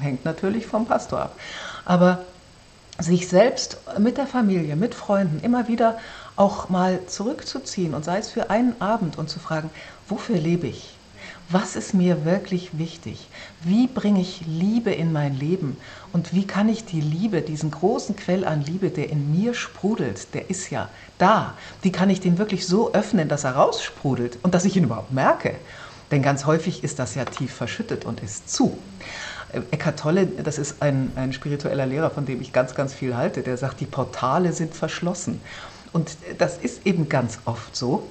Hängt 0.00 0.24
natürlich 0.24 0.64
vom 0.64 0.86
Pastor 0.86 1.22
ab. 1.22 1.36
Aber 1.84 2.20
sich 3.00 3.28
selbst 3.28 3.78
mit 3.98 4.16
der 4.16 4.28
Familie, 4.28 4.76
mit 4.76 4.94
Freunden 4.94 5.40
immer 5.44 5.66
wieder 5.66 5.98
auch 6.36 6.68
mal 6.68 7.00
zurückzuziehen 7.06 7.94
und 7.94 8.04
sei 8.04 8.18
es 8.18 8.30
für 8.30 8.48
einen 8.48 8.80
Abend 8.80 9.18
und 9.18 9.28
zu 9.28 9.40
fragen, 9.40 9.70
wofür 10.08 10.36
lebe 10.36 10.68
ich? 10.68 10.94
Was 11.48 11.74
ist 11.74 11.94
mir 11.94 12.24
wirklich 12.24 12.78
wichtig? 12.78 13.28
Wie 13.62 13.88
bringe 13.88 14.20
ich 14.20 14.42
Liebe 14.46 14.92
in 14.92 15.12
mein 15.12 15.36
Leben? 15.36 15.76
Und 16.16 16.32
wie 16.32 16.46
kann 16.46 16.70
ich 16.70 16.86
die 16.86 17.02
Liebe, 17.02 17.42
diesen 17.42 17.70
großen 17.70 18.16
Quell 18.16 18.46
an 18.46 18.62
Liebe, 18.62 18.88
der 18.88 19.10
in 19.10 19.38
mir 19.38 19.52
sprudelt, 19.52 20.32
der 20.32 20.48
ist 20.48 20.70
ja 20.70 20.88
da, 21.18 21.52
wie 21.82 21.92
kann 21.92 22.08
ich 22.08 22.20
den 22.20 22.38
wirklich 22.38 22.66
so 22.66 22.94
öffnen, 22.94 23.28
dass 23.28 23.44
er 23.44 23.56
raussprudelt 23.56 24.38
und 24.42 24.54
dass 24.54 24.64
ich 24.64 24.78
ihn 24.78 24.84
überhaupt 24.84 25.12
merke? 25.12 25.56
Denn 26.10 26.22
ganz 26.22 26.46
häufig 26.46 26.82
ist 26.82 26.98
das 26.98 27.16
ja 27.16 27.26
tief 27.26 27.52
verschüttet 27.52 28.06
und 28.06 28.22
ist 28.22 28.48
zu. 28.48 28.78
Eckhart 29.70 29.98
Tolle, 29.98 30.24
das 30.26 30.56
ist 30.56 30.80
ein, 30.80 31.12
ein 31.16 31.34
spiritueller 31.34 31.84
Lehrer, 31.84 32.08
von 32.08 32.24
dem 32.24 32.40
ich 32.40 32.50
ganz, 32.50 32.74
ganz 32.74 32.94
viel 32.94 33.14
halte, 33.14 33.42
der 33.42 33.58
sagt, 33.58 33.80
die 33.80 33.84
Portale 33.84 34.54
sind 34.54 34.74
verschlossen. 34.74 35.42
Und 35.92 36.16
das 36.38 36.56
ist 36.56 36.86
eben 36.86 37.10
ganz 37.10 37.40
oft 37.44 37.76
so. 37.76 38.08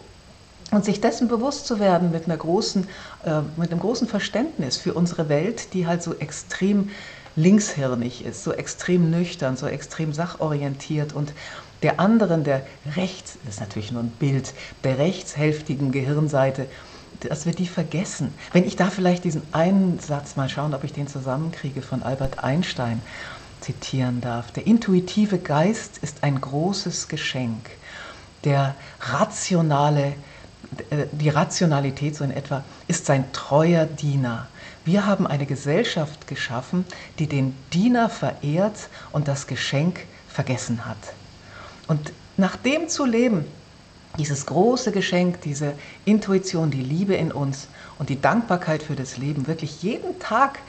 Und 0.69 0.85
sich 0.85 1.01
dessen 1.01 1.27
bewusst 1.27 1.65
zu 1.65 1.79
werden 1.79 2.11
mit, 2.11 2.25
einer 2.25 2.37
großen, 2.37 2.87
äh, 3.25 3.41
mit 3.57 3.71
einem 3.71 3.79
großen 3.79 4.07
Verständnis 4.07 4.77
für 4.77 4.93
unsere 4.93 5.27
Welt, 5.27 5.73
die 5.73 5.87
halt 5.87 6.03
so 6.03 6.13
extrem 6.13 6.89
linkshirnig 7.35 8.25
ist, 8.25 8.43
so 8.43 8.51
extrem 8.53 9.09
nüchtern, 9.11 9.57
so 9.57 9.67
extrem 9.67 10.13
sachorientiert 10.13 11.13
und 11.13 11.33
der 11.81 11.99
anderen, 11.99 12.43
der 12.43 12.65
rechts, 12.95 13.37
das 13.45 13.55
ist 13.55 13.59
natürlich 13.59 13.91
nur 13.91 14.03
ein 14.03 14.09
Bild, 14.09 14.53
der 14.83 14.97
rechtshälftigen 14.97 15.91
Gehirnseite, 15.91 16.67
dass 17.19 17.45
wir 17.45 17.53
die 17.53 17.67
vergessen. 17.67 18.33
Wenn 18.53 18.65
ich 18.65 18.75
da 18.75 18.89
vielleicht 18.89 19.23
diesen 19.23 19.41
einen 19.51 19.99
Satz 19.99 20.35
mal 20.35 20.49
schauen, 20.49 20.73
ob 20.73 20.83
ich 20.83 20.93
den 20.93 21.07
zusammenkriege 21.07 21.81
von 21.81 22.03
Albert 22.03 22.43
Einstein 22.43 23.01
zitieren 23.61 24.21
darf. 24.21 24.51
Der 24.51 24.67
intuitive 24.67 25.39
Geist 25.39 25.97
ist 25.99 26.23
ein 26.23 26.39
großes 26.39 27.07
Geschenk. 27.07 27.69
Der 28.43 28.75
rationale, 28.99 30.13
äh, 30.89 31.07
die 31.11 31.29
Rationalität 31.29 32.15
so 32.15 32.23
in 32.23 32.31
etwa 32.31 32.63
ist 32.87 33.05
sein 33.05 33.31
treuer 33.31 33.85
Diener. 33.85 34.47
Wir 34.85 35.07
haben 35.07 35.25
eine 35.25 35.47
Gesellschaft 35.47 36.27
geschaffen, 36.27 36.85
die 37.17 37.25
den 37.25 37.55
Diener 37.73 38.07
verehrt 38.07 38.89
und 39.11 39.27
das 39.27 39.47
Geschenk 39.47 40.05
vergessen 40.29 40.85
hat. 40.85 40.97
Und 41.87 42.13
nach 42.37 42.55
dem 42.55 42.87
zu 42.87 43.03
leben, 43.03 43.45
dieses 44.19 44.45
große 44.45 44.91
Geschenk, 44.91 45.41
diese 45.41 45.73
Intuition, 46.05 46.69
die 46.69 46.81
Liebe 46.81 47.15
in 47.15 47.31
uns 47.31 47.67
und 47.97 48.09
die 48.09 48.21
Dankbarkeit 48.21 48.83
für 48.83 48.95
das 48.95 49.17
Leben 49.17 49.47
wirklich 49.47 49.81
jeden 49.81 50.19
Tag 50.19 50.59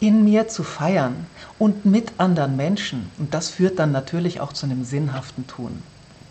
in 0.00 0.24
mir 0.24 0.46
zu 0.46 0.62
feiern 0.62 1.26
und 1.58 1.84
mit 1.84 2.12
anderen 2.18 2.56
Menschen. 2.56 3.10
Und 3.18 3.34
das 3.34 3.50
führt 3.50 3.80
dann 3.80 3.90
natürlich 3.90 4.40
auch 4.40 4.52
zu 4.52 4.66
einem 4.66 4.84
sinnhaften 4.84 5.46
Tun. 5.48 5.82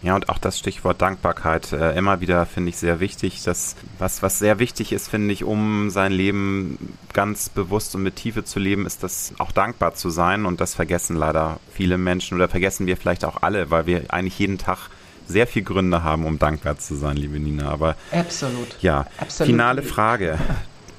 Ja, 0.04 0.16
und 0.16 0.30
auch 0.30 0.38
das 0.38 0.60
Stichwort 0.60 1.02
Dankbarkeit 1.02 1.74
äh, 1.74 1.98
immer 1.98 2.22
wieder 2.22 2.45
finde 2.45 2.70
ich 2.70 2.78
sehr 2.78 3.00
wichtig. 3.00 3.41
Das, 3.43 3.76
was, 3.98 4.22
was 4.22 4.38
sehr 4.38 4.60
wichtig 4.60 4.91
ist, 4.91 5.08
finde 5.08 5.34
ich, 5.34 5.43
um 5.43 5.89
sein 5.89 6.12
Leben 6.12 6.95
ganz 7.14 7.50
bewusst 7.50 7.95
und 7.95 8.04
mit 8.04 8.16
Tiefe 8.16 8.43
zu 8.43 8.60
leben, 8.60 8.86
ist 8.86 9.02
das 9.02 9.34
auch 9.39 9.52
dankbar 9.52 9.95
zu 9.95 10.10
sein. 10.10 10.45
Und 10.45 10.62
das 10.62 10.76
vergessen 10.76 11.16
leider 11.16 11.60
viele 11.74 11.98
Menschen 11.98 12.36
oder 12.36 12.48
vergessen 12.48 12.86
wir 12.86 12.95
vielleicht 12.95 13.26
auch 13.26 13.41
alle, 13.41 13.72
weil 13.72 13.88
wir 13.88 14.04
eigentlich 14.10 14.38
jeden 14.38 14.60
Tag 14.60 14.89
sehr 15.28 15.48
viele 15.48 15.66
Gründe 15.66 16.04
haben, 16.04 16.26
um 16.26 16.38
dankbar 16.38 16.78
zu 16.78 16.95
sein, 16.95 17.18
liebe 17.18 17.39
Nina. 17.39 17.70
Aber 17.70 17.95
absolut. 18.12 18.78
Ja, 18.82 19.08
absolut. 19.18 19.52
finale 19.52 19.82
Frage. 19.84 20.38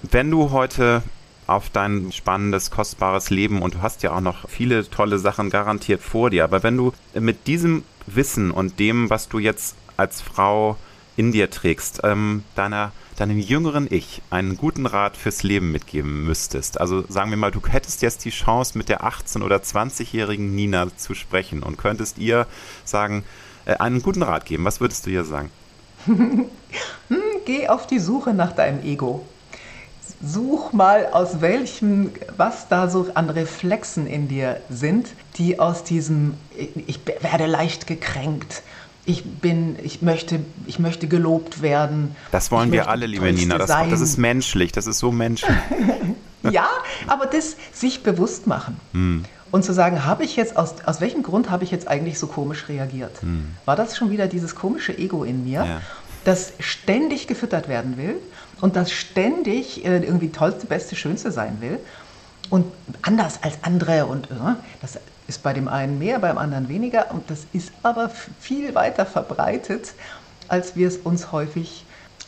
Wenn 0.02 0.30
du 0.30 0.50
heute 0.50 1.02
auf 1.46 1.70
dein 1.70 2.12
spannendes, 2.12 2.70
kostbares 2.70 3.30
Leben 3.30 3.62
und 3.62 3.74
du 3.74 3.82
hast 3.82 4.02
ja 4.02 4.12
auch 4.12 4.20
noch 4.20 4.48
viele 4.48 4.88
tolle 4.90 5.18
Sachen 5.18 5.50
garantiert 5.50 6.02
vor 6.02 6.30
dir, 6.30 6.44
aber 6.44 6.62
wenn 6.62 6.76
du 6.76 6.92
mit 7.14 7.46
diesem 7.46 7.84
Wissen 8.14 8.50
und 8.50 8.78
dem, 8.78 9.10
was 9.10 9.28
du 9.28 9.38
jetzt 9.38 9.76
als 9.96 10.20
Frau 10.20 10.76
in 11.16 11.32
dir 11.32 11.50
trägst, 11.50 12.00
ähm, 12.04 12.44
deiner, 12.54 12.92
deinem 13.16 13.38
jüngeren 13.38 13.88
Ich 13.90 14.22
einen 14.30 14.56
guten 14.56 14.86
Rat 14.86 15.16
fürs 15.16 15.42
Leben 15.42 15.72
mitgeben 15.72 16.24
müsstest. 16.24 16.80
Also 16.80 17.04
sagen 17.08 17.30
wir 17.30 17.36
mal, 17.36 17.50
du 17.50 17.60
hättest 17.66 18.02
jetzt 18.02 18.24
die 18.24 18.30
Chance, 18.30 18.78
mit 18.78 18.88
der 18.88 19.02
18- 19.02 19.42
oder 19.42 19.56
20-jährigen 19.56 20.54
Nina 20.54 20.96
zu 20.96 21.14
sprechen 21.14 21.62
und 21.64 21.76
könntest 21.76 22.18
ihr 22.18 22.46
sagen, 22.84 23.24
äh, 23.64 23.74
einen 23.74 24.00
guten 24.00 24.22
Rat 24.22 24.46
geben. 24.46 24.64
Was 24.64 24.80
würdest 24.80 25.06
du 25.06 25.10
ihr 25.10 25.24
sagen? 25.24 25.50
hm, 26.06 26.46
geh 27.44 27.68
auf 27.68 27.88
die 27.88 27.98
Suche 27.98 28.32
nach 28.32 28.52
deinem 28.52 28.84
Ego. 28.84 29.26
Such 30.20 30.72
mal, 30.72 31.06
aus 31.12 31.40
welchem, 31.40 32.10
was 32.36 32.68
da 32.68 32.88
so 32.88 33.06
an 33.14 33.30
Reflexen 33.30 34.06
in 34.06 34.28
dir 34.28 34.60
sind, 34.68 35.08
die 35.36 35.60
aus 35.60 35.84
diesem, 35.84 36.34
ich 36.86 37.00
werde 37.20 37.46
leicht 37.46 37.86
gekränkt, 37.86 38.62
ich 39.04 39.24
bin, 39.24 39.76
ich 39.82 40.02
möchte, 40.02 40.40
ich 40.66 40.78
möchte 40.78 41.08
gelobt 41.08 41.62
werden. 41.62 42.14
Das 42.30 42.50
wollen 42.50 42.72
wir 42.72 42.88
alle, 42.88 43.06
liebe 43.06 43.32
Nina. 43.32 43.56
Das, 43.56 43.68
das, 43.68 44.00
ist 44.00 44.18
menschlich, 44.18 44.72
das 44.72 44.86
ist 44.86 44.98
so 44.98 45.12
menschlich. 45.12 45.56
ja, 46.50 46.68
aber 47.06 47.26
das 47.26 47.56
sich 47.72 48.02
bewusst 48.02 48.46
machen. 48.46 48.78
Hm 48.92 49.24
und 49.50 49.64
zu 49.64 49.72
sagen, 49.72 50.04
habe 50.04 50.24
ich 50.24 50.36
jetzt, 50.36 50.56
aus, 50.56 50.74
aus 50.84 51.00
welchem 51.00 51.22
Grund 51.22 51.50
habe 51.50 51.64
ich 51.64 51.70
jetzt 51.70 51.88
eigentlich 51.88 52.18
so 52.18 52.26
komisch 52.26 52.68
reagiert? 52.68 53.22
Hm. 53.22 53.46
War 53.64 53.76
das 53.76 53.96
schon 53.96 54.10
wieder 54.10 54.26
dieses 54.26 54.54
komische 54.54 54.96
Ego 54.96 55.24
in 55.24 55.44
mir, 55.44 55.64
ja. 55.64 55.80
das 56.24 56.52
ständig 56.60 57.26
gefüttert 57.26 57.68
werden 57.68 57.96
will 57.96 58.16
und 58.60 58.76
das 58.76 58.90
ständig 58.90 59.84
äh, 59.84 59.98
irgendwie 59.98 60.30
tollste, 60.30 60.66
beste, 60.66 60.96
schönste 60.96 61.30
sein 61.30 61.58
will 61.60 61.78
und 62.50 62.66
anders 63.02 63.40
als 63.42 63.58
andere 63.62 64.06
und 64.06 64.30
äh, 64.30 64.54
das 64.80 64.98
ist 65.26 65.42
bei 65.42 65.52
dem 65.52 65.68
einen 65.68 65.98
mehr, 65.98 66.18
beim 66.18 66.38
anderen 66.38 66.68
weniger 66.68 67.10
und 67.12 67.30
das 67.30 67.46
ist 67.52 67.70
aber 67.82 68.10
viel 68.40 68.74
weiter 68.74 69.06
verbreitet, 69.06 69.92
als 70.48 70.74
wir 70.74 70.88
es 70.88 70.96
uns 70.96 71.32
häufig 71.32 71.84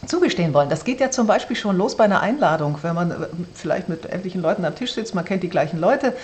zugestehen 0.07 0.55
wollen. 0.55 0.69
Das 0.69 0.85
geht 0.85 1.01
ja 1.01 1.11
zum 1.11 1.27
Beispiel 1.27 1.57
schon 1.57 1.77
los 1.77 1.97
bei 1.97 2.05
einer 2.05 2.21
Einladung, 2.21 2.79
wenn 2.83 2.95
man 2.95 3.11
äh, 3.11 3.15
vielleicht 3.55 3.89
mit 3.89 4.07
etlichen 4.07 4.41
Leuten 4.41 4.65
am 4.65 4.75
Tisch 4.75 4.93
sitzt, 4.93 5.15
man 5.15 5.25
kennt 5.25 5.43
die 5.43 5.49
gleichen 5.49 5.79
Leute 5.79 6.15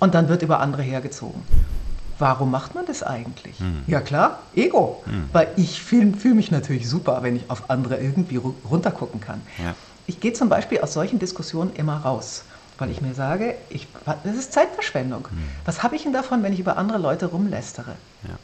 und 0.00 0.14
dann 0.14 0.28
wird 0.28 0.42
über 0.42 0.60
andere 0.60 0.82
hergezogen. 0.82 1.42
Warum 2.18 2.50
macht 2.50 2.74
man 2.74 2.86
das 2.86 3.02
eigentlich? 3.02 3.58
Hm. 3.58 3.82
Ja 3.86 4.00
klar, 4.00 4.38
Ego. 4.54 5.02
Hm. 5.06 5.28
Weil 5.32 5.48
ich 5.56 5.82
fühle 5.82 6.16
fühl 6.16 6.34
mich 6.34 6.50
natürlich 6.50 6.88
super, 6.88 7.22
wenn 7.22 7.36
ich 7.36 7.50
auf 7.50 7.70
andere 7.70 7.96
irgendwie 7.96 8.36
runtergucken 8.36 9.20
kann. 9.20 9.42
Ja. 9.62 9.74
Ich 10.06 10.20
gehe 10.20 10.32
zum 10.32 10.48
Beispiel 10.48 10.80
aus 10.80 10.92
solchen 10.92 11.18
Diskussionen 11.18 11.72
immer 11.74 11.96
raus, 11.96 12.44
weil 12.78 12.90
ich 12.90 13.00
mir 13.00 13.14
sage, 13.14 13.54
ich, 13.70 13.88
das 14.04 14.36
ist 14.36 14.52
Zeitverschwendung. 14.52 15.28
Hm. 15.28 15.38
Was 15.64 15.82
habe 15.82 15.96
ich 15.96 16.02
denn 16.02 16.12
davon, 16.12 16.42
wenn 16.42 16.52
ich 16.52 16.60
über 16.60 16.76
andere 16.76 16.98
Leute 16.98 17.26
rumlästere? 17.26 17.96
Ja. 18.28 18.38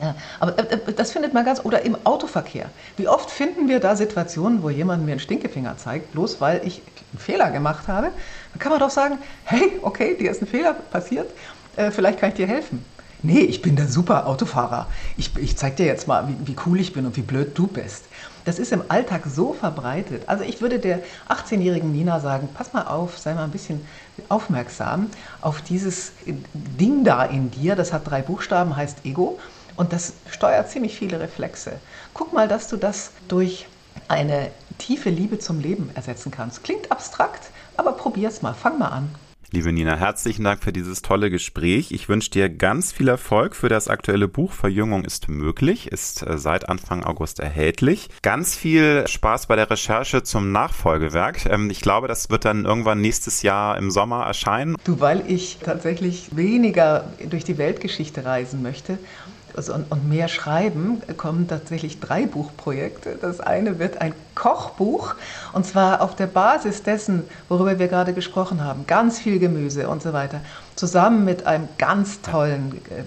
Ja, 0.00 0.14
aber 0.40 0.58
äh, 0.58 0.74
äh, 0.74 0.92
das 0.94 1.12
findet 1.12 1.34
man 1.34 1.44
ganz, 1.44 1.64
oder 1.64 1.82
im 1.82 1.96
Autoverkehr. 2.04 2.70
Wie 2.96 3.08
oft 3.08 3.30
finden 3.30 3.68
wir 3.68 3.80
da 3.80 3.96
Situationen, 3.96 4.62
wo 4.62 4.70
jemand 4.70 5.04
mir 5.04 5.12
einen 5.12 5.20
Stinkefinger 5.20 5.76
zeigt, 5.76 6.12
bloß 6.12 6.40
weil 6.40 6.66
ich 6.66 6.82
einen 7.10 7.18
Fehler 7.18 7.50
gemacht 7.50 7.88
habe? 7.88 8.10
Dann 8.52 8.58
kann 8.58 8.72
man 8.72 8.80
doch 8.80 8.90
sagen, 8.90 9.18
hey, 9.44 9.78
okay, 9.82 10.16
dir 10.16 10.30
ist 10.30 10.40
ein 10.40 10.46
Fehler 10.46 10.72
passiert, 10.72 11.30
äh, 11.76 11.90
vielleicht 11.90 12.18
kann 12.18 12.30
ich 12.30 12.36
dir 12.36 12.46
helfen. 12.46 12.84
Nee, 13.24 13.40
ich 13.40 13.62
bin 13.62 13.76
der 13.76 13.86
super 13.86 14.26
Autofahrer. 14.26 14.88
Ich, 15.16 15.36
ich 15.36 15.56
zeig 15.56 15.76
dir 15.76 15.86
jetzt 15.86 16.08
mal, 16.08 16.26
wie, 16.26 16.48
wie 16.48 16.56
cool 16.66 16.80
ich 16.80 16.92
bin 16.92 17.06
und 17.06 17.16
wie 17.16 17.22
blöd 17.22 17.56
du 17.56 17.68
bist. 17.68 18.06
Das 18.44 18.58
ist 18.58 18.72
im 18.72 18.82
Alltag 18.88 19.22
so 19.26 19.52
verbreitet. 19.52 20.24
Also 20.26 20.42
ich 20.42 20.60
würde 20.60 20.80
der 20.80 21.00
18-jährigen 21.28 21.92
Nina 21.92 22.18
sagen, 22.18 22.48
pass 22.52 22.72
mal 22.72 22.82
auf, 22.82 23.16
sei 23.18 23.34
mal 23.34 23.44
ein 23.44 23.52
bisschen 23.52 23.86
aufmerksam 24.28 25.08
auf 25.40 25.62
dieses 25.62 26.12
Ding 26.52 27.04
da 27.04 27.24
in 27.24 27.52
dir. 27.52 27.76
Das 27.76 27.92
hat 27.92 28.10
drei 28.10 28.22
Buchstaben, 28.22 28.74
heißt 28.74 29.04
Ego. 29.04 29.38
Und 29.76 29.92
das 29.92 30.14
steuert 30.28 30.68
ziemlich 30.70 30.96
viele 30.96 31.20
Reflexe. 31.20 31.74
Guck 32.14 32.32
mal, 32.32 32.48
dass 32.48 32.66
du 32.66 32.76
das 32.76 33.12
durch 33.28 33.68
eine 34.08 34.50
tiefe 34.78 35.10
Liebe 35.10 35.38
zum 35.38 35.60
Leben 35.60 35.90
ersetzen 35.94 36.32
kannst. 36.32 36.64
Klingt 36.64 36.90
abstrakt, 36.90 37.50
aber 37.76 37.92
probier's 37.92 38.42
mal. 38.42 38.54
Fang 38.54 38.78
mal 38.78 38.88
an. 38.88 39.14
Liebe 39.54 39.70
Nina, 39.70 39.96
herzlichen 39.96 40.44
Dank 40.44 40.64
für 40.64 40.72
dieses 40.72 41.02
tolle 41.02 41.28
Gespräch. 41.28 41.92
Ich 41.92 42.08
wünsche 42.08 42.30
dir 42.30 42.48
ganz 42.48 42.90
viel 42.90 43.08
Erfolg 43.08 43.54
für 43.54 43.68
das 43.68 43.88
aktuelle 43.88 44.26
Buch 44.26 44.50
Verjüngung 44.50 45.04
ist 45.04 45.28
möglich, 45.28 45.92
ist 45.92 46.26
äh, 46.26 46.38
seit 46.38 46.70
Anfang 46.70 47.04
August 47.04 47.38
erhältlich. 47.38 48.08
Ganz 48.22 48.56
viel 48.56 49.06
Spaß 49.06 49.48
bei 49.48 49.56
der 49.56 49.68
Recherche 49.68 50.22
zum 50.22 50.52
Nachfolgewerk. 50.52 51.44
Ähm, 51.44 51.68
ich 51.68 51.82
glaube, 51.82 52.08
das 52.08 52.30
wird 52.30 52.46
dann 52.46 52.64
irgendwann 52.64 53.02
nächstes 53.02 53.42
Jahr 53.42 53.76
im 53.76 53.90
Sommer 53.90 54.24
erscheinen. 54.24 54.74
Du, 54.84 55.00
weil 55.00 55.22
ich 55.30 55.58
tatsächlich 55.62 56.34
weniger 56.34 57.12
durch 57.28 57.44
die 57.44 57.58
Weltgeschichte 57.58 58.24
reisen 58.24 58.62
möchte 58.62 58.96
also 59.56 59.74
und, 59.74 59.90
und, 59.90 60.08
mehr 60.08 60.28
schreiben, 60.28 61.02
kommen 61.16 61.48
tatsächlich 61.48 62.00
drei 62.00 62.26
Buchprojekte. 62.26 63.16
Das 63.20 63.40
eine 63.40 63.78
wird 63.78 64.00
ein 64.00 64.14
Kochbuch 64.34 65.14
und 65.52 65.66
zwar 65.66 66.00
auf 66.00 66.16
der 66.16 66.26
Basis 66.26 66.82
dessen, 66.82 67.24
worüber 67.48 67.78
wir 67.78 67.88
gerade 67.88 68.12
gesprochen 68.12 68.64
haben, 68.64 68.86
ganz 68.86 69.18
viel 69.18 69.38
Gemüse 69.38 69.88
und 69.88 70.02
so 70.02 70.12
weiter, 70.12 70.40
zusammen 70.76 71.24
mit 71.24 71.46
einem 71.46 71.68
ganz 71.78 72.22
tollen 72.22 72.80
äh, 72.90 73.02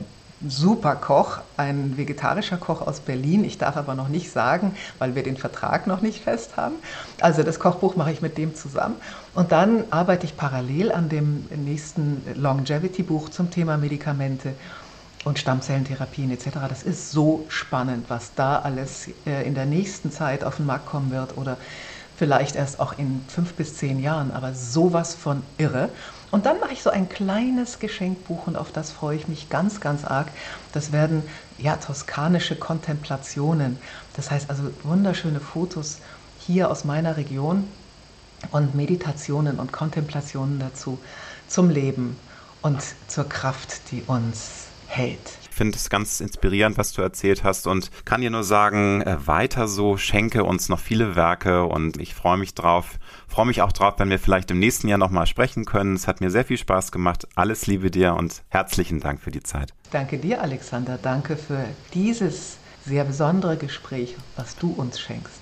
Superkoch, 0.48 1.40
ein 1.58 1.98
vegetarischer 1.98 2.58
Koch 2.58 2.82
aus 2.86 3.00
Berlin. 3.00 3.44
Ich 3.46 3.58
darf 3.58 3.78
aber 3.78 3.96
noch 3.96 4.10
nicht 4.10 4.32
sagen, 4.32 4.76
weil 5.00 5.16
wir 5.16 5.24
den 5.24 5.38
Vertrag 5.38 5.88
noch 5.88 6.02
nicht 6.02 6.22
fest 6.24 6.58
haben. 6.58 6.76
Also 7.22 7.42
das 7.42 7.60
Kochbuch 7.60 7.96
mache 7.96 8.12
ich 8.12 8.22
mit 8.22 8.38
dem 8.38 8.54
zusammen. 8.54 8.96
Und 9.34 9.52
dann 9.52 9.86
arbeite 9.92 10.26
ich 10.26 10.36
parallel 10.36 10.92
an 10.92 11.10
dem 11.10 11.48
nächsten 11.56 12.22
Longevity-Buch 12.36 13.30
zum 13.30 13.50
Thema 13.50 13.78
Medikamente 13.78 14.54
und 15.26 15.40
Stammzellentherapien 15.40 16.32
etc. 16.32 16.50
Das 16.70 16.84
ist 16.84 17.12
so 17.12 17.46
spannend, 17.50 18.06
was 18.10 18.34
da 18.36 18.60
alles 18.60 19.10
äh, 19.26 19.46
in 19.46 19.56
der 19.56 19.66
nächsten 19.66 20.12
Zeit 20.12 20.44
auf 20.46 20.58
den 20.58 20.66
Markt 20.66 20.86
kommen 20.86 21.12
wird 21.12 21.36
oder 21.36 21.58
vielleicht 22.16 22.56
erst 22.56 22.80
auch 22.80 22.98
in 22.98 23.22
fünf 23.28 23.56
bis 23.56 23.76
zehn 23.76 24.00
Jahren, 24.00 24.32
aber 24.32 24.54
sowas 24.54 25.16
von 25.16 25.44
irre. 25.58 25.90
Und 26.32 26.46
dann 26.46 26.60
mache 26.60 26.74
ich 26.74 26.82
so 26.82 26.90
ein 26.90 27.10
kleines 27.10 27.80
Geschenkbuch 27.80 28.48
und 28.48 28.56
auf 28.56 28.72
das 28.72 28.92
freue 28.92 29.18
ich 29.18 29.28
mich 29.28 29.50
ganz, 29.50 29.82
ganz 29.82 30.06
arg. 30.06 30.28
Das 30.72 30.92
werden 30.92 31.24
ja 31.58 31.76
toskanische 31.76 32.56
Kontemplationen. 32.56 33.80
Das 34.16 34.32
heißt 34.32 34.50
also 34.50 34.64
wunderschöne 34.84 35.40
Fotos 35.40 36.00
hier 36.40 36.70
aus 36.70 36.86
meiner 36.86 37.18
Region 37.18 37.68
und 38.52 38.76
Meditationen 38.76 39.60
und 39.60 39.72
Kontemplationen 39.72 40.60
dazu 40.60 41.00
zum 41.48 41.70
Leben 41.70 42.18
und 42.62 42.82
zur 43.08 43.28
Kraft, 43.28 43.92
die 43.92 44.04
uns 44.04 44.65
hält. 44.96 45.38
Ich 45.50 45.56
finde 45.56 45.78
es 45.78 45.90
ganz 45.90 46.20
inspirierend, 46.20 46.78
was 46.78 46.92
du 46.92 47.02
erzählt 47.02 47.44
hast 47.46 47.66
und 47.66 47.90
kann 48.04 48.22
dir 48.22 48.30
nur 48.30 48.44
sagen, 48.44 49.02
äh, 49.02 49.16
weiter 49.26 49.68
so, 49.68 49.96
schenke 49.96 50.44
uns 50.44 50.68
noch 50.68 50.80
viele 50.80 51.16
Werke 51.16 51.64
und 51.64 51.98
ich 51.98 52.14
freue 52.14 52.38
mich 52.38 52.56
drauf. 52.56 53.00
Freue 53.28 53.46
mich 53.46 53.62
auch 53.62 53.72
drauf, 53.72 53.96
wenn 53.98 54.10
wir 54.10 54.20
vielleicht 54.20 54.52
im 54.52 54.60
nächsten 54.60 54.90
Jahr 54.90 54.98
nochmal 54.98 55.28
sprechen 55.28 55.64
können. 55.64 55.96
Es 55.96 56.08
hat 56.08 56.20
mir 56.20 56.30
sehr 56.30 56.44
viel 56.44 56.58
Spaß 56.58 56.92
gemacht. 56.92 57.28
Alles 57.36 57.68
Liebe 57.68 57.90
dir 57.90 58.16
und 58.16 58.44
herzlichen 58.50 59.00
Dank 59.00 59.22
für 59.22 59.32
die 59.32 59.44
Zeit. 59.44 59.74
Danke 59.92 60.18
dir, 60.18 60.42
Alexander. 60.42 61.00
Danke 61.02 61.38
für 61.38 61.66
dieses 61.94 62.58
sehr 62.86 63.06
besondere 63.06 63.58
Gespräch, 63.58 64.16
was 64.36 64.58
du 64.58 64.72
uns 64.72 65.00
schenkst. 65.00 65.42